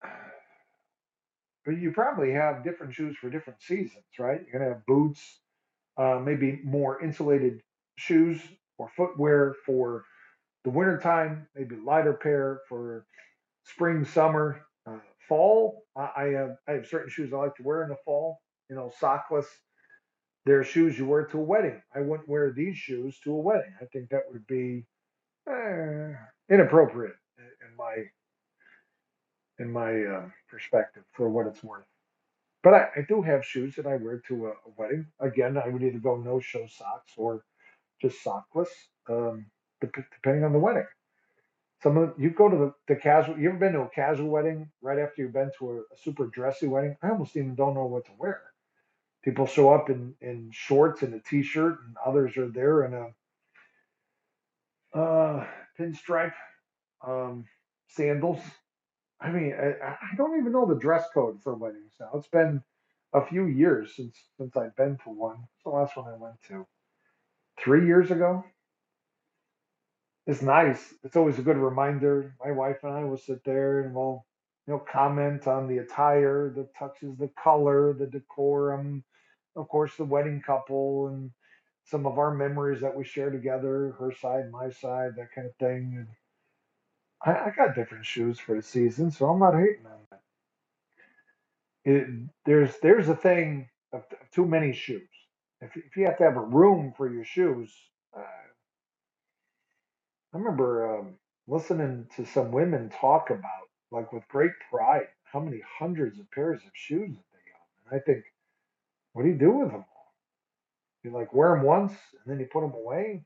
but 1.65 1.77
you 1.77 1.91
probably 1.91 2.31
have 2.31 2.63
different 2.63 2.93
shoes 2.93 3.15
for 3.19 3.29
different 3.29 3.61
seasons, 3.61 4.05
right? 4.19 4.41
You're 4.41 4.59
gonna 4.59 4.73
have 4.73 4.85
boots, 4.85 5.39
uh, 5.97 6.19
maybe 6.23 6.61
more 6.63 7.01
insulated 7.01 7.61
shoes 7.97 8.41
or 8.77 8.89
footwear 8.95 9.55
for 9.65 10.05
the 10.63 10.69
wintertime, 10.69 11.47
maybe 11.55 11.75
lighter 11.75 12.13
pair 12.13 12.61
for 12.67 13.05
spring, 13.65 14.05
summer, 14.05 14.61
uh, 14.87 14.97
fall. 15.27 15.83
I, 15.95 16.11
I 16.17 16.23
have 16.33 16.57
I 16.67 16.71
have 16.73 16.87
certain 16.87 17.09
shoes 17.09 17.33
I 17.33 17.37
like 17.37 17.55
to 17.55 17.63
wear 17.63 17.83
in 17.83 17.89
the 17.89 17.97
fall. 18.05 18.41
You 18.69 18.75
know, 18.75 18.91
sockless. 18.99 19.45
There 20.45 20.59
are 20.59 20.63
shoes 20.63 20.97
you 20.97 21.05
wear 21.05 21.25
to 21.25 21.37
a 21.37 21.43
wedding. 21.43 21.81
I 21.95 21.99
wouldn't 21.99 22.27
wear 22.27 22.51
these 22.51 22.75
shoes 22.75 23.19
to 23.23 23.31
a 23.31 23.39
wedding. 23.39 23.73
I 23.79 23.85
think 23.85 24.09
that 24.09 24.23
would 24.31 24.47
be 24.47 24.85
eh, 25.47 26.13
inappropriate 26.49 27.15
in 27.37 27.75
my 27.77 27.95
in 29.61 29.71
my 29.71 30.03
uh, 30.03 30.25
perspective 30.49 31.03
for 31.13 31.29
what 31.29 31.47
it's 31.47 31.63
worth. 31.63 31.85
But 32.63 32.73
I, 32.73 32.87
I 32.97 33.01
do 33.07 33.21
have 33.21 33.45
shoes 33.45 33.75
that 33.75 33.87
I 33.87 33.95
wear 33.95 34.21
to 34.27 34.47
a, 34.47 34.49
a 34.49 34.71
wedding. 34.77 35.07
Again, 35.19 35.57
I 35.57 35.69
would 35.69 35.83
either 35.83 35.99
go 35.99 36.17
no 36.17 36.39
show 36.39 36.67
socks 36.67 37.13
or 37.17 37.43
just 38.01 38.23
sockless, 38.23 38.67
um, 39.09 39.45
dep- 39.79 40.05
depending 40.15 40.43
on 40.43 40.53
the 40.53 40.59
wedding. 40.59 40.85
Some 41.81 41.97
of 41.97 42.13
you 42.17 42.29
go 42.29 42.49
to 42.49 42.57
the, 42.57 42.73
the 42.87 42.95
casual. 42.95 43.39
You 43.39 43.49
ever 43.49 43.57
been 43.57 43.73
to 43.73 43.81
a 43.81 43.89
casual 43.89 44.29
wedding 44.29 44.69
right 44.81 44.99
after 44.99 45.21
you've 45.21 45.33
been 45.33 45.51
to 45.57 45.71
a, 45.71 45.75
a 45.77 45.97
super 46.03 46.27
dressy 46.27 46.67
wedding? 46.67 46.95
I 47.01 47.09
almost 47.09 47.35
even 47.35 47.55
don't 47.55 47.73
know 47.73 47.85
what 47.85 48.05
to 48.05 48.11
wear. 48.19 48.41
People 49.23 49.47
show 49.47 49.73
up 49.73 49.89
in, 49.89 50.13
in 50.21 50.49
shorts 50.51 51.03
and 51.03 51.13
a 51.13 51.19
t-shirt, 51.19 51.79
and 51.85 51.95
others 52.05 52.37
are 52.37 52.49
there 52.49 52.85
in 52.85 52.93
a 52.93 54.99
uh, 54.99 55.47
pinstripe 55.79 56.33
um, 57.05 57.45
sandals. 57.87 58.39
I 59.21 59.29
mean, 59.29 59.53
I, 59.53 59.91
I 59.91 60.15
don't 60.17 60.39
even 60.39 60.51
know 60.51 60.65
the 60.65 60.79
dress 60.79 61.05
code 61.13 61.41
for 61.43 61.55
weddings 61.55 61.93
now. 61.99 62.09
It's 62.15 62.27
been 62.27 62.63
a 63.13 63.25
few 63.25 63.45
years 63.45 63.95
since 63.95 64.17
since 64.37 64.55
I've 64.57 64.75
been 64.75 64.97
to 65.03 65.09
one. 65.09 65.37
It's 65.55 65.63
the 65.63 65.69
last 65.69 65.95
one 65.95 66.07
I 66.07 66.17
went 66.17 66.41
to? 66.47 66.65
Three 67.59 67.85
years 67.85 68.09
ago. 68.09 68.43
It's 70.27 70.41
nice. 70.41 70.93
It's 71.03 71.15
always 71.15 71.39
a 71.39 71.43
good 71.43 71.57
reminder. 71.57 72.35
My 72.43 72.51
wife 72.51 72.77
and 72.83 72.93
I 72.93 73.03
will 73.03 73.17
sit 73.17 73.43
there 73.43 73.81
and 73.81 73.93
we'll, 73.93 74.25
you 74.67 74.73
know, 74.73 74.79
comment 74.79 75.47
on 75.47 75.67
the 75.67 75.79
attire, 75.79 76.51
the 76.55 76.67
touches, 76.77 77.17
the 77.17 77.29
color, 77.43 77.93
the 77.93 78.07
decorum, 78.07 79.03
of 79.55 79.67
course, 79.67 79.95
the 79.97 80.05
wedding 80.05 80.41
couple, 80.45 81.07
and 81.07 81.31
some 81.85 82.05
of 82.05 82.19
our 82.19 82.33
memories 82.33 82.81
that 82.81 82.95
we 82.95 83.03
share 83.03 83.31
together, 83.31 83.95
her 83.99 84.13
side, 84.21 84.49
my 84.51 84.69
side, 84.69 85.11
that 85.17 85.29
kind 85.35 85.47
of 85.47 85.55
thing. 85.55 85.95
And 85.97 86.07
I, 87.25 87.31
I 87.31 87.51
got 87.55 87.75
different 87.75 88.05
shoes 88.05 88.39
for 88.39 88.55
the 88.55 88.61
season, 88.61 89.11
so 89.11 89.29
I'm 89.29 89.39
not 89.39 89.53
hating 89.55 89.85
on 89.85 89.99
that. 90.11 90.21
It, 91.85 92.07
there's 92.45 92.71
there's 92.81 93.09
a 93.09 93.15
thing 93.15 93.69
of, 93.93 94.01
of 94.21 94.31
too 94.31 94.45
many 94.45 94.73
shoes. 94.73 95.09
If, 95.61 95.75
if 95.77 95.95
you 95.97 96.05
have 96.05 96.17
to 96.19 96.23
have 96.23 96.37
a 96.37 96.41
room 96.41 96.93
for 96.97 97.11
your 97.11 97.25
shoes, 97.25 97.71
uh, 98.17 98.21
I 98.21 98.63
remember 100.37 100.99
um, 100.99 101.13
listening 101.47 102.07
to 102.17 102.25
some 102.25 102.51
women 102.51 102.89
talk 102.89 103.29
about, 103.31 103.67
like 103.91 104.11
with 104.13 104.27
great 104.29 104.51
pride, 104.69 105.07
how 105.25 105.39
many 105.39 105.61
hundreds 105.79 106.19
of 106.19 106.29
pairs 106.31 106.61
of 106.65 106.71
shoes 106.73 107.09
that 107.15 107.31
they 107.33 107.51
own. 107.53 107.91
And 107.91 108.01
I 108.01 108.03
think, 108.03 108.23
what 109.13 109.23
do 109.23 109.29
you 109.29 109.37
do 109.37 109.51
with 109.51 109.71
them 109.71 109.85
all? 109.95 110.13
You 111.03 111.11
like 111.11 111.33
wear 111.33 111.55
them 111.55 111.63
once 111.65 111.91
and 111.91 112.31
then 112.31 112.39
you 112.39 112.47
put 112.51 112.61
them 112.61 112.73
away? 112.73 113.23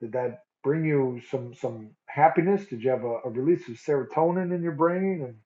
Did 0.00 0.12
that 0.12 0.43
bring 0.64 0.84
you 0.84 1.20
some 1.30 1.54
some 1.54 1.90
happiness? 2.06 2.66
Did 2.66 2.82
you 2.82 2.90
have 2.90 3.04
a, 3.04 3.18
a 3.24 3.30
release 3.30 3.68
of 3.68 3.76
serotonin 3.76 4.52
in 4.52 4.62
your 4.62 4.72
brain 4.72 5.22
and 5.22 5.36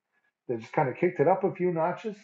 they 0.48 0.62
just 0.62 0.72
kind 0.72 0.88
of 0.88 0.96
kicked 0.96 1.20
it 1.20 1.28
up 1.28 1.44
a 1.44 1.54
few 1.54 1.72
notches? 1.72 2.16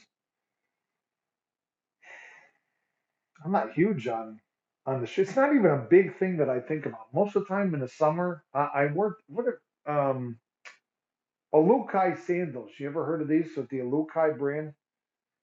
I'm 3.45 3.53
not 3.53 3.75
huge 3.75 4.09
on 4.09 4.41
on 4.87 5.01
the 5.01 5.07
shoes. 5.07 5.29
It's 5.29 5.37
not 5.37 5.55
even 5.55 5.71
a 5.71 5.87
big 5.91 6.17
thing 6.19 6.39
that 6.39 6.49
I 6.49 6.61
think 6.61 6.87
about. 6.87 7.13
Most 7.13 7.37
of 7.37 7.43
the 7.43 7.49
time 7.49 7.75
in 7.75 7.81
the 7.81 7.89
summer, 7.89 8.45
I, 8.55 8.69
I 8.75 8.87
work. 8.93 9.19
What 9.27 9.47
are 9.47 9.61
um 9.87 10.39
OluKai 11.55 12.19
sandals? 12.27 12.71
You 12.79 12.89
ever 12.89 13.05
heard 13.05 13.23
of 13.23 13.29
these 13.29 13.51
with 13.57 13.69
the 13.69 13.79
OluKai 13.81 14.39
brand? 14.39 14.73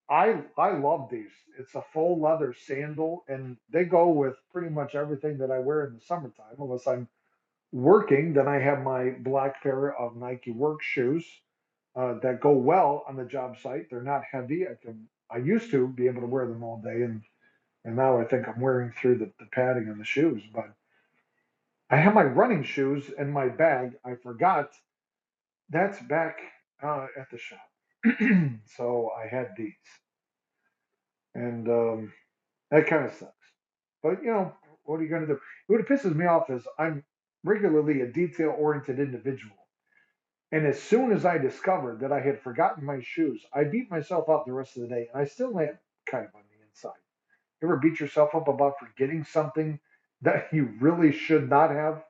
I 0.10 0.42
I 0.58 0.72
love 0.72 1.10
these. 1.12 1.32
It's 1.60 1.76
a 1.76 1.84
full 1.94 2.20
leather 2.20 2.54
sandal, 2.54 3.24
and 3.28 3.58
they 3.70 3.86
go 3.86 4.10
with 4.10 4.36
pretty 4.52 4.70
much 4.70 4.96
everything 4.96 5.38
that 5.40 5.52
I 5.52 5.60
wear 5.60 5.86
in 5.86 5.94
the 5.94 6.02
summertime, 6.02 6.56
unless 6.60 6.88
I'm 6.88 7.08
working. 7.72 8.34
Then 8.34 8.48
I 8.48 8.60
have 8.60 8.84
my 8.84 9.12
black 9.20 9.62
pair 9.64 9.96
of 9.96 10.16
Nike 10.16 10.52
work 10.52 10.82
shoes 10.82 11.26
uh, 11.96 12.16
that 12.22 12.42
go 12.42 12.52
well 12.52 13.04
on 13.08 13.16
the 13.16 13.26
job 13.26 13.58
site. 13.60 13.90
They're 13.90 14.02
not 14.02 14.24
heavy. 14.32 14.66
I 14.66 14.76
can 14.82 15.08
I 15.32 15.38
used 15.38 15.72
to 15.72 15.88
be 15.88 16.08
able 16.08 16.22
to 16.22 16.28
wear 16.28 16.46
them 16.48 16.64
all 16.64 16.82
day, 16.84 17.04
and 17.04 17.22
and 17.86 17.96
now 17.96 18.20
I 18.20 18.26
think 18.26 18.48
I'm 18.48 18.60
wearing 18.60 18.92
through 18.92 19.18
the, 19.20 19.32
the 19.40 19.48
padding 19.52 19.90
on 19.90 19.98
the 19.98 20.06
shoes. 20.06 20.44
But 20.54 20.74
I 21.90 21.98
have 21.98 22.14
my 22.14 22.24
running 22.24 22.64
shoes 22.64 23.10
in 23.18 23.32
my 23.32 23.48
bag. 23.48 23.94
I 24.06 24.16
forgot 24.16 24.72
that's 25.70 26.00
back 26.04 26.40
uh, 26.84 27.08
at 27.18 27.30
the 27.32 27.38
shop. 27.38 27.60
so 28.78 29.12
I 29.18 29.28
had 29.28 29.50
these, 29.58 29.74
and 31.34 31.68
um, 31.68 32.14
that 32.72 32.88
kind 32.88 33.06
of 33.06 33.14
sucks. 33.14 33.32
But 34.04 34.24
you 34.24 34.32
know, 34.32 34.54
what 34.84 35.00
are 35.00 35.04
you 35.04 35.10
going 35.10 35.28
to 35.28 35.28
do? 35.28 35.40
What 35.68 35.86
pisses 35.88 36.16
me 36.16 36.26
off 36.26 36.50
is 36.50 36.64
I'm 36.78 37.04
regularly 37.44 38.02
a 38.02 38.08
detail 38.08 38.56
oriented 38.58 39.00
individual. 39.00 39.56
And 40.52 40.68
as 40.68 40.82
soon 40.82 41.12
as 41.12 41.26
I 41.26 41.38
discovered 41.38 42.02
that 42.02 42.12
I 42.12 42.20
had 42.20 42.42
forgotten 42.42 42.86
my 42.86 43.00
shoes, 43.02 43.46
I 43.54 43.64
beat 43.64 43.90
myself 43.90 44.30
up 44.30 44.46
the 44.46 44.54
rest 44.54 44.76
of 44.76 44.84
the 44.84 44.90
day, 44.90 45.08
and 45.12 45.22
I 45.22 45.26
still 45.26 45.58
am 45.60 45.80
kind 46.10 46.26
of 46.26 46.36
on 46.36 46.42
the 46.52 46.66
inside. 46.68 47.00
Ever 47.64 47.78
beat 47.78 48.00
yourself 48.00 48.36
up 48.36 48.48
about 48.48 48.80
forgetting 48.80 49.24
something 49.24 49.80
that 50.22 50.48
you 50.54 50.74
really 50.80 51.12
should 51.12 51.50
not 51.50 51.72
have 51.72 52.04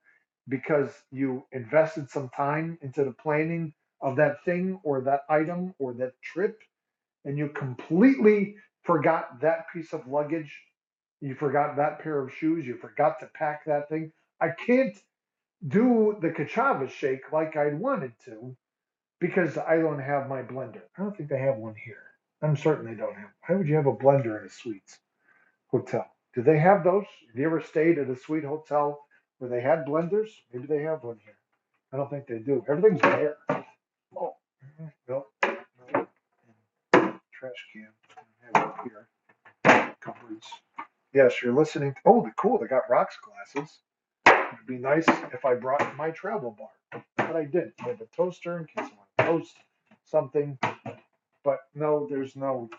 because 0.48 0.90
you 1.12 1.46
invested 1.52 2.10
some 2.10 2.30
time 2.30 2.78
into 2.82 3.04
the 3.04 3.12
planning 3.12 3.74
of 4.02 4.16
that 4.16 4.44
thing 4.44 4.80
or 4.84 5.02
that 5.02 5.22
item 5.30 5.76
or 5.78 5.94
that 5.94 6.14
trip 6.22 6.60
and 7.26 7.38
you 7.38 7.50
completely 7.50 8.56
forgot 8.84 9.40
that 9.42 9.66
piece 9.72 9.94
of 9.94 10.08
luggage? 10.08 10.60
You 11.22 11.36
forgot 11.36 11.76
that 11.76 12.00
pair 12.00 12.20
of 12.20 12.34
shoes, 12.34 12.66
you 12.66 12.76
forgot 12.78 13.20
to 13.20 13.28
pack 13.28 13.66
that 13.66 13.90
thing. 13.90 14.12
I 14.40 14.50
can't 14.50 14.98
do 15.68 16.18
the 16.22 16.30
Ka'Chava 16.30 16.90
shake 16.90 17.32
like 17.32 17.56
I 17.56 17.74
wanted 17.74 18.14
to 18.26 18.56
because 19.20 19.58
I 19.58 19.78
don't 19.78 20.00
have 20.00 20.28
my 20.28 20.42
blender. 20.42 20.82
I 20.98 21.04
don't 21.04 21.16
think 21.16 21.30
they 21.30 21.40
have 21.40 21.58
one 21.58 21.76
here. 21.76 22.04
I'm 22.42 22.58
certain 22.58 22.86
they 22.86 22.96
don't 22.96 23.16
have. 23.16 23.30
Why 23.48 23.56
would 23.56 23.68
you 23.68 23.76
have 23.76 23.86
a 23.86 23.96
blender 23.96 24.40
in 24.40 24.48
a 24.48 24.50
suites 24.50 25.00
hotel? 25.68 26.08
Do 26.34 26.42
they 26.42 26.58
have 26.58 26.84
those? 26.84 27.06
Have 27.28 27.40
you 27.40 27.46
ever 27.46 27.62
stayed 27.62 28.00
at 28.00 28.10
a 28.10 28.16
suite 28.16 28.46
hotel 28.46 29.06
where 29.38 29.50
they 29.50 29.62
had 29.62 29.86
blenders? 29.86 30.30
Maybe 30.52 30.66
they 30.66 30.82
have 30.84 31.04
one 31.04 31.20
here. 31.24 31.38
I 31.94 31.98
don't 31.98 32.10
think 32.10 32.26
they 32.26 32.40
do. 32.40 32.64
Everything's 32.68 33.02
there. 33.02 33.36
Oh, 34.18 34.36
no, 35.08 35.26
no. 35.94 36.08
Trash 37.34 37.66
can. 37.74 37.90
I 38.54 38.60
have 38.60 38.74
it 38.86 38.90
here. 38.90 39.96
Cupboards. 40.00 40.48
Yes, 41.14 41.42
you're 41.44 41.54
listening. 41.54 41.94
Oh, 42.06 42.24
the 42.24 42.32
cool. 42.38 42.58
They 42.58 42.68
got 42.68 42.90
rocks 42.90 43.18
glasses. 43.24 43.82
It'd 44.54 44.68
be 44.68 44.78
nice 44.78 45.08
if 45.34 45.46
I 45.46 45.56
brought 45.56 45.96
my 45.98 46.12
travel 46.12 46.56
bar, 46.58 47.04
but 47.18 47.36
I 47.36 47.46
didn't. 47.46 47.74
I 47.82 47.90
have 47.90 48.02
a 48.02 48.16
toaster 48.16 48.58
in 48.58 48.66
case 48.66 48.76
I 48.78 48.82
want 48.82 49.10
to 49.18 49.26
toast 49.26 49.56
something. 50.06 50.58
But 51.44 51.60
no, 51.76 52.08
there's 52.10 52.36
no 52.36 52.70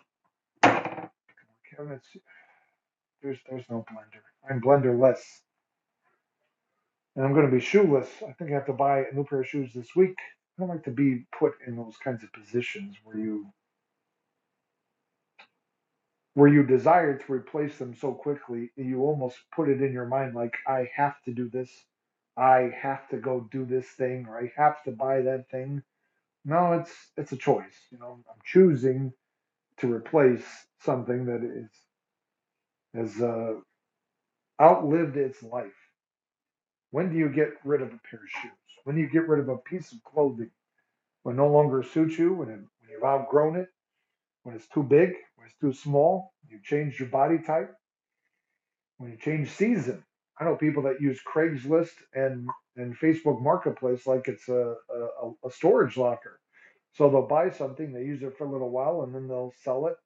cabinets. 0.63 2.07
There's 3.23 3.39
there's 3.49 3.65
no 3.71 3.85
blender. 3.91 4.23
I'm 4.49 4.61
blenderless, 4.61 5.21
and 7.17 7.25
I'm 7.25 7.33
going 7.35 7.47
to 7.47 7.53
be 7.53 7.61
shoeless. 7.61 8.09
I 8.29 8.33
think 8.33 8.51
I 8.51 8.55
have 8.55 8.67
to 8.67 8.73
buy 8.73 9.05
a 9.11 9.15
new 9.15 9.25
pair 9.25 9.41
of 9.41 9.49
shoes 9.49 9.73
this 9.75 9.95
week. 9.97 10.17
I 10.19 10.63
don't 10.63 10.69
like 10.69 10.85
to 10.85 10.91
be 10.91 11.27
put 11.39 11.55
in 11.67 11.77
those 11.77 11.97
kinds 12.03 12.23
of 12.25 12.33
positions 12.33 12.97
where 13.05 13.17
you 13.19 13.47
where 16.35 16.49
you 16.49 16.63
desire 16.65 17.19
to 17.19 17.33
replace 17.33 17.79
them 17.79 17.95
so 17.95 18.13
quickly, 18.13 18.71
you 18.77 19.03
almost 19.03 19.39
put 19.55 19.69
it 19.69 19.83
in 19.83 19.93
your 19.93 20.07
mind 20.07 20.35
like 20.35 20.57
I 20.67 20.89
have 20.95 21.23
to 21.25 21.33
do 21.33 21.49
this, 21.49 21.71
I 22.37 22.73
have 22.81 23.09
to 23.11 23.19
go 23.19 23.49
do 23.53 23.65
this 23.67 23.87
thing, 23.89 24.27
or 24.29 24.39
I 24.39 24.53
have 24.57 24.83
to 24.85 24.93
buy 24.93 25.23
that 25.23 25.51
thing. 25.51 25.83
No, 26.45 26.75
it's 26.75 26.93
it's 27.17 27.33
a 27.33 27.37
choice. 27.37 27.77
You 27.91 27.99
know, 27.99 28.25
I'm 28.29 28.41
choosing 28.45 29.13
to 29.79 29.93
replace 29.93 30.45
something 30.81 31.27
that 31.27 31.45
is 31.45 31.71
has 32.95 33.23
uh, 33.23 33.55
outlived 34.61 35.17
its 35.17 35.43
life. 35.43 35.73
When 36.91 37.11
do 37.11 37.19
you 37.19 37.29
get 37.31 37.51
rid 37.65 37.83
of 37.83 37.89
a 37.89 38.01
pair 38.11 38.21
of 38.23 38.31
shoes? 38.43 38.53
When 38.85 38.97
do 38.97 39.03
you 39.03 39.11
get 39.11 39.29
rid 39.29 39.41
of 39.41 39.49
a 39.49 39.59
piece 39.59 39.93
of 39.93 40.03
clothing 40.05 40.51
when 41.25 41.37
no 41.37 41.49
longer 41.49 41.85
suits 41.85 42.19
you, 42.19 42.35
when, 42.35 42.49
it, 42.51 42.53
when 42.53 42.91
you've 42.91 43.05
outgrown 43.05 43.57
it, 43.57 43.69
when 44.43 44.55
it's 44.55 44.69
too 44.69 44.83
big, 44.83 45.11
when 45.37 45.47
it's 45.47 45.57
too 45.61 45.73
small, 45.73 46.33
you 46.49 46.59
change 46.63 46.99
your 46.99 47.09
body 47.09 47.39
type, 47.39 47.75
when 48.99 49.11
you 49.13 49.17
change 49.17 49.51
season. 49.51 50.03
I 50.39 50.45
know 50.45 50.57
people 50.57 50.83
that 50.85 51.01
use 51.01 51.21
Craigslist 51.23 51.93
and, 52.15 52.49
and 52.77 52.99
Facebook 52.99 53.41
Marketplace 53.43 54.07
like 54.07 54.29
it's 54.29 54.49
a, 54.49 54.75
a, 54.91 55.31
a 55.47 55.51
storage 55.51 55.97
locker. 55.97 56.41
So 56.95 57.09
they'll 57.09 57.27
buy 57.27 57.51
something, 57.51 57.93
they 57.93 58.03
use 58.03 58.23
it 58.23 58.37
for 58.37 58.45
a 58.45 58.51
little 58.51 58.71
while, 58.71 59.03
and 59.03 59.15
then 59.15 59.29
they'll 59.29 59.55
sell 59.63 59.87
it. 59.87 59.97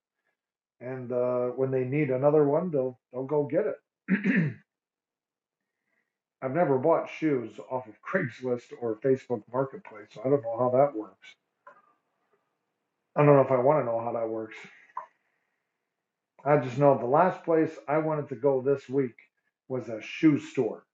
And 0.80 1.11
uh, 1.11 1.49
when 1.57 1.70
they 1.70 1.84
need 1.84 2.11
another 2.11 2.45
one, 2.45 2.70
they'll 2.70 2.99
they'll 3.12 3.24
go 3.24 3.45
get 3.45 3.64
it. 3.66 4.55
I've 6.43 6.55
never 6.55 6.78
bought 6.78 7.09
shoes 7.18 7.51
off 7.70 7.89
of 7.89 7.95
Craigslist 8.03 8.72
or 8.80 8.97
Facebook 8.97 9.43
Marketplace, 9.53 10.09
so 10.12 10.20
I 10.24 10.28
don't 10.28 10.43
know 10.43 10.59
how 10.59 10.70
that 10.70 10.95
works. 10.95 11.34
I 13.16 13.24
don't 13.24 13.34
know 13.34 13.40
if 13.40 13.50
I 13.50 13.56
want 13.56 13.80
to 13.80 13.86
know 13.90 13.98
how 13.98 14.12
that 14.12 14.28
works. 14.28 14.56
I 16.44 16.58
just 16.58 16.76
know 16.76 16.98
the 16.98 17.06
last 17.06 17.42
place 17.44 17.70
I 17.88 17.96
wanted 17.98 18.28
to 18.28 18.36
go 18.36 18.60
this 18.60 18.88
week 18.90 19.14
was 19.68 19.88
a 19.88 20.02
shoe 20.02 20.38
store. 20.38 20.84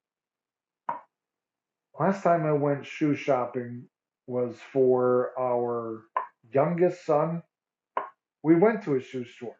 Last 1.98 2.22
time 2.22 2.46
I 2.46 2.52
went 2.52 2.86
shoe 2.86 3.16
shopping 3.16 3.86
was 4.28 4.56
for 4.72 5.32
our 5.38 6.04
youngest 6.54 7.04
son. 7.04 7.42
We 8.44 8.54
went 8.54 8.84
to 8.84 8.94
a 8.94 9.00
shoe 9.00 9.24
store. 9.24 9.56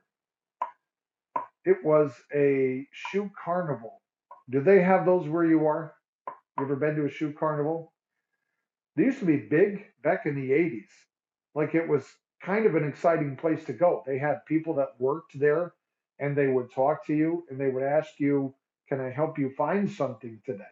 It 1.64 1.78
was 1.84 2.12
a 2.32 2.86
shoe 2.92 3.28
carnival. 3.44 4.00
Do 4.48 4.62
they 4.62 4.80
have 4.82 5.04
those 5.04 5.28
where 5.28 5.44
you 5.44 5.66
are? 5.66 5.94
You 6.58 6.64
ever 6.64 6.76
been 6.76 6.94
to 6.94 7.06
a 7.06 7.10
shoe 7.10 7.32
carnival? 7.32 7.92
They 8.94 9.04
used 9.04 9.18
to 9.18 9.24
be 9.24 9.36
big 9.36 9.84
back 10.02 10.26
in 10.26 10.36
the 10.36 10.50
80s. 10.50 10.88
Like 11.54 11.74
it 11.74 11.88
was 11.88 12.06
kind 12.42 12.66
of 12.66 12.74
an 12.74 12.86
exciting 12.86 13.36
place 13.36 13.64
to 13.64 13.72
go. 13.72 14.02
They 14.06 14.18
had 14.18 14.44
people 14.46 14.74
that 14.74 14.94
worked 14.98 15.38
there 15.38 15.74
and 16.18 16.36
they 16.36 16.48
would 16.48 16.72
talk 16.72 17.06
to 17.06 17.14
you 17.14 17.44
and 17.50 17.58
they 17.60 17.68
would 17.68 17.82
ask 17.82 18.18
you, 18.18 18.54
Can 18.88 19.00
I 19.00 19.10
help 19.10 19.38
you 19.38 19.52
find 19.56 19.90
something 19.90 20.40
today? 20.44 20.64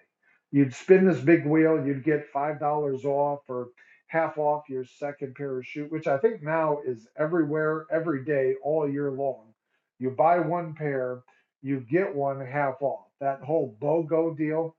You'd 0.52 0.74
spin 0.74 1.06
this 1.06 1.20
big 1.20 1.46
wheel, 1.46 1.84
you'd 1.84 2.04
get 2.04 2.32
$5 2.32 3.04
off 3.04 3.40
or 3.48 3.68
half 4.08 4.36
off 4.36 4.68
your 4.68 4.84
second 4.84 5.36
pair 5.36 5.58
of 5.58 5.66
shoes, 5.66 5.90
which 5.90 6.08
I 6.08 6.18
think 6.18 6.42
now 6.42 6.80
is 6.84 7.06
everywhere, 7.16 7.86
every 7.92 8.24
day, 8.24 8.54
all 8.62 8.90
year 8.90 9.12
long. 9.12 9.54
You 10.00 10.10
buy 10.10 10.40
one 10.40 10.74
pair, 10.74 11.22
you 11.62 11.80
get 11.88 12.14
one 12.14 12.44
half 12.44 12.82
off. 12.82 13.06
That 13.20 13.42
whole 13.42 13.76
BOGO 13.80 14.36
deal, 14.36 14.74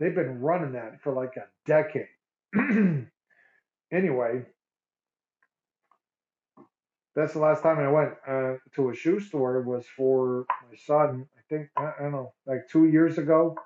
they've 0.00 0.14
been 0.14 0.40
running 0.40 0.72
that 0.72 1.00
for 1.02 1.12
like 1.12 1.36
a 1.36 1.46
decade. 1.66 2.08
anyway, 3.92 4.42
that's 7.16 7.32
the 7.32 7.40
last 7.40 7.62
time 7.62 7.78
I 7.80 7.90
went 7.90 8.12
uh, 8.28 8.54
to 8.76 8.90
a 8.90 8.94
shoe 8.94 9.20
store 9.20 9.62
was 9.62 9.86
for 9.96 10.46
my 10.70 10.76
son. 10.86 11.26
I 11.36 11.40
think 11.48 11.70
I, 11.76 11.92
I 11.98 12.02
don't 12.02 12.12
know, 12.12 12.34
like 12.46 12.68
two 12.70 12.86
years 12.86 13.18
ago. 13.18 13.56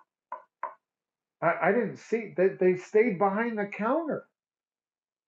I, 1.43 1.55
I 1.65 1.73
didn't 1.73 1.99
see 1.99 2.33
they 2.37 2.49
they 2.49 2.77
stayed 2.77 3.19
behind 3.19 3.59
the 3.59 3.67
counter. 3.67 4.25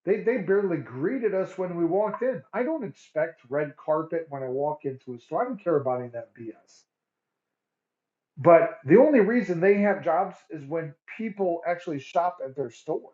They 0.05 0.21
they 0.21 0.37
barely 0.37 0.77
greeted 0.77 1.35
us 1.35 1.57
when 1.57 1.75
we 1.75 1.85
walked 1.85 2.23
in. 2.23 2.41
I 2.53 2.63
don't 2.63 2.85
expect 2.85 3.41
red 3.49 3.75
carpet 3.77 4.27
when 4.29 4.43
I 4.43 4.49
walk 4.49 4.85
into 4.85 5.15
a 5.15 5.19
store. 5.19 5.43
I 5.43 5.45
don't 5.45 5.63
care 5.63 5.77
about 5.77 5.99
any 5.99 6.07
of 6.07 6.13
that 6.13 6.33
BS. 6.35 6.83
But 8.37 8.79
the 8.85 8.97
only 8.97 9.19
reason 9.19 9.59
they 9.59 9.75
have 9.79 10.03
jobs 10.03 10.37
is 10.49 10.65
when 10.65 10.95
people 11.17 11.61
actually 11.67 11.99
shop 11.99 12.37
at 12.43 12.55
their 12.55 12.71
store. 12.71 13.11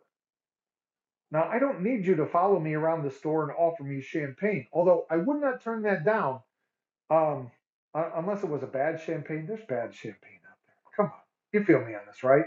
Now, 1.32 1.47
I 1.49 1.59
don't 1.59 1.82
need 1.82 2.05
you 2.05 2.15
to 2.15 2.25
follow 2.25 2.59
me 2.59 2.73
around 2.73 3.03
the 3.03 3.11
store 3.11 3.43
and 3.43 3.51
offer 3.57 3.84
me 3.84 4.01
champagne, 4.01 4.67
although 4.73 5.05
I 5.09 5.17
would 5.17 5.41
not 5.41 5.61
turn 5.61 5.84
that 5.84 6.03
down 6.03 6.39
um, 7.09 7.51
uh, 7.93 8.09
unless 8.15 8.43
it 8.43 8.49
was 8.49 8.63
a 8.63 8.67
bad 8.67 8.99
champagne. 9.01 9.45
There's 9.47 9.65
bad 9.67 9.93
champagne 9.93 10.39
out 10.49 10.57
there. 10.65 10.75
Come 10.95 11.05
on, 11.07 11.21
you 11.53 11.63
feel 11.63 11.86
me 11.86 11.93
on 11.93 12.01
this, 12.07 12.23
right? 12.23 12.45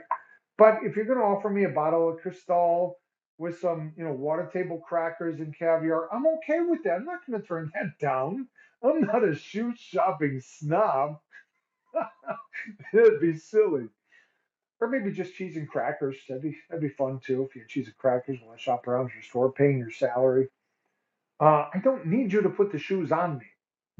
But 0.59 0.78
if 0.85 0.97
you're 0.97 1.05
going 1.05 1.18
to 1.18 1.24
offer 1.24 1.51
me 1.51 1.64
a 1.64 1.70
bottle 1.70 2.09
of 2.11 2.20
Cristal 2.20 2.99
with 3.39 3.59
some, 3.61 3.93
you 3.97 4.05
know, 4.05 4.12
water 4.12 4.51
table 4.53 4.78
crackers 4.78 5.41
and 5.41 5.57
caviar, 5.57 6.09
I'm 6.12 6.26
okay 6.39 6.61
with 6.61 6.83
that. 6.85 6.97
I'm 6.97 7.05
not 7.05 7.26
going 7.26 7.41
to 7.41 7.47
turn 7.47 7.70
that 7.74 7.99
down. 8.01 8.49
I'm 8.83 9.03
not 9.03 9.24
a 9.26 9.35
shoe 9.35 9.74
shopping 9.76 10.41
snob. 10.45 11.18
It'd 12.95 13.20
be 13.20 13.37
silly. 13.37 13.89
Or 14.83 14.89
maybe 14.89 15.12
just 15.12 15.37
cheese 15.37 15.57
and 15.57 15.68
crackers. 15.68 16.16
That'd 16.28 16.43
be 16.43 16.57
that'd 16.68 16.83
be 16.83 16.89
fun 16.89 17.20
too. 17.24 17.47
If 17.49 17.55
you 17.55 17.62
had 17.62 17.68
cheese 17.68 17.87
and 17.87 17.97
crackers 17.97 18.41
while 18.43 18.55
I 18.55 18.59
shop 18.59 18.89
around 18.89 19.12
your 19.14 19.22
store, 19.22 19.53
paying 19.53 19.78
your 19.78 19.93
salary. 19.93 20.49
Uh, 21.39 21.68
I 21.72 21.78
don't 21.85 22.07
need 22.07 22.33
you 22.33 22.43
to 22.43 22.49
put 22.51 22.72
the 22.72 22.80
shoes 22.80 23.12
on 23.12 23.39
me. 23.39 23.47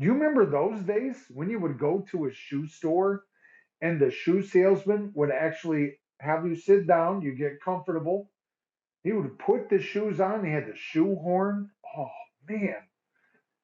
Do 0.01 0.07
you 0.07 0.12
remember 0.12 0.45
those 0.45 0.83
days 0.83 1.16
when 1.30 1.49
you 1.51 1.61
would 1.61 1.78
go 1.78 2.05
to 2.11 2.26
a 2.26 2.33
shoe 2.33 2.66
store 2.66 3.22
and 3.80 4.01
the 4.01 4.11
shoe 4.11 4.43
salesman 4.43 5.12
would 5.14 5.30
actually 5.30 6.01
have 6.18 6.45
you 6.45 6.57
sit 6.57 6.89
down, 6.89 7.22
you 7.22 7.33
get 7.37 7.62
comfortable. 7.64 8.33
He 9.05 9.12
would 9.12 9.39
put 9.39 9.70
the 9.70 9.80
shoes 9.80 10.18
on. 10.18 10.45
He 10.45 10.51
had 10.51 10.66
the 10.66 10.76
shoe 10.76 11.14
horn. 11.14 11.70
Oh 11.97 12.11
man, 12.49 12.83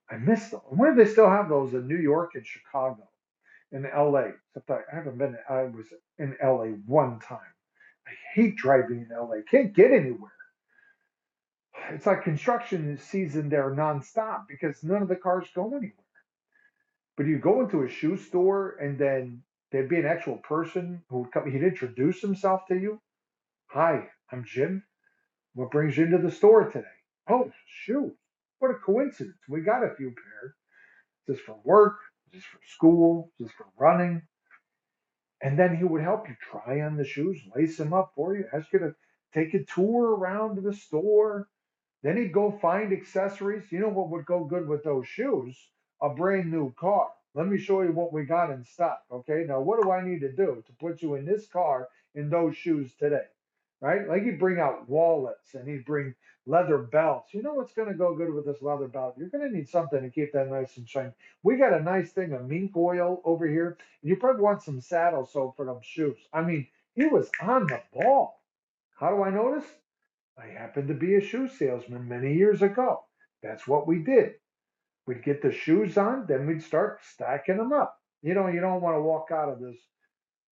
I 0.08 0.18
miss 0.18 0.50
them. 0.50 0.60
Wonder 0.70 1.00
if 1.00 1.08
they 1.08 1.12
still 1.12 1.28
have 1.30 1.48
those 1.48 1.74
in 1.74 1.88
New 1.88 1.98
York 1.98 2.36
and 2.36 2.46
Chicago 2.46 3.08
in 3.72 3.82
LA. 3.84 4.32
Except 4.56 4.70
I 4.70 4.94
haven't 4.94 5.18
been. 5.18 5.36
I 5.48 5.62
was 5.64 5.86
in 6.18 6.36
LA 6.42 6.76
one 6.86 7.20
time. 7.20 7.38
I 8.06 8.10
hate 8.34 8.56
driving 8.56 9.06
in 9.08 9.16
LA. 9.16 9.36
Can't 9.50 9.74
get 9.74 9.92
anywhere. 9.92 10.32
It's 11.90 12.06
like 12.06 12.22
construction 12.22 12.98
season 12.98 13.48
there 13.48 13.70
nonstop 13.70 14.46
because 14.48 14.82
none 14.82 15.02
of 15.02 15.08
the 15.08 15.16
cars 15.16 15.46
go 15.54 15.68
anywhere. 15.68 15.92
But 17.16 17.26
you 17.26 17.38
go 17.38 17.60
into 17.62 17.82
a 17.82 17.88
shoe 17.88 18.16
store 18.16 18.76
and 18.80 18.98
then 18.98 19.42
there'd 19.70 19.88
be 19.88 19.98
an 19.98 20.06
actual 20.06 20.36
person 20.36 21.02
who 21.08 21.20
would 21.20 21.32
come. 21.32 21.50
He'd 21.50 21.62
introduce 21.62 22.20
himself 22.20 22.66
to 22.68 22.74
you. 22.74 23.00
Hi, 23.68 24.08
I'm 24.32 24.44
Jim. 24.44 24.84
What 25.54 25.70
brings 25.70 25.96
you 25.96 26.04
into 26.04 26.18
the 26.18 26.30
store 26.30 26.70
today? 26.70 26.86
Oh, 27.28 27.50
shoes. 27.66 28.12
What 28.58 28.70
a 28.70 28.74
coincidence. 28.74 29.36
We 29.48 29.60
got 29.60 29.84
a 29.84 29.94
few 29.96 30.10
pairs. 30.10 30.54
Just 31.28 31.42
for 31.42 31.58
work, 31.64 31.98
just 32.32 32.46
for 32.46 32.60
school, 32.66 33.30
just 33.40 33.54
for 33.54 33.66
running. 33.78 34.22
And 35.40 35.58
then 35.58 35.76
he 35.76 35.84
would 35.84 36.02
help 36.02 36.28
you 36.28 36.36
try 36.40 36.80
on 36.80 36.96
the 36.96 37.04
shoes, 37.04 37.38
lace 37.54 37.76
them 37.76 37.92
up 37.92 38.12
for 38.14 38.36
you, 38.36 38.44
ask 38.52 38.72
you 38.72 38.80
to 38.80 38.94
take 39.32 39.54
a 39.54 39.64
tour 39.64 40.16
around 40.16 40.62
the 40.62 40.72
store. 40.72 41.48
Then 42.02 42.16
he'd 42.16 42.32
go 42.32 42.50
find 42.50 42.92
accessories. 42.92 43.70
You 43.70 43.80
know 43.80 43.88
what 43.88 44.10
would 44.10 44.26
go 44.26 44.44
good 44.44 44.68
with 44.68 44.84
those 44.84 45.06
shoes? 45.06 45.56
A 46.02 46.08
brand 46.10 46.50
new 46.50 46.72
car. 46.78 47.08
Let 47.34 47.46
me 47.46 47.58
show 47.58 47.82
you 47.82 47.92
what 47.92 48.12
we 48.12 48.24
got 48.24 48.50
in 48.50 48.64
stock. 48.64 49.02
Okay, 49.12 49.44
now 49.46 49.60
what 49.60 49.82
do 49.82 49.90
I 49.90 50.04
need 50.04 50.20
to 50.20 50.32
do 50.32 50.62
to 50.66 50.72
put 50.80 51.02
you 51.02 51.14
in 51.14 51.24
this 51.24 51.46
car 51.48 51.88
in 52.14 52.30
those 52.30 52.56
shoes 52.56 52.94
today? 52.98 53.26
Right? 53.80 54.08
Like 54.08 54.24
he'd 54.24 54.38
bring 54.38 54.58
out 54.58 54.88
wallets 54.88 55.54
and 55.54 55.68
he'd 55.68 55.84
bring 55.84 56.14
leather 56.46 56.78
belts. 56.78 57.34
You 57.34 57.42
know 57.42 57.54
what's 57.54 57.74
going 57.74 57.88
to 57.88 57.94
go 57.94 58.14
good 58.14 58.32
with 58.32 58.46
this 58.46 58.62
leather 58.62 58.88
belt? 58.88 59.14
You're 59.18 59.28
going 59.28 59.48
to 59.48 59.54
need 59.54 59.68
something 59.68 60.00
to 60.00 60.10
keep 60.10 60.32
that 60.32 60.50
nice 60.50 60.76
and 60.76 60.88
shiny. 60.88 61.12
We 61.42 61.56
got 61.56 61.74
a 61.74 61.82
nice 61.82 62.10
thing 62.10 62.32
of 62.32 62.48
mink 62.48 62.76
oil 62.76 63.20
over 63.24 63.46
here. 63.46 63.78
You 64.02 64.16
probably 64.16 64.42
want 64.42 64.62
some 64.62 64.80
saddle 64.80 65.26
soap 65.26 65.56
for 65.56 65.66
them 65.66 65.80
shoes. 65.82 66.16
I 66.32 66.42
mean, 66.42 66.66
he 66.94 67.06
was 67.06 67.30
on 67.40 67.66
the 67.66 67.80
ball. 67.92 68.40
How 68.98 69.10
do 69.10 69.22
I 69.22 69.30
notice? 69.30 69.66
I 70.36 70.46
happened 70.46 70.88
to 70.88 70.94
be 70.94 71.16
a 71.16 71.20
shoe 71.20 71.48
salesman 71.48 72.08
many 72.08 72.34
years 72.34 72.62
ago. 72.62 73.04
That's 73.42 73.66
what 73.66 73.86
we 73.86 73.98
did. 73.98 74.34
We'd 75.06 75.24
get 75.24 75.42
the 75.42 75.52
shoes 75.52 75.96
on, 75.96 76.26
then 76.26 76.46
we'd 76.46 76.62
start 76.62 77.00
stacking 77.02 77.56
them 77.56 77.72
up. 77.72 77.98
You 78.22 78.34
know, 78.34 78.48
you 78.48 78.60
don't 78.60 78.82
want 78.82 78.96
to 78.96 79.02
walk 79.02 79.28
out 79.32 79.48
of 79.48 79.60
this 79.60 79.76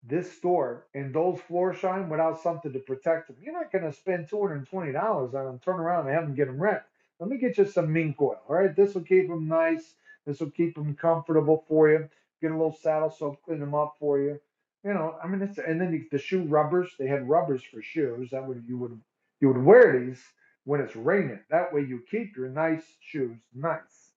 this 0.03 0.33
store 0.37 0.87
and 0.95 1.15
those 1.15 1.41
floor 1.41 1.75
shine 1.75 2.09
without 2.09 2.41
something 2.41 2.73
to 2.73 2.79
protect 2.79 3.29
them. 3.29 3.37
You're 3.43 3.53
not 3.53 3.73
going 3.73 3.85
to 3.85 3.93
spend 3.93 4.29
$220 4.29 5.03
on 5.03 5.31
them, 5.33 5.61
turn 5.65 5.81
around 5.81 6.07
and 6.07 6.15
have 6.15 6.25
them 6.25 6.35
get 6.35 6.47
them 6.47 6.63
wrecked. 6.63 6.89
Let 7.19 7.29
me 7.29 7.39
get 7.39 7.59
you 7.59 7.67
some 7.67 7.93
mink 7.93 8.21
oil. 8.21 8.41
All 8.49 8.57
right, 8.57 8.75
this 8.75 8.95
will 8.95 9.03
keep 9.03 9.29
them 9.29 9.49
nice. 9.49 9.95
This 10.27 10.41
will 10.41 10.51
keep 10.51 10.75
them 10.75 10.95
comfortable 10.95 11.65
for 11.69 11.89
you. 11.89 12.09
Get 12.43 12.51
a 12.51 12.55
little 12.55 12.77
saddle 12.83 13.11
soap, 13.11 13.43
clean 13.45 13.61
them 13.61 13.75
up 13.75 13.95
for 13.99 14.19
you. 14.21 14.39
You 14.85 14.93
know, 14.93 15.17
I 15.23 15.27
mean, 15.27 15.41
it's 15.43 15.59
and 15.59 15.81
then 15.81 15.91
the, 15.91 16.07
the 16.13 16.19
shoe 16.19 16.43
rubbers. 16.43 16.91
They 16.99 17.07
had 17.07 17.29
rubbers 17.29 17.63
for 17.63 17.83
shoes. 17.83 18.31
That 18.31 18.47
would 18.47 18.65
you 18.69 18.77
would 18.79 19.01
you 19.41 19.49
would 19.49 19.65
wear 19.65 19.99
these 19.99 20.23
when 20.65 20.81
it's 20.81 20.95
raining. 20.95 21.41
That 21.51 21.73
way 21.73 21.81
you 21.81 22.03
keep 22.09 22.37
your 22.37 22.49
nice 22.49 22.85
shoes 23.01 23.37
nice. 23.55 24.13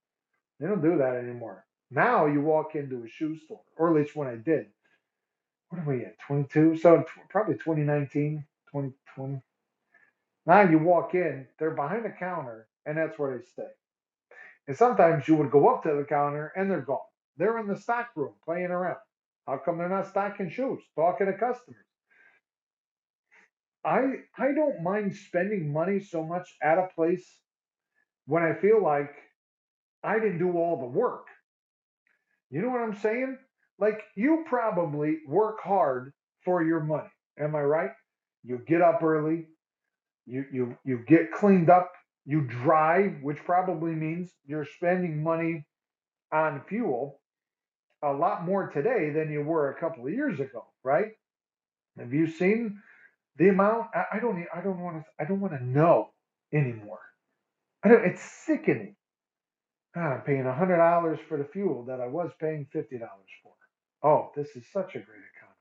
They 0.60 0.68
don't 0.68 0.82
do 0.82 0.98
that 0.98 1.16
anymore. 1.16 1.66
Now 1.90 2.26
you 2.26 2.42
walk 2.42 2.76
into 2.76 3.04
a 3.04 3.08
shoe 3.08 3.38
store, 3.38 3.62
or 3.78 3.90
at 3.90 3.96
least 3.96 4.16
when 4.16 4.28
I 4.28 4.36
did 4.36 4.68
what 5.70 5.82
are 5.82 5.86
we 5.86 6.06
at 6.06 6.20
22 6.28 6.78
so 6.78 7.04
probably 7.30 7.56
2019 7.56 8.46
2020 8.72 9.42
now 10.46 10.62
you 10.62 10.80
walk 10.80 11.16
in 11.16 11.48
they're 11.60 11.72
behind 11.72 12.06
the 12.06 12.10
counter 12.10 12.68
and 12.90 12.98
that's 12.98 13.20
where 13.20 13.38
they 13.38 13.46
stay. 13.46 13.70
And 14.68 14.76
sometimes 14.76 15.28
you 15.28 15.36
would 15.36 15.52
go 15.52 15.70
up 15.70 15.84
to 15.84 15.94
the 15.96 16.04
counter 16.04 16.52
and 16.56 16.70
they're 16.70 16.82
gone. 16.82 17.00
They're 17.38 17.60
in 17.60 17.68
the 17.68 17.78
stock 17.78 18.10
room 18.16 18.34
playing 18.44 18.72
around. 18.72 18.98
How 19.48 19.58
come 19.58 19.78
they're 19.78 19.90
not 19.90 20.08
stocking 20.08 20.50
shoes 20.50 20.82
talking 20.96 21.28
to 21.28 21.34
customers? 21.34 21.86
I 23.86 24.02
i 24.38 24.52
don't 24.54 24.84
mind 24.84 25.16
spending 25.16 25.72
money 25.72 26.02
so 26.02 26.24
much 26.26 26.50
at 26.62 26.78
a 26.78 26.90
place 26.96 27.26
when 28.26 28.44
i 28.44 28.54
feel 28.54 28.84
like 28.84 29.16
i 30.04 30.16
didn't 30.20 30.40
do 30.40 30.58
all 30.58 30.78
the 30.80 30.86
work. 30.86 31.28
You 32.50 32.62
know 32.62 32.70
what 32.70 32.82
I'm 32.82 32.98
saying? 32.98 33.38
Like 33.80 34.02
you 34.16 34.46
probably 34.48 35.20
work 35.28 35.60
hard 35.64 36.14
for 36.46 36.64
your 36.64 36.82
money. 36.82 37.10
Am 37.40 37.56
I 37.56 37.62
right? 37.62 37.92
You 38.44 38.62
get 38.68 38.82
up 38.82 39.02
early, 39.04 39.48
you 40.26 40.46
you 40.52 40.78
you 40.86 41.04
get 41.08 41.32
cleaned 41.32 41.70
up, 41.70 41.92
you 42.26 42.42
drive, 42.42 43.16
which 43.22 43.38
probably 43.46 43.94
means 43.94 44.32
you're 44.46 44.66
spending 44.66 45.24
money 45.24 45.66
on 46.34 46.62
fuel 46.70 47.20
a 48.04 48.12
lot 48.14 48.46
more 48.46 48.70
today 48.70 49.12
than 49.12 49.32
you 49.32 49.42
were 49.44 49.72
a 49.72 49.80
couple 49.80 50.08
of 50.08 50.14
years 50.14 50.40
ago, 50.40 50.66
right? 50.84 51.12
Have 51.98 52.14
you 52.14 52.28
seen 52.28 52.80
the 53.38 53.50
amount? 53.50 53.88
I, 53.96 54.18
I 54.18 54.20
don't 54.20 54.46
I 54.56 54.62
don't 54.62 54.82
want 54.82 54.98
to 54.98 55.04
I 55.20 55.28
don't 55.28 55.42
want 55.42 55.54
to 55.54 55.66
know 55.66 56.10
anymore. 56.54 57.02
I 57.84 57.90
don't 57.90 58.06
it's 58.06 58.22
sickening. 58.22 58.96
God, 59.96 60.14
I'm 60.14 60.22
paying 60.22 60.44
$100 60.44 61.20
for 61.28 61.38
the 61.38 61.46
fuel 61.46 61.86
that 61.86 62.00
I 62.02 62.08
was 62.08 62.32
paying 62.40 62.68
$50 62.76 63.02
for. 63.44 63.54
Oh, 64.04 64.32
this 64.36 64.50
is 64.56 64.66
such 64.72 64.91
a 64.95 65.00
great 65.00 65.24
economy. 65.36 65.56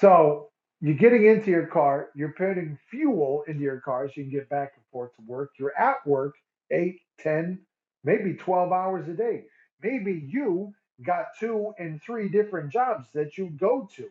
So 0.00 0.50
you're 0.80 0.94
getting 0.96 1.26
into 1.26 1.50
your 1.50 1.66
car, 1.66 2.10
you're 2.16 2.34
putting 2.34 2.78
fuel 2.90 3.44
into 3.48 3.62
your 3.62 3.80
car 3.80 4.08
so 4.08 4.14
you 4.16 4.24
can 4.24 4.32
get 4.32 4.50
back 4.50 4.72
and 4.76 4.84
forth 4.92 5.14
to 5.16 5.22
work. 5.26 5.52
You're 5.58 5.76
at 5.78 6.06
work 6.06 6.34
eight, 6.72 7.00
ten, 7.20 7.60
maybe 8.04 8.34
12 8.34 8.72
hours 8.72 9.08
a 9.08 9.14
day. 9.14 9.44
Maybe 9.82 10.26
you 10.28 10.74
got 11.06 11.26
two 11.40 11.72
and 11.78 12.02
three 12.02 12.28
different 12.28 12.72
jobs 12.72 13.08
that 13.14 13.38
you 13.38 13.50
go 13.60 13.88
to. 13.96 14.08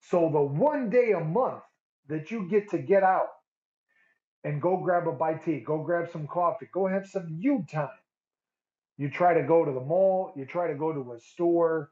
So 0.00 0.30
the 0.32 0.42
one 0.42 0.90
day 0.90 1.12
a 1.12 1.20
month 1.20 1.62
that 2.08 2.30
you 2.30 2.48
get 2.48 2.70
to 2.70 2.78
get 2.78 3.02
out 3.04 3.28
and 4.44 4.62
go 4.62 4.78
grab 4.78 5.08
a 5.08 5.12
bite 5.12 5.44
to 5.46 5.52
eat, 5.52 5.66
go 5.66 5.82
grab 5.82 6.10
some 6.12 6.26
coffee, 6.28 6.68
go 6.72 6.86
have 6.88 7.08
some 7.08 7.28
you 7.30 7.64
time 7.70 7.90
You 8.98 9.10
try 9.10 9.34
to 9.34 9.44
go 9.44 9.66
to 9.66 9.72
the 9.72 9.80
mall, 9.80 10.32
you 10.36 10.46
try 10.46 10.68
to 10.68 10.76
go 10.76 10.94
to 10.94 11.14
a 11.14 11.20
store. 11.20 11.90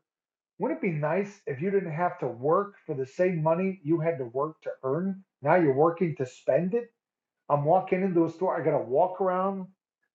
Wouldn't 0.61 0.81
it 0.81 0.83
be 0.83 0.93
nice 0.93 1.41
if 1.47 1.63
you 1.63 1.71
didn't 1.71 1.93
have 1.93 2.19
to 2.19 2.29
work 2.29 2.75
for 2.85 2.95
the 2.95 3.07
same 3.07 3.43
money 3.43 3.81
you 3.83 3.99
had 3.99 4.19
to 4.19 4.27
work 4.27 4.61
to 4.61 4.71
earn? 4.85 5.25
Now 5.41 5.55
you're 5.55 5.73
working 5.73 6.15
to 6.17 6.27
spend 6.27 6.75
it. 6.75 6.93
I'm 7.49 7.65
walking 7.65 8.03
into 8.03 8.27
a 8.27 8.31
store, 8.31 8.61
I 8.61 8.63
gotta 8.63 8.85
walk 8.85 9.23
around. 9.23 9.69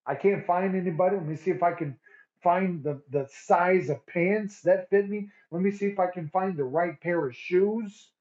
I 0.06 0.14
can't 0.14 0.46
find 0.46 0.76
anybody. 0.76 1.16
Let 1.16 1.26
me 1.26 1.36
see 1.36 1.50
if 1.50 1.64
I 1.64 1.74
can 1.74 1.98
find 2.44 2.84
the, 2.84 3.02
the 3.10 3.28
size 3.48 3.90
of 3.90 4.06
pants 4.06 4.62
that 4.62 4.88
fit 4.92 5.10
me. 5.10 5.30
Let 5.50 5.64
me 5.64 5.72
see 5.72 5.88
if 5.88 5.98
I 5.98 6.12
can 6.12 6.30
find 6.30 6.56
the 6.56 6.64
right 6.64 7.02
pair 7.02 7.26
of 7.26 7.36
shoes. 7.36 8.12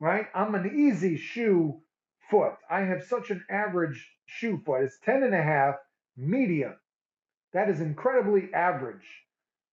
Right? 0.00 0.26
I'm 0.34 0.56
an 0.56 0.72
easy 0.76 1.16
shoe 1.16 1.80
foot. 2.28 2.54
I 2.68 2.80
have 2.80 3.04
such 3.04 3.30
an 3.30 3.44
average 3.48 4.04
shoe 4.26 4.60
foot. 4.66 4.82
It's 4.82 4.98
10 5.04 5.22
and 5.22 5.34
a 5.34 5.42
half 5.44 5.76
medium. 6.16 6.74
That 7.52 7.70
is 7.70 7.80
incredibly 7.80 8.52
average 8.52 9.06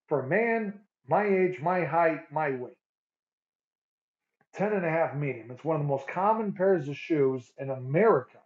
for 0.08 0.20
a 0.20 0.28
man 0.28 0.82
my 1.08 1.26
age, 1.26 1.60
my 1.62 1.86
height, 1.86 2.32
my 2.32 2.52
weight. 2.52 2.78
10 4.54 4.74
and 4.74 4.86
a 4.86 4.90
half 4.90 5.16
medium. 5.16 5.52
It's 5.52 5.64
one 5.64 5.76
of 5.76 5.82
the 5.82 5.88
most 5.88 6.08
common 6.08 6.54
pairs 6.54 6.88
of 6.88 6.96
shoes 6.96 7.52
in 7.58 7.70
America. 7.70 8.40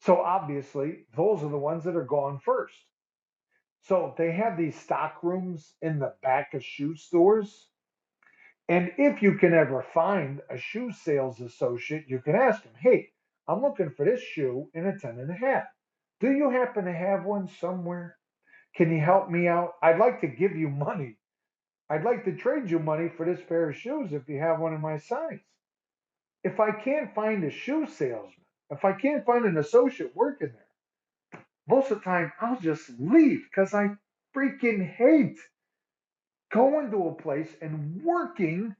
So 0.00 0.20
obviously, 0.20 1.06
those 1.16 1.42
are 1.42 1.50
the 1.50 1.58
ones 1.58 1.84
that 1.84 1.96
are 1.96 2.04
gone 2.04 2.38
first. 2.38 2.74
So 3.82 4.14
they 4.16 4.32
have 4.32 4.56
these 4.56 4.78
stock 4.78 5.22
rooms 5.22 5.74
in 5.82 5.98
the 5.98 6.14
back 6.22 6.54
of 6.54 6.64
shoe 6.64 6.96
stores. 6.96 7.68
And 8.68 8.92
if 8.96 9.20
you 9.20 9.36
can 9.36 9.52
ever 9.52 9.84
find 9.92 10.40
a 10.48 10.56
shoe 10.56 10.90
sales 10.92 11.40
associate, 11.40 12.06
you 12.08 12.20
can 12.20 12.34
ask 12.34 12.62
them, 12.62 12.72
hey, 12.78 13.10
I'm 13.46 13.60
looking 13.60 13.90
for 13.90 14.06
this 14.06 14.22
shoe 14.22 14.70
in 14.72 14.86
a 14.86 14.98
10 14.98 15.18
and 15.18 15.30
a 15.30 15.34
half. 15.34 15.64
Do 16.20 16.32
you 16.32 16.48
happen 16.48 16.86
to 16.86 16.92
have 16.92 17.24
one 17.24 17.48
somewhere? 17.60 18.16
Can 18.76 18.92
you 18.92 19.00
help 19.00 19.30
me 19.30 19.46
out? 19.48 19.74
I'd 19.82 19.98
like 19.98 20.20
to 20.22 20.26
give 20.26 20.56
you 20.56 20.68
money. 20.68 21.16
I'd 21.88 22.04
like 22.04 22.24
to 22.24 22.34
trade 22.34 22.70
you 22.70 22.78
money 22.78 23.08
for 23.16 23.26
this 23.26 23.44
pair 23.46 23.68
of 23.70 23.76
shoes 23.76 24.12
if 24.12 24.28
you 24.28 24.38
have 24.40 24.58
one 24.58 24.74
in 24.74 24.80
my 24.80 24.98
size. 24.98 25.40
If 26.42 26.60
I 26.60 26.72
can't 26.72 27.14
find 27.14 27.44
a 27.44 27.50
shoe 27.50 27.86
salesman, 27.86 28.32
if 28.70 28.84
I 28.84 28.92
can't 28.92 29.24
find 29.24 29.44
an 29.44 29.58
associate 29.58 30.14
working 30.14 30.52
there, 30.52 31.42
most 31.68 31.90
of 31.90 31.98
the 31.98 32.04
time 32.04 32.32
I'll 32.40 32.60
just 32.60 32.90
leave 32.98 33.46
because 33.50 33.74
I 33.74 33.90
freaking 34.34 34.86
hate 34.86 35.38
going 36.52 36.90
to 36.90 37.08
a 37.08 37.14
place 37.14 37.48
and 37.62 38.02
working 38.02 38.74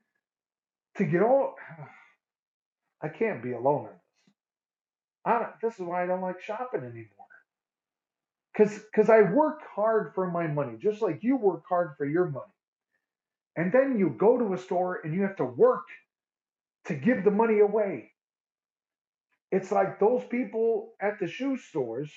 to 0.97 1.05
get 1.05 1.22
all. 1.22 1.57
I 3.03 3.09
can't 3.09 3.42
be 3.42 3.53
alone 3.53 3.86
in 3.86 3.92
this. 3.92 4.01
I 5.26 5.38
don't, 5.38 5.61
this 5.62 5.74
is 5.74 5.80
why 5.80 6.03
I 6.03 6.07
don't 6.07 6.22
like 6.22 6.40
shopping 6.40 6.80
anymore. 6.80 7.14
Because 8.55 8.78
because 8.78 9.11
I 9.11 9.22
work 9.22 9.61
hard 9.74 10.14
for 10.14 10.30
my 10.30 10.46
money, 10.46 10.76
just 10.78 11.02
like 11.02 11.22
you 11.22 11.36
work 11.36 11.64
hard 11.68 11.96
for 11.98 12.07
your 12.07 12.26
money. 12.26 12.46
And 13.57 13.72
then 13.72 13.98
you 13.98 14.11
go 14.11 14.38
to 14.38 14.55
a 14.55 14.59
store 14.59 15.00
and 15.05 15.14
you 15.14 15.22
have 15.22 15.36
to 15.36 15.44
work 15.44 15.84
to 16.86 16.94
give 16.94 17.24
the 17.24 17.30
money 17.30 17.61
away. 17.61 18.12
It's 19.50 19.72
like 19.72 20.00
those 20.00 20.24
people 20.24 20.94
at 21.00 21.18
the 21.20 21.28
shoe 21.28 21.57
stores, 21.57 22.12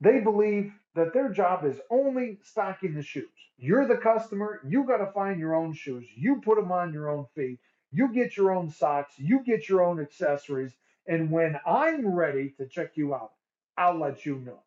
they 0.00 0.20
believe 0.20 0.72
that 0.94 1.12
their 1.12 1.30
job 1.30 1.64
is 1.64 1.80
only 1.90 2.38
stocking 2.42 2.94
the 2.94 3.02
shoes. 3.02 3.28
You're 3.58 3.86
the 3.86 3.96
customer, 3.98 4.60
you 4.66 4.84
got 4.84 4.98
to 4.98 5.12
find 5.12 5.38
your 5.38 5.54
own 5.54 5.74
shoes, 5.74 6.06
you 6.16 6.40
put 6.44 6.56
them 6.56 6.72
on 6.72 6.92
your 6.92 7.10
own 7.10 7.26
feet, 7.34 7.58
you 7.92 8.12
get 8.12 8.36
your 8.36 8.52
own 8.54 8.70
socks, 8.70 9.14
you 9.18 9.42
get 9.44 9.68
your 9.68 9.84
own 9.84 10.00
accessories, 10.00 10.72
and 11.06 11.30
when 11.30 11.58
I'm 11.66 12.06
ready 12.14 12.54
to 12.58 12.66
check 12.66 12.96
you 12.96 13.14
out, 13.14 13.32
I'll 13.76 13.98
let 13.98 14.24
you 14.24 14.36
know. 14.36 14.60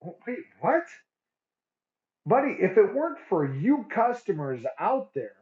Wait, 0.00 0.38
what? 0.60 0.84
Buddy, 2.26 2.56
if 2.60 2.76
it 2.76 2.94
weren't 2.94 3.18
for 3.28 3.54
you 3.54 3.86
customers 3.90 4.62
out 4.78 5.14
there, 5.14 5.36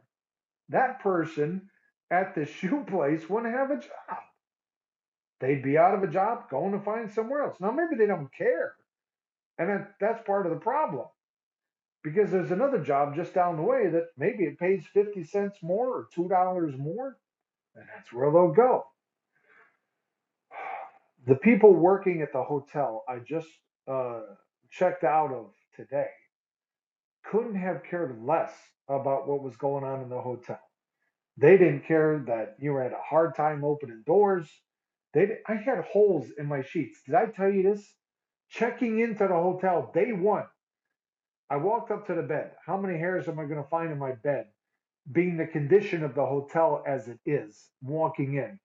that 0.69 1.01
person 1.01 1.69
at 2.09 2.35
the 2.35 2.45
shoe 2.59 2.83
place 2.87 3.29
wouldn't 3.29 3.53
have 3.53 3.71
a 3.71 3.75
job. 3.75 4.23
They'd 5.39 5.63
be 5.63 5.77
out 5.77 5.93
of 5.93 6.03
a 6.03 6.11
job, 6.11 6.49
going 6.49 6.71
to 6.71 6.79
find 6.79 7.11
somewhere 7.11 7.43
else. 7.43 7.57
Now, 7.59 7.71
maybe 7.71 7.95
they 7.95 8.07
don't 8.07 8.33
care. 8.33 8.73
And 9.59 9.69
that, 9.69 9.93
that's 9.99 10.25
part 10.25 10.45
of 10.45 10.51
the 10.51 10.59
problem 10.59 11.05
because 12.03 12.31
there's 12.31 12.51
another 12.51 12.79
job 12.79 13.15
just 13.15 13.33
down 13.33 13.57
the 13.57 13.61
way 13.63 13.89
that 13.89 14.07
maybe 14.17 14.43
it 14.43 14.57
pays 14.57 14.85
50 14.93 15.23
cents 15.25 15.57
more 15.61 15.87
or 15.87 16.07
$2 16.15 16.77
more, 16.77 17.17
and 17.75 17.85
that's 17.93 18.13
where 18.13 18.31
they'll 18.31 18.53
go. 18.53 18.85
The 21.27 21.35
people 21.35 21.73
working 21.73 22.21
at 22.21 22.31
the 22.31 22.41
hotel 22.41 23.03
I 23.09 23.19
just 23.19 23.49
uh, 23.85 24.21
checked 24.71 25.03
out 25.03 25.31
of 25.31 25.51
today 25.75 26.07
couldn't 27.31 27.55
have 27.55 27.83
cared 27.89 28.23
less 28.23 28.51
about 28.87 29.27
what 29.27 29.43
was 29.43 29.57
going 29.57 29.83
on 29.83 30.01
in 30.01 30.09
the 30.09 30.21
hotel. 30.21 30.59
They 31.37 31.57
didn't 31.57 31.85
care 31.87 32.23
that 32.27 32.55
you 32.59 32.75
had 32.77 32.93
a 32.93 33.01
hard 33.09 33.35
time 33.35 33.63
opening 33.63 34.03
doors. 34.05 34.49
They, 35.13 35.27
I 35.47 35.55
had 35.55 35.83
holes 35.91 36.27
in 36.37 36.47
my 36.47 36.61
sheets. 36.61 36.99
Did 37.05 37.15
I 37.15 37.25
tell 37.27 37.49
you 37.49 37.63
this? 37.63 37.85
Checking 38.49 38.99
into 38.99 39.27
the 39.27 39.33
hotel 39.33 39.91
day 39.93 40.13
one, 40.13 40.45
I 41.49 41.57
walked 41.57 41.91
up 41.91 42.07
to 42.07 42.15
the 42.15 42.21
bed. 42.21 42.51
How 42.65 42.77
many 42.77 42.97
hairs 42.97 43.27
am 43.27 43.39
I 43.39 43.43
going 43.43 43.61
to 43.61 43.69
find 43.69 43.91
in 43.91 43.99
my 43.99 44.13
bed? 44.13 44.45
Being 45.11 45.37
the 45.37 45.47
condition 45.47 46.03
of 46.03 46.15
the 46.15 46.25
hotel 46.25 46.83
as 46.87 47.07
it 47.07 47.19
is, 47.25 47.69
walking 47.81 48.35
in. 48.35 48.59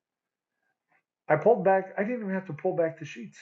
I 1.29 1.37
pulled 1.37 1.65
back. 1.65 1.95
I 1.99 2.03
didn't 2.03 2.23
even 2.23 2.35
have 2.35 2.47
to 2.47 2.53
pull 2.53 2.77
back 2.77 2.99
the 2.99 3.05
sheets. 3.05 3.39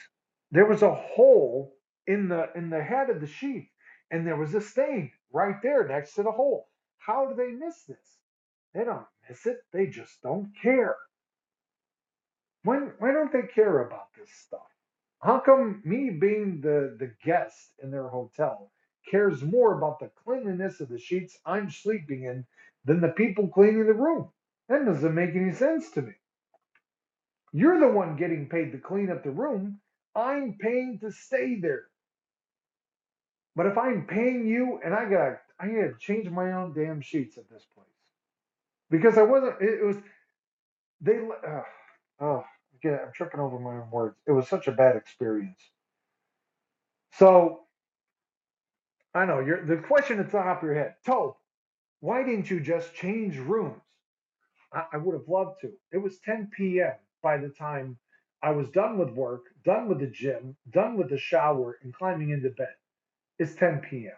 There 0.51 0.65
was 0.65 0.81
a 0.81 0.93
hole 0.93 1.73
in 2.07 2.29
the 2.29 2.49
in 2.55 2.69
the 2.69 2.83
head 2.83 3.09
of 3.09 3.21
the 3.21 3.27
sheet, 3.27 3.69
and 4.11 4.25
there 4.27 4.37
was 4.37 4.53
a 4.55 4.61
stain 4.61 5.11
right 5.31 5.61
there 5.63 5.87
next 5.87 6.15
to 6.15 6.23
the 6.23 6.31
hole. 6.31 6.67
How 6.99 7.27
do 7.27 7.35
they 7.35 7.51
miss 7.51 7.83
this? 7.83 8.19
They 8.73 8.83
don't 8.85 9.05
miss 9.29 9.45
it. 9.45 9.59
They 9.73 9.87
just 9.87 10.21
don't 10.23 10.51
care. 10.61 10.95
When 12.63 12.93
why 12.99 13.13
don't 13.13 13.31
they 13.31 13.43
care 13.53 13.87
about 13.87 14.07
this 14.17 14.31
stuff? 14.31 14.67
How 15.21 15.39
come 15.39 15.81
me 15.85 16.09
being 16.11 16.61
the 16.61 16.95
the 16.99 17.13
guest 17.23 17.73
in 17.83 17.91
their 17.91 18.07
hotel 18.09 18.71
cares 19.09 19.43
more 19.43 19.77
about 19.77 19.99
the 19.99 20.11
cleanliness 20.25 20.81
of 20.81 20.89
the 20.89 20.99
sheets 20.99 21.39
I'm 21.45 21.69
sleeping 21.71 22.23
in 22.25 22.45
than 22.85 23.01
the 23.01 23.09
people 23.09 23.47
cleaning 23.49 23.87
the 23.87 23.93
room? 23.93 24.29
That 24.69 24.85
doesn't 24.85 25.15
make 25.15 25.35
any 25.35 25.53
sense 25.53 25.91
to 25.91 26.01
me. 26.03 26.13
You're 27.53 27.79
the 27.81 27.89
one 27.89 28.17
getting 28.17 28.49
paid 28.49 28.73
to 28.73 28.79
clean 28.79 29.11
up 29.11 29.23
the 29.23 29.31
room. 29.31 29.81
I'm 30.15 30.57
paying 30.61 30.99
to 31.01 31.11
stay 31.11 31.59
there. 31.61 31.85
But 33.55 33.65
if 33.65 33.77
I'm 33.77 34.05
paying 34.07 34.47
you 34.47 34.79
and 34.83 34.93
I 34.93 35.09
got 35.09 35.39
I 35.59 35.67
to 35.67 35.93
change 35.99 36.29
my 36.29 36.53
own 36.53 36.73
damn 36.73 37.01
sheets 37.01 37.37
at 37.37 37.49
this 37.49 37.65
place 37.75 37.87
because 38.89 39.17
I 39.17 39.23
wasn't. 39.23 39.61
It, 39.61 39.85
was 39.85 39.97
they. 41.01 41.19
Uh, 41.19 41.61
oh, 42.19 42.43
again, 42.79 42.99
I'm 43.05 43.11
tripping 43.13 43.39
over 43.39 43.59
my 43.59 43.75
own 43.77 43.91
words. 43.91 44.17
It 44.27 44.31
was 44.31 44.47
such 44.47 44.67
a 44.67 44.71
bad 44.71 44.95
experience. 44.95 45.59
So 47.13 47.61
I 49.13 49.25
know 49.25 49.39
you're 49.39 49.65
the 49.65 49.77
question 49.77 50.19
at 50.19 50.31
the 50.31 50.37
top 50.37 50.57
of 50.57 50.63
your 50.63 50.75
head. 50.75 50.95
Tope, 51.05 51.37
why 51.99 52.23
didn't 52.23 52.49
you 52.49 52.59
just 52.59 52.95
change 52.95 53.37
rooms? 53.37 53.81
I, 54.73 54.85
I 54.93 54.97
would 54.97 55.13
have 55.13 55.27
loved 55.27 55.61
to. 55.61 55.71
It 55.91 55.97
was 55.97 56.19
10 56.25 56.49
p.m. 56.55 56.93
by 57.21 57.37
the 57.37 57.49
time 57.49 57.97
I 58.41 58.51
was 58.51 58.69
done 58.69 58.97
with 58.97 59.09
work, 59.11 59.43
done 59.63 59.87
with 59.89 59.99
the 59.99 60.07
gym, 60.07 60.55
done 60.71 60.97
with 60.97 61.09
the 61.09 61.19
shower, 61.19 61.77
and 61.83 61.93
climbing 61.93 62.31
into 62.31 62.49
bed. 62.49 62.73
It's 63.39 63.55
10 63.55 63.81
p.m. 63.89 64.13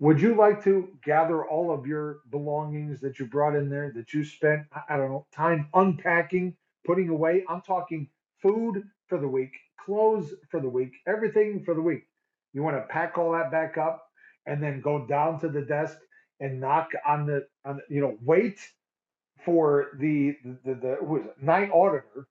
Would 0.00 0.20
you 0.20 0.36
like 0.36 0.62
to 0.64 0.90
gather 1.04 1.46
all 1.46 1.72
of 1.72 1.86
your 1.86 2.20
belongings 2.30 3.00
that 3.00 3.18
you 3.18 3.26
brought 3.26 3.56
in 3.56 3.70
there 3.70 3.92
that 3.94 4.12
you 4.12 4.24
spent, 4.24 4.62
I 4.88 4.96
don't 4.96 5.10
know, 5.10 5.26
time 5.34 5.68
unpacking, 5.74 6.56
putting 6.86 7.08
away? 7.08 7.44
I'm 7.48 7.62
talking 7.62 8.08
food 8.42 8.84
for 9.08 9.18
the 9.18 9.28
week, 9.28 9.52
clothes 9.84 10.34
for 10.50 10.60
the 10.60 10.68
week, 10.68 10.92
everything 11.08 11.64
for 11.64 11.74
the 11.74 11.82
week. 11.82 12.04
You 12.52 12.62
want 12.62 12.76
to 12.76 12.82
pack 12.92 13.18
all 13.18 13.32
that 13.32 13.50
back 13.52 13.78
up 13.78 14.04
and 14.46 14.62
then 14.62 14.82
go 14.82 15.06
down 15.06 15.40
to 15.40 15.48
the 15.48 15.62
desk 15.62 15.98
and 16.40 16.60
knock 16.60 16.90
on 17.06 17.26
the, 17.26 17.46
on 17.64 17.78
the 17.78 17.94
you 17.94 18.00
know, 18.02 18.18
wait 18.22 18.60
for 19.44 19.88
the 19.98 20.36
the, 20.64 20.74
the, 20.74 20.96
who 21.00 21.18
is 21.18 21.26
it, 21.26 21.42
night 21.42 21.70
auditor 21.72 22.28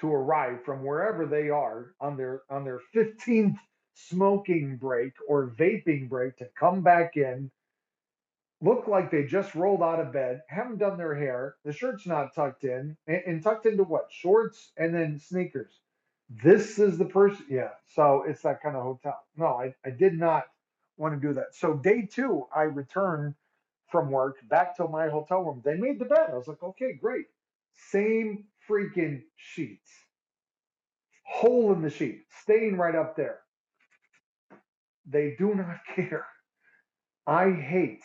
to 0.00 0.12
arrive 0.12 0.64
from 0.64 0.84
wherever 0.84 1.26
they 1.26 1.50
are 1.50 1.94
on 2.00 2.16
their 2.16 2.42
on 2.50 2.64
their 2.64 2.80
15th 2.94 3.56
smoking 3.96 4.78
break 4.78 5.14
or 5.28 5.48
vaping 5.48 6.08
break 6.10 6.38
to 6.38 6.48
come 6.58 6.82
back 6.82 7.16
in. 7.18 7.50
Look 8.62 8.88
like 8.88 9.10
they 9.10 9.24
just 9.24 9.54
rolled 9.54 9.82
out 9.82 10.00
of 10.00 10.12
bed 10.12 10.42
haven't 10.48 10.78
done 10.78 10.98
their 10.98 11.14
hair 11.14 11.56
the 11.64 11.72
shirt's 11.72 12.06
not 12.06 12.34
tucked 12.34 12.64
in 12.64 12.96
and, 13.06 13.22
and 13.26 13.42
tucked 13.42 13.66
into 13.66 13.84
what 13.84 14.08
shorts 14.10 14.72
and 14.78 14.94
then 14.94 15.18
sneakers. 15.20 15.72
This 16.42 16.78
is 16.78 16.98
the 16.98 17.06
person 17.06 17.46
yeah 17.50 17.70
so 17.94 18.24
it's 18.26 18.42
that 18.42 18.62
kind 18.62 18.76
of 18.76 18.82
hotel. 18.84 19.18
No 19.36 19.46
i, 19.46 19.74
I 19.84 19.90
did 19.90 20.14
not 20.18 20.44
want 20.98 21.14
to 21.20 21.28
do 21.28 21.34
that. 21.34 21.54
So 21.54 21.74
day 21.74 22.08
two 22.10 22.46
i 22.54 22.62
returned 22.62 23.34
from 23.90 24.10
work 24.10 24.36
back 24.48 24.76
to 24.78 24.88
my 24.88 25.08
hotel 25.08 25.42
room. 25.42 25.62
They 25.64 25.76
made 25.76 25.98
the 26.00 26.06
bed. 26.06 26.30
I 26.32 26.36
was 26.36 26.48
like 26.48 26.62
okay 26.62 26.94
great. 26.94 27.26
Same 27.90 28.44
freaking 28.68 29.22
sheets. 29.36 29.90
Hole 31.24 31.72
in 31.74 31.82
the 31.82 31.90
sheet, 31.90 32.24
staying 32.42 32.76
right 32.78 32.94
up 32.96 33.16
there. 33.16 33.40
They 35.06 35.34
do 35.38 35.54
not 35.54 35.78
care. 35.94 36.26
I 37.26 37.50
hate 37.52 38.02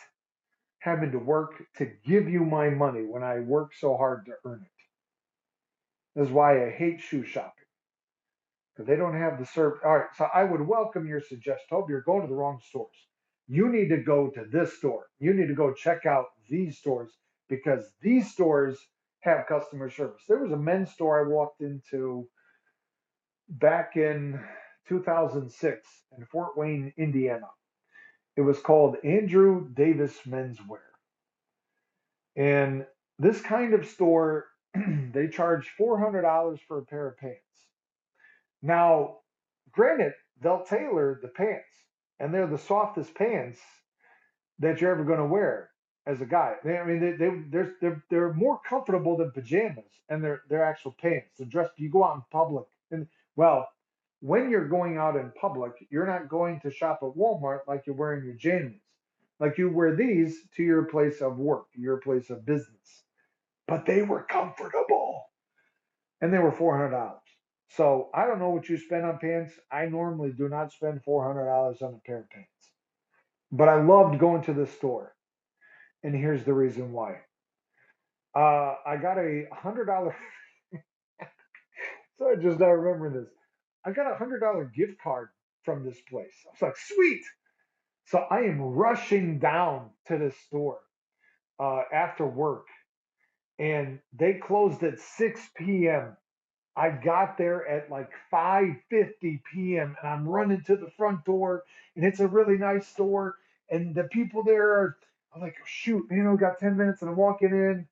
having 0.80 1.12
to 1.12 1.20
work 1.20 1.64
to 1.78 1.86
give 2.06 2.28
you 2.28 2.44
my 2.44 2.70
money 2.70 3.04
when 3.04 3.24
I 3.24 3.40
work 3.40 3.72
so 3.80 3.96
hard 3.98 4.26
to 4.26 4.34
earn 4.46 4.62
it. 4.64 6.20
This 6.20 6.28
is 6.28 6.34
why 6.34 6.66
I 6.66 6.72
hate 6.72 7.02
shoe 7.02 7.24
shopping 7.24 7.54
because 8.74 8.88
they 8.88 8.96
don't 8.96 9.18
have 9.20 9.40
the 9.40 9.46
service. 9.46 9.80
All 9.86 9.98
right, 9.98 10.08
so 10.18 10.28
I 10.34 10.44
would 10.44 10.62
welcome 10.62 11.08
your 11.08 11.22
suggestion. 11.22 11.68
Hope 11.70 11.90
you're 11.90 12.02
going 12.02 12.22
to 12.22 12.28
the 12.28 12.36
wrong 12.36 12.60
stores. 12.68 12.96
You 13.48 13.70
need 13.70 13.90
to 13.90 13.98
go 13.98 14.30
to 14.30 14.46
this 14.52 14.78
store. 14.78 15.08
You 15.20 15.34
need 15.34 15.48
to 15.48 15.54
go 15.56 15.74
check 15.74 16.06
out 16.06 16.28
these 16.50 16.78
stores 16.78 17.12
because 17.50 17.84
these 18.02 18.32
stores 18.32 18.80
have 19.22 19.46
customer 19.48 19.90
service. 19.90 20.24
There 20.28 20.40
was 20.40 20.52
a 20.52 20.58
men's 20.58 20.92
store 20.92 21.24
I 21.24 21.30
walked 21.30 21.62
into 21.62 22.28
back 23.50 23.98
in 23.98 24.40
2006 24.88 25.88
in 26.18 26.26
Fort 26.26 26.58
Wayne, 26.58 26.94
Indiana. 26.98 27.48
It 28.36 28.42
was 28.42 28.60
called 28.60 28.98
Andrew 29.04 29.70
Davis 29.74 30.18
Menswear. 30.26 30.80
And 32.36 32.86
this 33.20 33.42
kind 33.42 33.74
of 33.74 33.86
store, 33.86 34.48
they 35.14 35.28
charge 35.28 35.70
$400 35.80 36.60
for 36.68 36.80
a 36.80 36.86
pair 36.86 37.08
of 37.08 37.18
pants. 37.18 37.40
Now, 38.62 39.18
granted, 39.72 40.14
they'll 40.42 40.64
tailor 40.64 41.20
the 41.22 41.28
pants, 41.28 41.74
and 42.20 42.34
they're 42.34 42.48
the 42.48 42.58
softest 42.58 43.14
pants 43.16 43.60
that 44.60 44.80
you're 44.80 44.92
ever 44.92 45.04
going 45.04 45.20
to 45.20 45.26
wear 45.26 45.70
as 46.06 46.22
a 46.22 46.26
guy. 46.26 46.56
They, 46.64 46.78
I 46.78 46.86
mean, 46.86 47.00
they, 47.00 47.12
they, 47.12 47.32
they're, 47.50 47.74
they're, 47.82 48.04
they're 48.10 48.34
more 48.34 48.60
comfortable 48.68 49.18
than 49.18 49.32
pajamas, 49.32 49.92
and 50.10 50.24
they're, 50.24 50.42
they're 50.50 50.64
actual 50.64 50.96
pants. 51.00 51.32
They're 51.38 51.48
dressed, 51.48 51.72
you 51.78 51.90
go 51.90 52.04
out 52.04 52.16
in 52.16 52.24
public. 52.32 52.66
And, 52.92 53.08
well, 53.36 53.68
when 54.22 54.50
you're 54.50 54.68
going 54.68 54.98
out 54.98 55.16
in 55.16 55.32
public, 55.40 55.74
you're 55.90 56.08
not 56.08 56.30
going 56.30 56.60
to 56.62 56.72
shop 56.72 57.00
at 57.02 57.10
Walmart 57.18 57.62
like 57.68 57.84
you're 57.86 57.96
wearing 57.96 58.24
your 58.24 58.36
jammies. 58.36 58.80
Like 59.40 59.58
you 59.58 59.72
wear 59.72 59.96
these 59.96 60.38
to 60.56 60.64
your 60.64 60.86
place 60.86 61.22
of 61.22 61.38
work, 61.38 61.66
your 61.76 61.98
place 61.98 62.30
of 62.30 62.46
business. 62.46 63.04
But 63.68 63.86
they 63.88 64.04
were 64.04 64.24
comfortable 64.24 65.24
and 66.22 66.32
they 66.32 66.38
were 66.38 66.52
$400. 66.52 67.14
So 67.70 68.10
I 68.14 68.28
don't 68.28 68.40
know 68.40 68.52
what 68.52 68.70
you 68.70 68.78
spend 68.78 69.06
on 69.06 69.18
pants. 69.18 69.54
I 69.72 69.86
normally 69.88 70.32
do 70.32 70.48
not 70.48 70.72
spend 70.72 71.02
$400 71.04 71.82
on 71.82 71.94
a 71.96 72.08
pair 72.08 72.20
of 72.20 72.30
pants. 72.30 72.50
But 73.52 73.70
I 73.70 73.82
loved 73.82 74.20
going 74.20 74.44
to 74.44 74.54
this 74.54 74.72
store. 74.74 75.16
And 76.04 76.16
here's 76.16 76.44
the 76.44 76.54
reason 76.54 76.92
why. 76.92 77.22
Uh, 78.36 78.76
I 78.86 78.98
got 79.02 79.18
a 79.18 79.46
$100. 79.64 80.14
so 82.18 82.30
I 82.30 82.36
just 82.36 82.60
now 82.60 82.70
remember 82.70 83.22
this. 83.22 83.30
I 83.86 83.92
got 83.92 84.12
a 84.12 84.16
$100 84.16 84.74
gift 84.74 85.02
card 85.02 85.30
from 85.64 85.84
this 85.84 86.00
place. 86.10 86.34
I 86.46 86.50
was 86.52 86.62
like, 86.62 86.78
sweet. 86.78 87.24
So 88.06 88.20
I 88.30 88.40
am 88.40 88.62
rushing 88.62 89.40
down 89.40 89.90
to 90.08 90.18
this 90.18 90.36
store 90.48 90.80
uh, 91.60 91.84
after 91.94 92.26
work, 92.26 92.68
and 93.60 94.00
they 94.14 94.34
closed 94.34 94.84
at 94.84 95.00
6 95.00 95.42
p.m. 95.56 96.18
I 96.76 96.90
got 96.90 97.38
there 97.38 97.68
at 97.68 97.90
like 97.92 98.12
5:50 98.34 99.42
p.m. 99.54 99.96
and 100.02 100.10
I'm 100.10 100.28
running 100.28 100.64
to 100.66 100.76
the 100.78 100.90
front 100.98 101.26
door, 101.26 101.64
and 101.96 102.06
it's 102.06 102.20
a 102.20 102.28
really 102.28 102.58
nice 102.58 102.88
store, 102.88 103.36
and 103.70 103.94
the 103.96 104.06
people 104.06 104.44
there 104.44 104.72
are. 104.72 104.98
I'm 105.34 105.42
like, 105.42 105.56
shoot, 105.66 106.06
man, 106.12 106.28
I 106.28 106.36
got 106.36 106.60
10 106.60 106.76
minutes, 106.76 107.02
and 107.02 107.10
I'm 107.10 107.16
walking 107.16 107.52
in, 107.52 107.88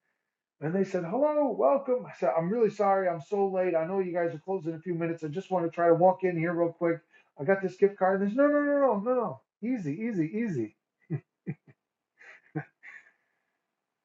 and 0.62 0.76
they 0.76 0.84
said, 0.84 1.06
hello, 1.06 1.56
welcome. 1.58 2.06
I 2.06 2.12
said, 2.20 2.32
I'm 2.38 2.50
really 2.50 2.70
sorry, 2.70 3.08
I'm 3.08 3.22
so 3.22 3.48
late. 3.48 3.76
I 3.76 3.86
know 3.86 4.00
you 4.00 4.14
guys 4.14 4.36
are 4.36 4.40
closing 4.40 4.74
in 4.74 4.78
a 4.78 4.82
few 4.82 4.94
minutes. 4.94 5.24
I 5.24 5.28
just 5.28 5.52
want 5.52 5.66
to 5.66 5.72
try 5.72 5.88
to 5.88 5.94
walk 5.94 6.24
in 6.24 6.38
here 6.38 6.54
real 6.54 6.74
quick. 6.74 7.00
I 7.40 7.46
got 7.46 7.62
this 7.62 7.78
gift 7.78 7.98
card. 7.98 8.22
And 8.22 8.30
they 8.30 8.34
said, 8.34 8.38
no, 8.38 8.48
no, 8.48 8.62
no, 8.62 8.80
no, 8.80 9.00
no, 9.06 9.14
no, 9.14 9.42
easy, 9.64 9.94
easy, 9.94 10.26
easy. 10.26 10.76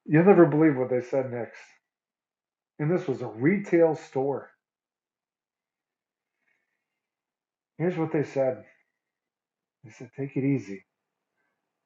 You'll 0.07 0.25
never 0.25 0.47
believe 0.47 0.77
what 0.77 0.91
they 0.91 1.01
said 1.03 1.31
next. 1.33 1.59
And 2.79 2.91
this 2.91 3.09
was 3.09 3.23
a 3.23 3.27
retail 3.29 3.97
store. 3.97 4.51
Here's 7.79 7.97
what 7.97 8.13
they 8.13 8.25
said. 8.25 8.65
They 9.85 9.91
said, 9.91 10.11
take 10.17 10.37
it 10.37 10.45
easy. 10.45 10.85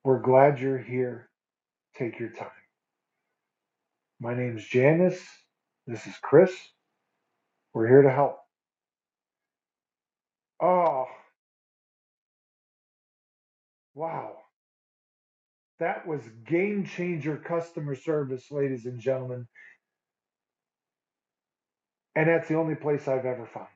We're 0.05 0.21
glad 0.21 0.61
you're 0.61 0.79
here. 0.79 1.31
Take 1.97 2.21
your 2.21 2.31
time. 2.31 2.49
My 4.21 4.35
name's 4.35 4.65
Janice. 4.65 5.23
This 5.87 6.07
is 6.07 6.15
Chris. 6.21 6.53
We're 7.73 7.87
here 7.87 8.03
to 8.03 8.11
help. 8.11 8.39
Oh, 10.61 11.05
wow. 13.95 14.37
That 15.79 16.07
was 16.09 16.21
game 16.49 16.85
changer 16.85 17.37
customer 17.37 17.95
service, 17.95 18.51
ladies 18.51 18.87
and 18.87 18.99
gentlemen. 18.99 19.47
And 22.17 22.29
that's 22.29 22.49
the 22.49 22.57
only 22.57 22.75
place 22.75 23.07
I've 23.07 23.25
ever 23.25 23.47
found 23.47 23.69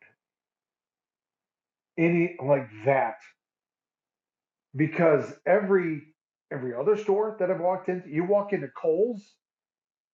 it. 1.96 2.02
Any 2.02 2.36
like 2.44 2.68
that. 2.84 3.18
Because 4.74 5.32
every 5.46 6.02
every 6.52 6.74
other 6.74 6.96
store 6.96 7.36
that 7.38 7.50
I've 7.50 7.60
walked 7.60 7.88
into, 7.88 8.08
you 8.08 8.24
walk 8.24 8.52
into 8.52 8.68
Kohl's, 8.68 9.22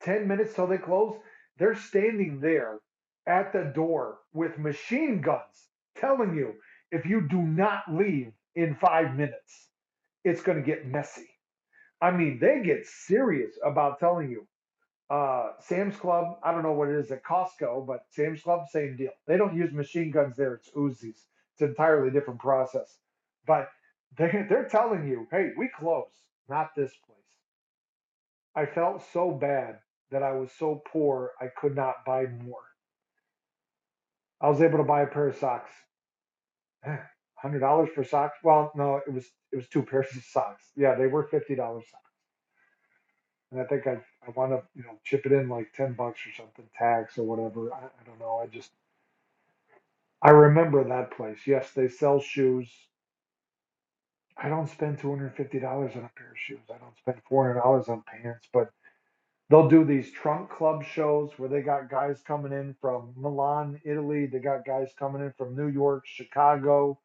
10 0.03 0.29
minutes 0.29 0.55
till 0.55 0.67
they 0.67 0.79
close, 0.79 1.17
they're 1.59 1.77
standing 1.77 2.41
there 2.41 2.79
at 3.27 3.53
the 3.53 3.73
door 3.75 4.19
with 4.33 4.59
machine 4.59 5.21
guns 5.21 5.69
telling 5.99 6.35
you 6.35 6.55
if 6.91 7.07
you 7.07 7.27
do 7.29 7.43
not 7.43 7.83
leave 7.91 8.33
in 8.55 8.77
five 8.77 9.15
minutes, 9.17 9.69
it's 10.25 10.43
going 10.43 10.59
to 10.59 10.65
get 10.65 10.87
messy. 10.87 11.29
I 12.01 12.11
mean, 12.13 12.39
they 12.41 12.63
get 12.65 12.87
serious 12.87 13.53
about 13.65 14.01
telling 14.01 14.31
you. 14.31 14.47
Uh, 15.11 15.53
Sam's 15.61 15.97
Club, 15.97 16.39
I 16.43 16.53
don't 16.53 16.63
know 16.65 16.73
what 16.73 16.89
it 16.89 16.97
is 16.97 17.11
at 17.13 17.25
Costco, 17.25 17.87
but 17.87 18.01
Sam's 18.11 18.43
Club, 18.43 18.69
same 18.71 18.97
deal. 18.97 19.13
They 19.27 19.37
don't 19.37 19.57
use 19.57 19.73
machine 19.73 20.11
guns 20.11 20.37
there, 20.37 20.55
it's 20.55 20.71
Uzis. 20.71 21.05
It's 21.53 21.61
an 21.63 21.69
entirely 21.69 22.11
different 22.11 22.41
process. 22.41 22.99
But 23.47 23.69
they, 24.19 24.47
they're 24.49 24.69
telling 24.71 25.07
you, 25.09 25.27
hey, 25.31 25.51
we 25.57 25.69
close, 25.79 26.13
not 26.49 26.71
this 26.77 26.93
place. 27.07 27.19
I 28.57 28.67
felt 28.67 29.03
so 29.13 29.31
bad 29.33 29.79
that 30.11 30.23
I 30.23 30.33
was 30.33 30.51
so 30.59 30.83
poor 30.93 31.33
I 31.41 31.47
could 31.61 31.77
not 31.77 32.05
buy 32.07 32.27
more. 32.27 32.63
I 34.41 34.49
was 34.49 34.63
able 34.63 34.79
to 34.79 34.85
buy 34.85 35.03
a 35.03 35.07
pair 35.07 35.29
of 35.29 35.37
socks. 35.37 35.71
Eh, 36.85 36.97
hundred 37.37 37.61
dollars 37.61 37.91
for 37.95 38.05
socks? 38.05 38.39
Well, 38.43 38.73
no, 38.77 39.01
it 39.07 39.13
was 39.13 39.27
it 39.53 39.57
was 39.57 39.69
two 39.69 39.83
pairs 39.91 40.09
of 40.17 40.25
socks. 40.25 40.65
Yeah, 40.77 40.95
they 40.97 41.07
were 41.07 41.25
fifty 41.25 41.55
dollars 41.55 41.85
socks. 41.91 42.05
And 43.53 43.61
I 43.61 43.65
think 43.65 43.87
I 43.87 43.95
I 44.27 44.31
wound 44.37 44.53
up 44.55 44.67
you 44.75 44.83
know 44.85 44.99
chip 45.05 45.27
it 45.27 45.33
in 45.33 45.49
like 45.49 45.73
ten 45.75 45.95
bucks 45.95 46.21
or 46.27 46.33
something, 46.37 46.67
tax 46.79 47.19
or 47.19 47.25
whatever. 47.25 47.73
I, 47.73 47.87
I 47.87 48.05
don't 48.07 48.21
know. 48.21 48.41
I 48.43 48.47
just 48.49 48.71
I 50.23 50.31
remember 50.31 50.85
that 50.85 51.13
place. 51.13 51.39
Yes, 51.47 51.73
they 51.73 51.89
sell 51.89 52.21
shoes. 52.21 52.71
I 54.37 54.49
don't 54.49 54.69
spend 54.69 54.99
two 54.99 55.11
hundred 55.11 55.37
fifty 55.37 55.61
dollars 55.61 55.93
on 55.97 56.05
a 56.05 56.11
pair 56.17 56.31
of 56.33 56.39
shoes. 56.39 56.61
I 56.71 56.79
don't 56.79 56.97
spend 56.99 57.21
four 57.29 57.47
hundred 57.47 57.61
dollars 57.63 57.89
on 57.89 58.03
pants, 58.07 58.49
but 58.53 58.71
they'll 59.51 59.69
do 59.69 59.85
these 59.85 60.11
trunk 60.13 60.51
club 60.51 60.85
shows 60.85 61.31
where 61.37 61.49
they 61.49 61.63
got 61.63 61.91
guys 61.91 62.21
coming 62.27 62.53
in 62.53 62.75
from 62.81 63.13
Milan, 63.17 63.81
Italy. 63.85 64.27
They 64.27 64.39
got 64.39 64.67
guys 64.67 64.91
coming 64.99 65.23
in 65.23 65.33
from 65.39 65.57
New 65.57 65.69
York, 65.69 66.05
Chicago. 66.07 66.99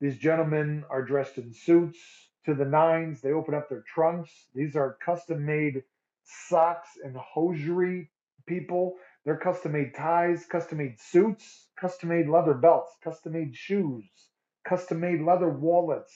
These 0.00 0.18
gentlemen 0.18 0.84
are 0.90 1.02
dressed 1.02 1.38
in 1.38 1.52
suits 1.52 1.98
to 2.44 2.54
the 2.54 2.64
nines. 2.64 3.20
They 3.20 3.32
open 3.32 3.54
up 3.54 3.68
their 3.68 3.84
trunks. 3.86 4.30
These 4.54 4.76
are 4.76 4.98
custom 5.04 5.46
made 5.46 5.82
socks 6.24 6.88
and 7.04 7.16
hosiery 7.16 8.10
people. 8.46 8.94
They're 9.24 9.38
custom 9.38 9.72
made 9.72 9.94
ties, 9.94 10.44
custom 10.46 10.78
made 10.78 11.00
suits, 11.00 11.68
custom 11.80 12.10
made 12.10 12.28
leather 12.28 12.54
belts, 12.54 12.92
custom 13.02 13.32
made 13.32 13.56
shoes, 13.56 14.04
custom 14.68 15.00
made 15.00 15.22
leather 15.22 15.48
wallets. 15.48 16.12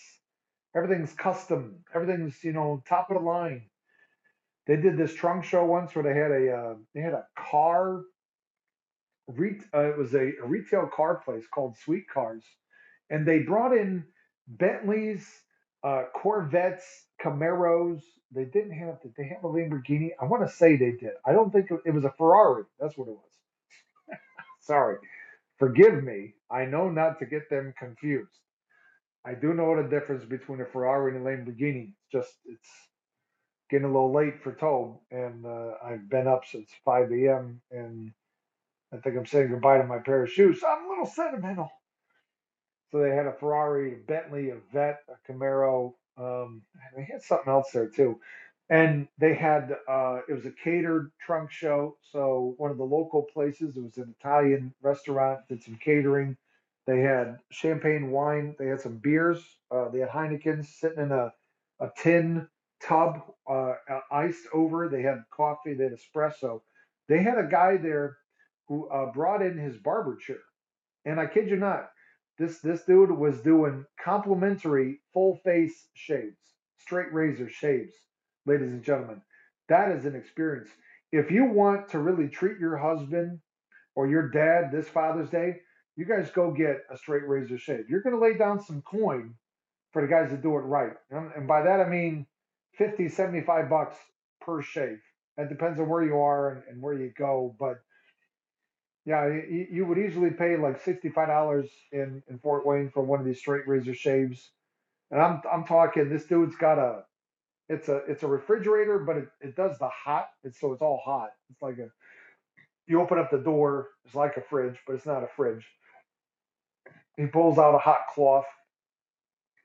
Everything's 0.76 1.14
custom. 1.14 1.84
Everything's, 1.94 2.42
you 2.44 2.52
know, 2.52 2.82
top 2.86 3.10
of 3.10 3.16
the 3.16 3.22
line. 3.22 3.62
They 4.68 4.76
did 4.78 4.98
this 4.98 5.14
trunk 5.14 5.44
show 5.44 5.66
once 5.66 5.94
where 5.96 6.04
they 6.04 6.18
had 6.20 6.32
a 6.32 6.52
uh, 6.56 6.76
they 6.94 7.02
had 7.02 7.14
a 7.14 7.26
car. 7.38 8.02
Re- 9.28 9.60
uh, 9.74 9.90
it 9.90 9.98
was 9.98 10.14
a, 10.14 10.32
a 10.42 10.46
retail 10.46 10.88
car 10.94 11.16
place 11.24 11.44
called 11.54 11.76
Sweet 11.78 12.08
Cars, 12.12 12.44
and 13.10 13.26
they 13.26 13.40
brought 13.40 13.76
in 13.76 14.04
Bentleys, 14.48 15.26
uh, 15.84 16.04
Corvettes, 16.14 17.06
Camaros. 17.22 18.02
They 18.34 18.44
didn't 18.46 18.72
have. 18.78 19.02
Did 19.02 19.14
they 19.18 19.28
have 19.28 19.44
a 19.44 19.48
Lamborghini? 19.48 20.10
I 20.20 20.26
want 20.26 20.46
to 20.48 20.52
say 20.54 20.76
they 20.76 20.92
did. 20.92 21.12
I 21.26 21.32
don't 21.32 21.52
think 21.52 21.70
it, 21.70 21.80
it 21.86 21.92
was 21.94 22.04
a 22.04 22.14
Ferrari. 22.18 22.64
That's 22.80 22.98
what 22.98 23.08
it 23.08 23.12
was. 23.16 23.54
Sorry, 24.60 24.98
forgive 25.58 26.04
me. 26.04 26.34
I 26.50 26.66
know 26.66 26.90
not 26.90 27.18
to 27.20 27.26
get 27.26 27.50
them 27.50 27.74
confused. 27.78 28.30
I 29.26 29.34
do 29.34 29.54
know 29.54 29.76
the 29.82 29.88
difference 29.88 30.24
between 30.24 30.60
a 30.62 30.66
Ferrari 30.66 31.16
and 31.16 31.26
a 31.26 31.30
Lamborghini. 31.30 31.90
It's 31.90 32.12
just 32.12 32.34
it's 32.46 32.70
getting 33.70 33.84
a 33.86 33.92
little 33.92 34.12
late 34.12 34.42
for 34.42 34.52
tow, 34.52 35.00
and 35.10 35.44
uh, 35.46 35.72
I've 35.84 36.08
been 36.08 36.26
up 36.26 36.44
since 36.46 36.70
5 36.84 37.12
a.m. 37.12 37.60
and 37.70 38.12
I 38.92 38.96
think 38.98 39.16
I'm 39.16 39.26
saying 39.26 39.50
goodbye 39.50 39.78
to 39.78 39.84
my 39.84 39.98
pair 39.98 40.22
of 40.24 40.30
shoes. 40.30 40.62
I'm 40.66 40.86
a 40.86 40.88
little 40.88 41.06
sentimental. 41.06 41.70
So 42.90 42.98
they 43.00 43.14
had 43.14 43.26
a 43.26 43.32
Ferrari, 43.32 43.94
a 43.94 43.96
Bentley, 43.96 44.50
a 44.50 44.56
Vet, 44.72 45.00
a 45.08 45.32
Camaro. 45.32 45.92
Um, 46.16 46.62
and 46.74 46.96
they 46.96 47.04
had 47.10 47.22
something 47.22 47.52
else 47.52 47.70
there 47.72 47.88
too. 47.88 48.18
And 48.70 49.08
they 49.18 49.34
had 49.34 49.76
uh, 49.88 50.20
it 50.28 50.32
was 50.32 50.46
a 50.46 50.50
catered 50.50 51.10
trunk 51.24 51.50
show. 51.50 51.96
So 52.12 52.54
one 52.56 52.70
of 52.70 52.78
the 52.78 52.84
local 52.84 53.22
places, 53.22 53.76
it 53.76 53.82
was 53.82 53.96
an 53.98 54.14
Italian 54.18 54.74
restaurant, 54.82 55.40
did 55.48 55.62
some 55.62 55.78
catering. 55.82 56.36
They 56.86 57.00
had 57.00 57.38
champagne 57.50 58.10
wine. 58.10 58.56
They 58.58 58.66
had 58.66 58.80
some 58.80 58.96
beers. 58.96 59.42
Uh, 59.70 59.88
they 59.90 59.98
had 60.00 60.08
Heineken 60.08 60.64
sitting 60.66 61.02
in 61.02 61.12
a, 61.12 61.32
a 61.80 61.90
tin 61.96 62.48
tub, 62.82 63.20
uh, 63.48 63.74
uh, 63.90 64.00
iced 64.12 64.46
over. 64.52 64.88
They 64.88 65.02
had 65.02 65.24
coffee. 65.30 65.74
They 65.74 65.84
had 65.84 65.94
espresso. 65.94 66.62
They 67.08 67.22
had 67.22 67.38
a 67.38 67.48
guy 67.48 67.76
there 67.76 68.18
who 68.68 68.88
uh, 68.88 69.12
brought 69.12 69.42
in 69.42 69.56
his 69.58 69.76
barber 69.78 70.16
chair. 70.16 70.38
And 71.04 71.18
I 71.18 71.26
kid 71.26 71.48
you 71.48 71.56
not, 71.56 71.88
this 72.38 72.60
this 72.60 72.84
dude 72.84 73.10
was 73.10 73.40
doing 73.40 73.84
complimentary 74.02 75.00
full 75.12 75.36
face 75.44 75.88
shaves, 75.94 76.36
straight 76.78 77.12
razor 77.12 77.48
shaves, 77.48 77.94
ladies 78.46 78.72
and 78.72 78.84
gentlemen. 78.84 79.22
That 79.68 79.90
is 79.90 80.04
an 80.04 80.14
experience. 80.14 80.68
If 81.12 81.30
you 81.30 81.46
want 81.46 81.88
to 81.90 81.98
really 81.98 82.28
treat 82.28 82.58
your 82.58 82.76
husband 82.76 83.40
or 83.94 84.08
your 84.08 84.28
dad 84.28 84.70
this 84.70 84.88
Father's 84.88 85.30
Day, 85.30 85.56
you 85.96 86.04
guys 86.04 86.30
go 86.30 86.52
get 86.52 86.84
a 86.92 86.96
straight 86.96 87.26
razor 87.26 87.58
shave. 87.58 87.86
You're 87.88 88.02
going 88.02 88.14
to 88.14 88.22
lay 88.22 88.36
down 88.36 88.62
some 88.62 88.82
coin 88.82 89.34
for 89.92 90.02
the 90.02 90.08
guys 90.08 90.30
that 90.30 90.42
do 90.42 90.56
it 90.56 90.60
right. 90.60 90.92
And, 91.10 91.30
and 91.34 91.48
by 91.48 91.62
that 91.62 91.80
I 91.80 91.88
mean 91.88 92.26
50, 92.78 93.08
75 93.08 93.70
bucks 93.70 93.96
per 94.42 94.62
shave. 94.62 95.00
It 95.38 95.48
depends 95.50 95.80
on 95.80 95.88
where 95.88 96.04
you 96.04 96.18
are 96.18 96.50
and, 96.50 96.62
and 96.70 96.82
where 96.82 96.94
you 96.94 97.12
go, 97.16 97.56
but 97.60 97.78
yeah, 99.06 99.26
you, 99.28 99.68
you 99.72 99.86
would 99.86 99.98
easily 99.98 100.30
pay 100.30 100.56
like 100.58 100.82
sixty-five 100.84 101.28
dollars 101.28 101.70
in 101.92 102.22
in 102.30 102.38
Fort 102.40 102.66
Wayne 102.66 102.90
for 102.94 103.02
one 103.02 103.20
of 103.20 103.26
these 103.26 103.40
straight 103.40 103.68
razor 103.68 103.94
shaves. 103.94 104.52
And 105.10 105.20
I'm 105.22 105.42
I'm 105.52 105.64
talking 105.64 106.08
this 106.10 106.26
dude's 106.26 106.56
got 106.56 106.78
a 106.78 107.04
it's 107.68 107.88
a 107.88 107.98
it's 108.08 108.24
a 108.24 108.28
refrigerator, 108.28 109.00
but 109.00 109.18
it, 109.18 109.28
it 109.40 109.56
does 109.56 109.78
the 109.78 109.88
hot. 109.90 110.28
It's 110.44 110.60
so 110.60 110.72
it's 110.72 110.82
all 110.82 111.02
hot. 111.04 111.30
It's 111.50 111.62
like 111.62 111.78
a 111.78 111.88
you 112.88 113.00
open 113.00 113.18
up 113.18 113.30
the 113.30 113.38
door, 113.38 113.90
it's 114.04 114.14
like 114.14 114.36
a 114.36 114.42
fridge, 114.42 114.76
but 114.86 114.94
it's 114.94 115.06
not 115.06 115.24
a 115.24 115.28
fridge. 115.36 115.66
He 117.16 117.26
pulls 117.26 117.58
out 117.58 117.74
a 117.74 117.78
hot 117.78 118.00
cloth 118.14 118.46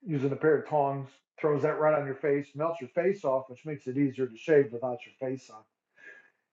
using 0.03 0.31
a 0.31 0.35
pair 0.37 0.57
of 0.57 0.69
tongs, 0.69 1.09
throws 1.39 1.63
that 1.63 1.79
right 1.79 1.99
on 1.99 2.05
your 2.05 2.15
face, 2.15 2.47
melts 2.55 2.81
your 2.81 2.89
face 2.89 3.23
off, 3.25 3.49
which 3.49 3.65
makes 3.65 3.87
it 3.87 3.97
easier 3.97 4.27
to 4.27 4.37
shave 4.37 4.71
without 4.71 4.99
your 5.05 5.29
face 5.29 5.49
on. 5.49 5.61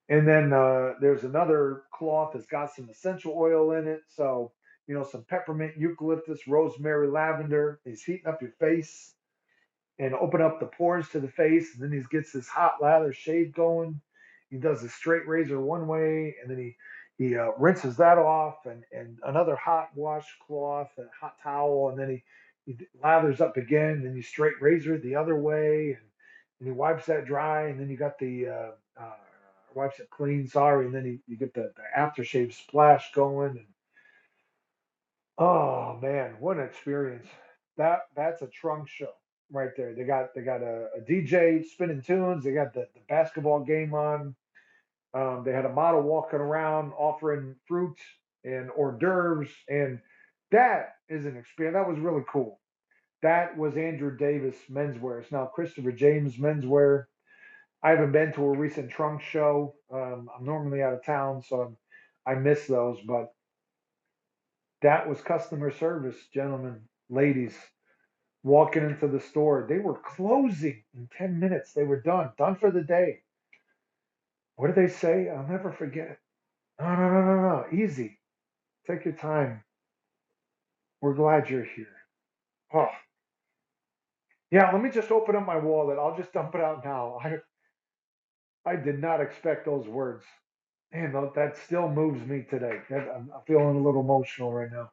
And 0.09 0.27
then 0.27 0.51
uh, 0.51 0.93
there's 0.99 1.23
another 1.23 1.83
cloth 1.93 2.31
that's 2.33 2.45
got 2.47 2.73
some 2.75 2.89
essential 2.89 3.33
oil 3.37 3.71
in 3.73 3.87
it. 3.87 4.01
So, 4.09 4.51
you 4.87 4.93
know, 4.93 5.03
some 5.03 5.23
peppermint, 5.23 5.77
eucalyptus, 5.77 6.47
rosemary, 6.47 7.07
lavender. 7.07 7.79
He's 7.85 8.03
heating 8.03 8.27
up 8.27 8.41
your 8.41 8.51
face 8.59 9.13
and 9.99 10.13
open 10.15 10.41
up 10.41 10.59
the 10.59 10.65
pores 10.65 11.07
to 11.09 11.19
the 11.19 11.29
face. 11.29 11.73
And 11.73 11.83
then 11.83 11.91
he 11.97 12.03
gets 12.15 12.33
this 12.33 12.47
hot 12.47 12.81
lather 12.81 13.13
shave 13.13 13.53
going. 13.53 14.01
He 14.49 14.57
does 14.57 14.83
a 14.83 14.89
straight 14.89 15.25
razor 15.27 15.61
one 15.61 15.87
way, 15.87 16.35
and 16.41 16.51
then 16.51 16.57
he 16.57 16.75
he 17.17 17.37
uh, 17.37 17.51
rinses 17.57 17.95
that 17.97 18.17
off, 18.17 18.65
and 18.65 18.83
and 18.91 19.17
another 19.25 19.55
hot 19.55 19.89
washcloth, 19.95 20.89
a 20.97 21.03
hot 21.19 21.35
towel, 21.41 21.89
and 21.89 21.97
then 21.97 22.09
he 22.09 22.23
he 22.65 22.77
lathers 23.03 23.41
up 23.41 23.57
again. 23.57 24.03
Then 24.03 24.15
you 24.15 24.21
straight 24.21 24.61
razor 24.61 24.97
the 24.97 25.15
other 25.15 25.35
way, 25.37 25.97
and, 25.97 26.05
and 26.59 26.67
he 26.67 26.71
wipes 26.71 27.05
that 27.07 27.25
dry, 27.25 27.67
and 27.67 27.79
then 27.79 27.89
you 27.89 27.97
got 27.97 28.19
the 28.19 28.47
uh, 28.47 28.71
uh, 28.99 29.13
wipes 29.73 29.99
it 29.99 30.09
clean. 30.09 30.47
Sorry, 30.47 30.85
and 30.85 30.95
then 30.95 31.05
you, 31.05 31.19
you 31.27 31.37
get 31.37 31.53
the, 31.53 31.71
the 31.75 31.83
aftershave 31.99 32.53
splash 32.53 33.11
going, 33.13 33.57
and 33.57 33.67
oh 35.37 35.97
man, 36.01 36.35
what 36.39 36.57
an 36.57 36.63
experience! 36.63 37.27
That 37.77 38.01
that's 38.15 38.41
a 38.41 38.47
trunk 38.47 38.87
show 38.87 39.13
right 39.51 39.71
there. 39.75 39.93
They 39.93 40.03
got 40.03 40.33
they 40.35 40.41
got 40.41 40.61
a, 40.61 40.87
a 40.97 41.01
DJ 41.01 41.65
spinning 41.65 42.01
tunes. 42.01 42.43
They 42.43 42.51
got 42.51 42.73
the, 42.73 42.87
the 42.93 43.01
basketball 43.09 43.61
game 43.61 43.93
on. 43.93 44.35
Um, 45.13 45.43
they 45.45 45.51
had 45.51 45.65
a 45.65 45.73
model 45.73 46.01
walking 46.01 46.39
around 46.39 46.93
offering 46.93 47.55
fruit 47.67 47.97
and 48.45 48.69
hors 48.71 48.97
d'oeuvres, 48.97 49.49
and 49.69 49.99
that 50.51 50.95
is 51.09 51.25
an 51.25 51.37
experience. 51.37 51.75
That 51.75 51.89
was 51.89 51.99
really 51.99 52.23
cool. 52.31 52.59
That 53.23 53.57
was 53.57 53.77
Andrew 53.77 54.17
Davis 54.17 54.57
Menswear. 54.71 55.21
It's 55.21 55.31
now 55.31 55.47
Christopher 55.47 55.91
James 55.93 56.37
Menswear. 56.37 57.05
I 57.83 57.91
haven't 57.91 58.13
been 58.13 58.33
to 58.33 58.45
a 58.45 58.57
recent 58.57 58.91
trunk 58.91 59.21
show. 59.21 59.75
Um, 59.93 60.29
I'm 60.37 60.45
normally 60.45 60.83
out 60.83 60.93
of 60.93 61.05
town, 61.05 61.43
so 61.43 61.61
I'm, 61.61 61.77
I 62.37 62.39
miss 62.39 62.67
those. 62.67 62.99
But 63.07 63.33
that 64.83 65.09
was 65.09 65.21
customer 65.21 65.71
service, 65.71 66.17
gentlemen, 66.33 66.81
ladies. 67.09 67.57
walking 68.43 68.83
into 68.83 69.07
the 69.07 69.19
store. 69.19 69.65
They 69.67 69.79
were 69.79 69.99
closing 69.99 70.83
in 70.95 71.09
10 71.17 71.39
minutes. 71.39 71.73
They 71.73 71.83
were 71.83 72.01
done, 72.01 72.31
done 72.37 72.55
for 72.55 72.71
the 72.71 72.83
day. 72.83 73.21
What 74.55 74.67
did 74.67 74.77
they 74.77 74.93
say? 74.93 75.29
I'll 75.29 75.47
never 75.47 75.71
forget. 75.71 76.19
No, 76.79 76.95
no, 76.95 77.09
no, 77.09 77.25
no, 77.25 77.35
no. 77.41 77.65
Easy. 77.83 78.19
Take 78.87 79.05
your 79.05 79.15
time. 79.15 79.63
We're 81.01 81.15
glad 81.15 81.49
you're 81.49 81.65
here. 81.65 81.87
Oh, 82.73 82.89
yeah. 84.51 84.71
Let 84.71 84.81
me 84.83 84.89
just 84.91 85.11
open 85.11 85.35
up 85.35 85.45
my 85.45 85.57
wallet. 85.57 85.99
I'll 85.99 86.17
just 86.17 86.33
dump 86.33 86.55
it 86.55 86.61
out 86.61 86.85
now. 86.85 87.19
I, 87.23 87.37
I 88.71 88.75
did 88.77 88.99
not 89.01 89.21
expect 89.21 89.65
those 89.65 89.87
words. 89.87 90.25
Man, 90.93 91.13
that 91.35 91.57
still 91.57 91.89
moves 91.89 92.25
me 92.27 92.45
today. 92.49 92.79
I'm 92.91 93.31
feeling 93.47 93.77
a 93.77 93.81
little 93.81 94.01
emotional 94.01 94.53
right 94.53 94.71
now 94.71 94.91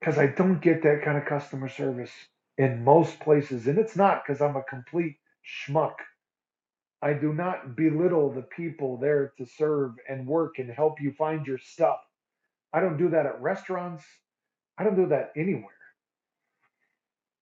because 0.00 0.18
I 0.18 0.28
don't 0.28 0.60
get 0.62 0.82
that 0.84 1.02
kind 1.04 1.18
of 1.18 1.26
customer 1.26 1.68
service 1.68 2.12
in 2.58 2.84
most 2.84 3.20
places. 3.20 3.66
And 3.68 3.78
it's 3.78 3.96
not 3.96 4.22
because 4.26 4.42
I'm 4.42 4.56
a 4.56 4.64
complete 4.64 5.16
schmuck. 5.46 5.94
I 7.02 7.14
do 7.14 7.32
not 7.32 7.76
belittle 7.76 8.32
the 8.32 8.42
people 8.42 8.98
there 8.98 9.32
to 9.38 9.46
serve 9.46 9.92
and 10.08 10.26
work 10.26 10.58
and 10.58 10.70
help 10.70 11.00
you 11.00 11.12
find 11.12 11.46
your 11.46 11.58
stuff. 11.58 11.98
I 12.72 12.80
don't 12.80 12.98
do 12.98 13.10
that 13.10 13.26
at 13.26 13.40
restaurants. 13.40 14.04
I 14.78 14.84
don't 14.84 14.96
do 14.96 15.08
that 15.08 15.32
anywhere. 15.36 15.74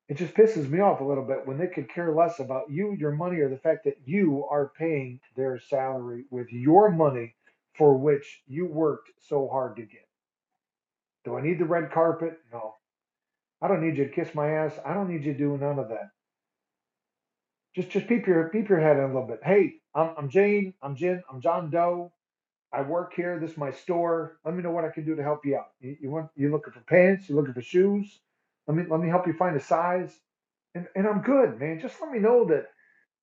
It 0.08 0.16
just 0.16 0.34
pisses 0.34 0.68
me 0.68 0.80
off 0.80 1.00
a 1.00 1.04
little 1.04 1.24
bit 1.24 1.46
when 1.46 1.58
they 1.58 1.66
could 1.66 1.92
care 1.92 2.14
less 2.14 2.40
about 2.40 2.70
you, 2.70 2.96
your 2.98 3.12
money, 3.12 3.40
or 3.40 3.50
the 3.50 3.58
fact 3.58 3.84
that 3.84 3.98
you 4.06 4.46
are 4.50 4.72
paying 4.78 5.20
their 5.36 5.58
salary 5.58 6.24
with 6.30 6.50
your 6.50 6.90
money 6.90 7.34
for 7.76 7.96
which 7.96 8.42
you 8.46 8.66
worked 8.66 9.10
so 9.20 9.48
hard 9.48 9.76
to 9.76 9.82
get. 9.82 10.08
Do 11.24 11.36
I 11.36 11.42
need 11.42 11.58
the 11.58 11.66
red 11.66 11.92
carpet? 11.92 12.38
No. 12.52 12.74
I 13.60 13.68
don't 13.68 13.82
need 13.86 13.98
you 13.98 14.04
to 14.04 14.10
kiss 14.10 14.34
my 14.34 14.50
ass. 14.50 14.78
I 14.84 14.94
don't 14.94 15.10
need 15.10 15.24
you 15.24 15.32
to 15.34 15.38
do 15.38 15.58
none 15.58 15.78
of 15.78 15.88
that. 15.90 16.10
Just 17.74 17.90
just 17.90 18.06
peep 18.08 18.26
your 18.26 18.48
peep 18.48 18.68
your 18.68 18.80
head 18.80 18.96
in 18.96 19.04
a 19.04 19.06
little 19.06 19.26
bit. 19.26 19.40
Hey, 19.44 19.74
I'm 19.94 20.14
I'm 20.16 20.30
Jane. 20.30 20.74
I'm 20.82 20.96
Jen. 20.96 21.22
I'm 21.30 21.40
John 21.40 21.70
Doe. 21.70 22.12
I 22.72 22.82
work 22.82 23.14
here. 23.14 23.38
This 23.38 23.52
is 23.52 23.56
my 23.56 23.70
store. 23.70 24.38
Let 24.44 24.54
me 24.54 24.62
know 24.62 24.70
what 24.70 24.84
I 24.84 24.90
can 24.90 25.04
do 25.04 25.16
to 25.16 25.22
help 25.22 25.46
you 25.46 25.56
out. 25.56 25.68
You, 25.80 25.96
you 26.02 26.10
want 26.10 26.30
you 26.36 26.50
looking 26.50 26.72
for 26.72 26.80
pants? 26.80 27.28
You 27.28 27.36
looking 27.36 27.54
for 27.54 27.62
shoes? 27.62 28.20
Let 28.66 28.76
me 28.76 28.84
let 28.88 29.00
me 29.00 29.08
help 29.08 29.26
you 29.26 29.32
find 29.32 29.56
a 29.56 29.60
size. 29.60 30.14
And 30.74 30.86
and 30.94 31.06
I'm 31.06 31.22
good, 31.22 31.58
man. 31.58 31.80
Just 31.80 32.00
let 32.00 32.10
me 32.10 32.18
know 32.18 32.46
that 32.46 32.66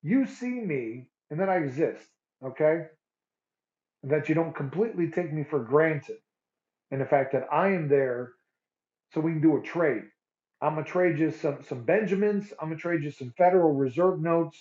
you 0.02 0.26
see 0.26 0.48
me 0.48 1.08
and 1.30 1.40
that 1.40 1.48
I 1.48 1.58
exist. 1.58 2.06
Okay, 2.44 2.86
that 4.04 4.28
you 4.28 4.34
don't 4.34 4.54
completely 4.56 5.10
take 5.10 5.32
me 5.32 5.44
for 5.44 5.60
granted, 5.60 6.18
and 6.90 7.00
the 7.00 7.06
fact 7.06 7.32
that 7.32 7.46
I 7.52 7.68
am 7.70 7.88
there 7.88 8.32
so 9.12 9.20
we 9.20 9.32
can 9.32 9.42
do 9.42 9.58
a 9.58 9.62
trade. 9.62 10.04
I'm 10.62 10.74
gonna 10.74 10.86
trade 10.86 11.18
you 11.18 11.30
some 11.32 11.64
some 11.68 11.84
Benjamins. 11.84 12.52
I'm 12.60 12.68
gonna 12.70 12.80
trade 12.80 13.04
you 13.04 13.10
some 13.12 13.34
Federal 13.38 13.74
Reserve 13.74 14.20
notes. 14.20 14.58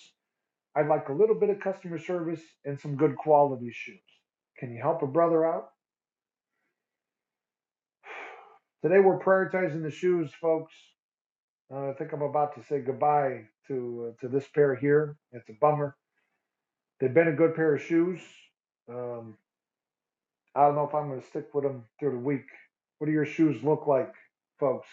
I'd 0.76 0.88
like 0.88 1.10
a 1.10 1.14
little 1.14 1.36
bit 1.40 1.50
of 1.52 1.60
customer 1.60 2.00
service 2.00 2.42
and 2.66 2.80
some 2.80 2.98
good 2.98 3.18
quality 3.18 3.72
shoes. 3.74 4.15
Can 4.58 4.72
you 4.72 4.82
help 4.82 5.02
a 5.02 5.08
brother 5.08 5.46
out? 5.46 5.72
Today 8.82 9.00
we're 9.00 9.20
prioritizing 9.20 9.84
the 9.84 9.92
shoes, 9.92 10.32
folks. 10.40 10.74
Uh, 11.74 11.90
I 11.90 11.94
think 11.94 12.14
I'm 12.14 12.22
about 12.22 12.56
to 12.56 12.64
say 12.64 12.80
goodbye 12.80 13.42
to 13.68 14.14
uh, 14.14 14.22
to 14.22 14.28
this 14.30 14.48
pair 14.54 14.76
here. 14.76 15.18
It's 15.32 15.50
a 15.50 15.54
bummer. 15.60 15.98
They've 17.00 17.14
been 17.14 17.28
a 17.28 17.36
good 17.36 17.56
pair 17.56 17.76
of 17.76 17.82
shoes. 17.82 18.22
Um, 18.90 19.38
I 20.56 20.62
don't 20.62 20.76
know 20.76 20.88
if 20.88 20.96
I'm 20.96 21.10
going 21.10 21.22
to 21.22 21.28
stick 21.28 21.54
with 21.54 21.66
them 21.66 21.84
through 22.00 22.12
the 22.12 22.18
week. 22.18 22.46
What 22.98 23.08
do 23.08 23.12
your 23.14 23.26
shoes 23.26 23.62
look 23.62 23.88
like, 23.88 24.14
folks? 24.58 24.88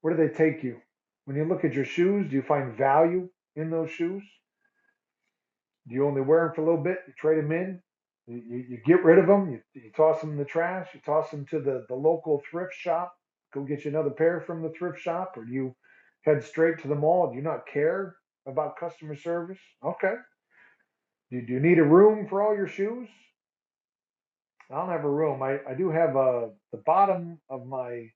Where 0.00 0.16
do 0.16 0.26
they 0.26 0.32
take 0.32 0.62
you? 0.62 0.80
When 1.26 1.36
you 1.36 1.44
look 1.44 1.64
at 1.64 1.74
your 1.74 1.84
shoes, 1.84 2.30
do 2.30 2.36
you 2.36 2.42
find 2.42 2.74
value 2.74 3.28
in 3.54 3.70
those 3.70 3.90
shoes? 3.90 4.22
Do 5.86 5.94
you 5.94 6.06
only 6.06 6.22
wear 6.22 6.46
them 6.46 6.54
for 6.54 6.62
a 6.62 6.64
little 6.64 6.82
bit? 6.82 6.98
You 7.06 7.12
trade 7.18 7.38
them 7.38 7.52
in. 7.52 7.82
You, 8.26 8.64
you, 8.68 8.78
get 8.84 9.04
rid 9.04 9.18
of 9.18 9.26
them. 9.26 9.50
You, 9.50 9.60
you 9.74 9.90
toss 9.96 10.20
them 10.20 10.32
in 10.32 10.36
the 10.38 10.44
trash. 10.44 10.88
You 10.94 11.00
toss 11.04 11.30
them 11.30 11.46
to 11.50 11.60
the, 11.60 11.84
the 11.88 11.94
local 11.94 12.42
thrift 12.50 12.74
shop. 12.74 13.14
Go 13.52 13.64
get 13.64 13.84
you 13.84 13.90
another 13.90 14.10
pair 14.10 14.40
from 14.40 14.62
the 14.62 14.72
thrift 14.78 15.00
shop, 15.00 15.34
or 15.36 15.44
you 15.44 15.74
head 16.22 16.42
straight 16.42 16.80
to 16.82 16.88
the 16.88 16.94
mall? 16.94 17.30
Do 17.30 17.36
you 17.36 17.42
not 17.42 17.66
care 17.66 18.16
about 18.46 18.78
customer 18.78 19.16
service? 19.16 19.58
Okay. 19.84 20.14
Do, 21.30 21.42
do 21.42 21.52
you 21.52 21.60
need 21.60 21.78
a 21.78 21.84
room 21.84 22.28
for 22.28 22.42
all 22.42 22.54
your 22.54 22.68
shoes? 22.68 23.08
I 24.70 24.76
don't 24.76 24.88
have 24.88 25.04
a 25.04 25.10
room. 25.10 25.42
I, 25.42 25.58
I 25.68 25.74
do 25.74 25.90
have 25.90 26.16
a 26.16 26.50
the 26.70 26.78
bottom 26.86 27.40
of 27.50 27.66
my 27.66 28.08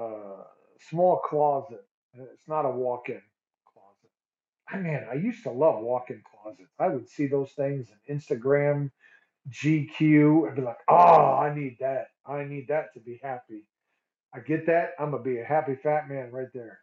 uh, 0.00 0.44
small 0.88 1.18
closet. 1.18 1.84
It's 2.14 2.48
not 2.48 2.64
a 2.64 2.70
walk-in 2.70 3.20
closet. 3.20 3.35
I 4.68 4.78
man, 4.78 5.06
I 5.10 5.14
used 5.14 5.42
to 5.44 5.50
love 5.50 5.80
walk-in 5.80 6.22
closets. 6.24 6.72
I 6.78 6.88
would 6.88 7.08
see 7.08 7.26
those 7.26 7.52
things 7.52 7.88
in 8.08 8.16
Instagram, 8.16 8.90
GQ, 9.50 10.48
and 10.48 10.56
be 10.56 10.62
like, 10.62 10.78
oh, 10.88 11.34
I 11.34 11.54
need 11.54 11.76
that. 11.80 12.08
I 12.26 12.44
need 12.44 12.68
that 12.68 12.92
to 12.94 13.00
be 13.00 13.20
happy. 13.22 13.64
I 14.34 14.40
get 14.40 14.66
that. 14.66 14.90
I'm 14.98 15.12
gonna 15.12 15.22
be 15.22 15.38
a 15.38 15.44
happy 15.44 15.76
fat 15.76 16.08
man 16.08 16.30
right 16.32 16.48
there. 16.52 16.80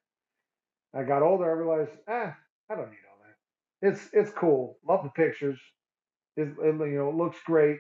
I 0.96 1.04
got 1.04 1.24
older. 1.24 1.50
I 1.50 1.54
realized, 1.54 1.92
ah, 2.08 2.36
I 2.70 2.76
don't 2.76 2.90
need 2.90 2.98
all 3.10 3.20
that. 3.24 3.90
It's 3.90 4.10
it's 4.14 4.32
cool. 4.32 4.78
Love 4.88 5.04
the 5.04 5.10
pictures. 5.10 5.60
It, 6.38 6.50
it 6.60 6.76
you 6.76 6.98
know 6.98 7.10
it 7.10 7.16
looks 7.16 7.38
great. 7.46 7.80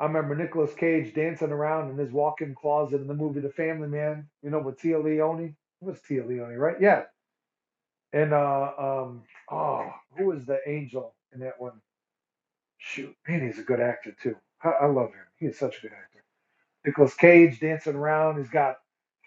I 0.00 0.04
remember 0.06 0.34
Nicolas 0.36 0.74
Cage 0.74 1.14
dancing 1.14 1.50
around 1.50 1.90
in 1.90 1.98
his 1.98 2.12
walk-in 2.12 2.54
closet 2.54 3.00
in 3.00 3.08
the 3.08 3.14
movie 3.14 3.40
The 3.40 3.50
Family 3.50 3.88
Man. 3.88 4.28
You 4.42 4.50
know 4.50 4.60
with 4.60 4.80
Téa 4.80 5.02
Leoni. 5.02 5.54
It 5.80 5.84
was 5.84 6.00
Téa 6.08 6.26
Leoni, 6.26 6.56
right? 6.56 6.76
Yeah. 6.80 7.04
And 8.12 8.32
uh, 8.32 8.72
um, 8.78 9.22
oh, 9.50 9.90
who 10.16 10.26
was 10.26 10.46
the 10.46 10.60
angel 10.66 11.14
in 11.34 11.40
that 11.40 11.60
one? 11.60 11.80
Shoot, 12.78 13.14
man, 13.28 13.46
he's 13.46 13.58
a 13.58 13.62
good 13.64 13.80
actor 13.80 14.14
too. 14.22 14.36
I, 14.62 14.70
I 14.70 14.86
love 14.86 15.08
him. 15.08 15.26
He 15.38 15.46
is 15.46 15.58
such 15.58 15.78
a 15.78 15.82
good 15.82 15.92
actor. 15.92 16.24
Nicolas 16.84 17.14
Cage 17.14 17.60
dancing 17.60 17.96
around. 17.96 18.38
He's 18.38 18.50
got 18.50 18.76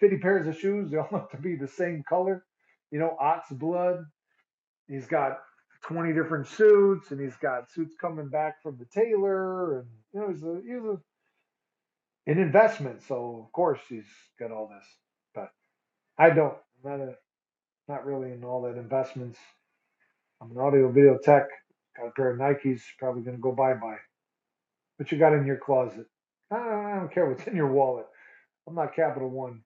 50 0.00 0.18
pairs 0.18 0.46
of 0.46 0.58
shoes. 0.58 0.90
They 0.90 0.98
all 0.98 1.08
have 1.12 1.30
to 1.30 1.36
be 1.38 1.56
the 1.56 1.68
same 1.68 2.02
color. 2.08 2.44
You 2.90 2.98
know, 2.98 3.16
ox 3.20 3.50
blood. 3.50 4.04
He's 4.88 5.06
got 5.06 5.38
20 5.82 6.12
different 6.12 6.46
suits, 6.46 7.10
and 7.10 7.20
he's 7.20 7.36
got 7.36 7.70
suits 7.70 7.94
coming 8.00 8.28
back 8.28 8.62
from 8.62 8.78
the 8.78 8.86
tailor, 8.86 9.80
and 9.80 9.88
you 10.12 10.20
know, 10.20 10.28
he's 10.28 10.42
a 10.42 10.60
he's 10.64 10.84
a 10.84 10.98
an 12.30 12.38
investment. 12.38 13.02
So 13.06 13.44
of 13.44 13.52
course 13.52 13.80
he's 13.88 14.06
got 14.38 14.52
all 14.52 14.68
this, 14.68 14.86
but 15.34 15.50
I 16.18 16.30
don't. 16.30 16.56
I'm 16.84 16.90
not 16.90 17.08
a 17.08 17.14
not 17.88 18.06
really 18.06 18.32
in 18.32 18.44
all 18.44 18.62
that 18.62 18.78
investments. 18.78 19.38
I'm 20.40 20.50
an 20.50 20.58
audio 20.58 20.90
video 20.90 21.18
tech. 21.22 21.46
Got 21.96 22.08
a 22.08 22.10
pair 22.12 22.30
of 22.30 22.38
Nikes. 22.38 22.80
Probably 22.98 23.22
gonna 23.22 23.38
go 23.38 23.52
bye 23.52 23.74
bye. 23.74 23.98
What 24.96 25.10
you 25.10 25.18
got 25.18 25.34
in 25.34 25.46
your 25.46 25.56
closet? 25.56 26.06
I 26.50 26.96
don't, 26.96 27.12
care 27.12 27.26
what's 27.26 27.46
in 27.46 27.56
your 27.56 27.72
wallet. 27.72 28.06
I'm 28.68 28.74
not 28.74 28.94
Capital 28.94 29.28
One. 29.28 29.62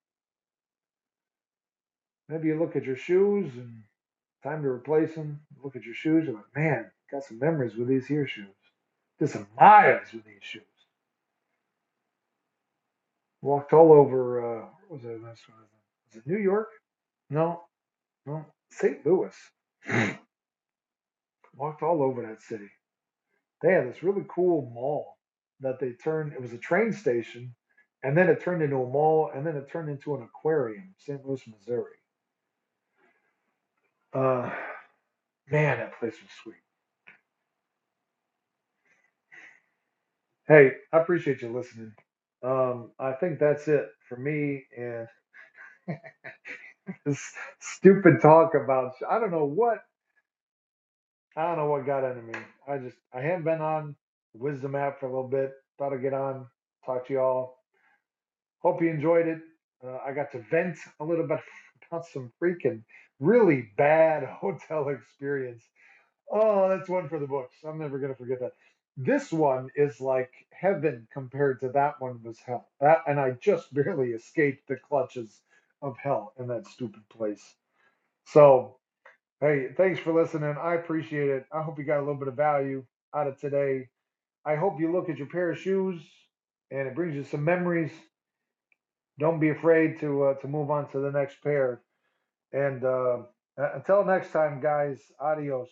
Maybe 2.29 2.49
you 2.49 2.59
look 2.59 2.77
at 2.77 2.85
your 2.85 2.97
shoes 2.97 3.53
and 3.57 3.83
time 4.43 4.63
to 4.63 4.69
replace 4.69 5.15
them. 5.15 5.41
Look 5.63 5.77
at 5.77 5.85
your 5.85 5.95
shoes. 5.95 6.25
You're 6.27 6.37
like, 6.37 6.57
man, 6.57 6.91
got 7.11 7.25
some 7.25 7.39
memories 7.39 7.75
with 7.75 7.89
these 7.89 8.07
here 8.07 8.27
shoes. 8.27 8.47
Did 9.19 9.31
some 9.31 9.47
miles 9.59 10.13
with 10.13 10.25
these 10.25 10.43
shoes. 10.43 10.63
Walked 13.43 13.73
all 13.73 13.93
over. 13.93 14.61
Uh, 14.61 14.67
what 14.89 15.03
was 15.03 15.03
that? 15.03 15.21
Was 15.21 15.39
it 16.15 16.27
New 16.27 16.39
York? 16.39 16.69
No, 17.31 17.63
no, 18.27 18.47
St. 18.73 19.05
Louis. 19.07 19.35
Walked 21.57 21.83
all 21.83 22.03
over 22.03 22.23
that 22.23 22.43
city. 22.43 22.71
They 23.63 23.73
had 23.73 23.89
this 23.89 24.03
really 24.05 24.25
cool 24.29 24.71
mall 24.75 25.19
that 25.61 25.81
they 25.81 25.93
turned. 25.93 26.35
It 26.35 26.43
was 26.43 26.55
a 26.55 26.59
train 26.59 26.93
station, 26.93 27.55
and 28.05 28.17
then 28.17 28.29
it 28.31 28.43
turned 28.43 28.63
into 28.63 28.77
a 28.77 28.91
mall, 28.91 29.31
and 29.35 29.47
then 29.47 29.57
it 29.57 29.71
turned 29.71 29.91
into 29.91 30.17
an 30.17 30.23
aquarium. 30.23 30.95
St. 30.99 31.25
Louis, 31.27 31.43
Missouri. 31.49 31.97
Uh, 34.15 34.51
man, 35.51 35.79
that 35.79 35.99
place 36.01 36.15
was 36.23 36.31
sweet. 36.43 36.57
Hey, 40.49 40.73
I 40.93 40.99
appreciate 40.99 41.43
you 41.43 41.53
listening. 41.57 41.95
Um, 42.43 42.93
I 43.01 43.13
think 43.15 43.39
that's 43.41 43.69
it 43.69 43.89
for 44.09 44.17
me 44.19 44.65
and 44.77 45.09
this 47.07 47.23
stupid 47.61 48.21
talk 48.23 48.55
about 48.55 48.93
I 49.11 49.19
don't 49.21 49.33
know 49.33 49.47
what 49.47 49.79
I 51.37 51.47
don't 51.47 51.59
know 51.59 51.71
what 51.71 51.87
got 51.87 52.05
into 52.05 52.23
me. 52.23 52.35
I 52.69 52.79
just 52.79 52.97
I 53.15 53.21
haven't 53.23 53.45
been 53.45 53.61
on 53.63 53.97
the 54.35 54.41
Wisdom 54.43 54.75
app 54.75 55.01
for 55.01 55.07
a 55.07 55.11
little 55.11 55.29
bit. 55.29 55.53
Thought 55.79 55.95
I'd 55.95 56.03
get 56.03 56.15
on, 56.15 56.47
talk 56.87 57.07
to 57.09 57.15
y'all. 57.15 57.57
Hope 58.61 58.83
you 58.83 58.91
enjoyed 58.91 59.29
it. 59.29 59.41
Uh, 59.85 59.99
I 60.07 60.13
got 60.13 60.33
to 60.33 60.41
vent 60.51 60.79
a 61.01 61.05
little 61.05 61.27
bit 61.29 61.41
about 61.91 62.07
some 62.07 62.33
freaking 62.43 62.83
really 63.21 63.71
bad 63.79 64.25
hotel 64.41 64.91
experience. 64.91 65.65
Oh, 66.33 66.69
that's 66.69 66.89
one 66.91 67.09
for 67.09 67.21
the 67.21 67.29
books. 67.29 67.57
I'm 67.67 67.79
never 67.79 67.99
gonna 68.01 68.17
forget 68.17 68.41
that. 68.41 68.53
This 68.99 69.33
one 69.33 69.71
is 69.77 70.01
like 70.01 70.33
heaven 70.53 71.09
compared 71.15 71.61
to 71.63 71.71
that 71.71 72.01
one 72.01 72.23
was 72.25 72.39
hell. 72.41 72.69
That, 72.81 73.03
and 73.09 73.21
I 73.21 73.33
just 73.33 73.75
barely 73.75 74.11
escaped 74.11 74.69
the 74.69 74.77
clutches 74.77 75.41
of 75.87 75.97
hell 76.03 76.33
in 76.39 76.49
that 76.49 76.67
stupid 76.67 77.03
place. 77.09 77.43
So, 78.27 78.77
hey, 79.41 79.69
thanks 79.77 80.01
for 80.01 80.13
listening. 80.13 80.57
I 80.61 80.75
appreciate 80.75 81.29
it. 81.29 81.47
I 81.53 81.63
hope 81.63 81.79
you 81.79 81.85
got 81.85 81.99
a 81.99 82.01
little 82.01 82.17
bit 82.17 82.29
of 82.29 82.35
value 82.35 82.85
out 83.15 83.27
of 83.27 83.41
today. 83.41 83.89
I 84.45 84.57
hope 84.57 84.81
you 84.81 84.93
look 84.93 85.09
at 85.09 85.19
your 85.19 85.29
pair 85.29 85.51
of 85.51 85.59
shoes 85.59 86.01
and 86.71 86.89
it 86.89 86.95
brings 86.95 87.15
you 87.15 87.25
some 87.25 87.45
memories. 87.45 87.93
Don't 89.19 89.41
be 89.41 89.51
afraid 89.51 90.01
to 90.01 90.25
uh, 90.25 90.35
to 90.35 90.49
move 90.49 90.71
on 90.71 90.91
to 90.91 91.01
the 91.01 91.11
next 91.11 91.43
pair. 91.43 91.81
And 92.53 92.85
uh, 92.85 93.19
until 93.57 94.05
next 94.05 94.33
time, 94.33 94.61
guys, 94.61 95.01
adios. 95.21 95.69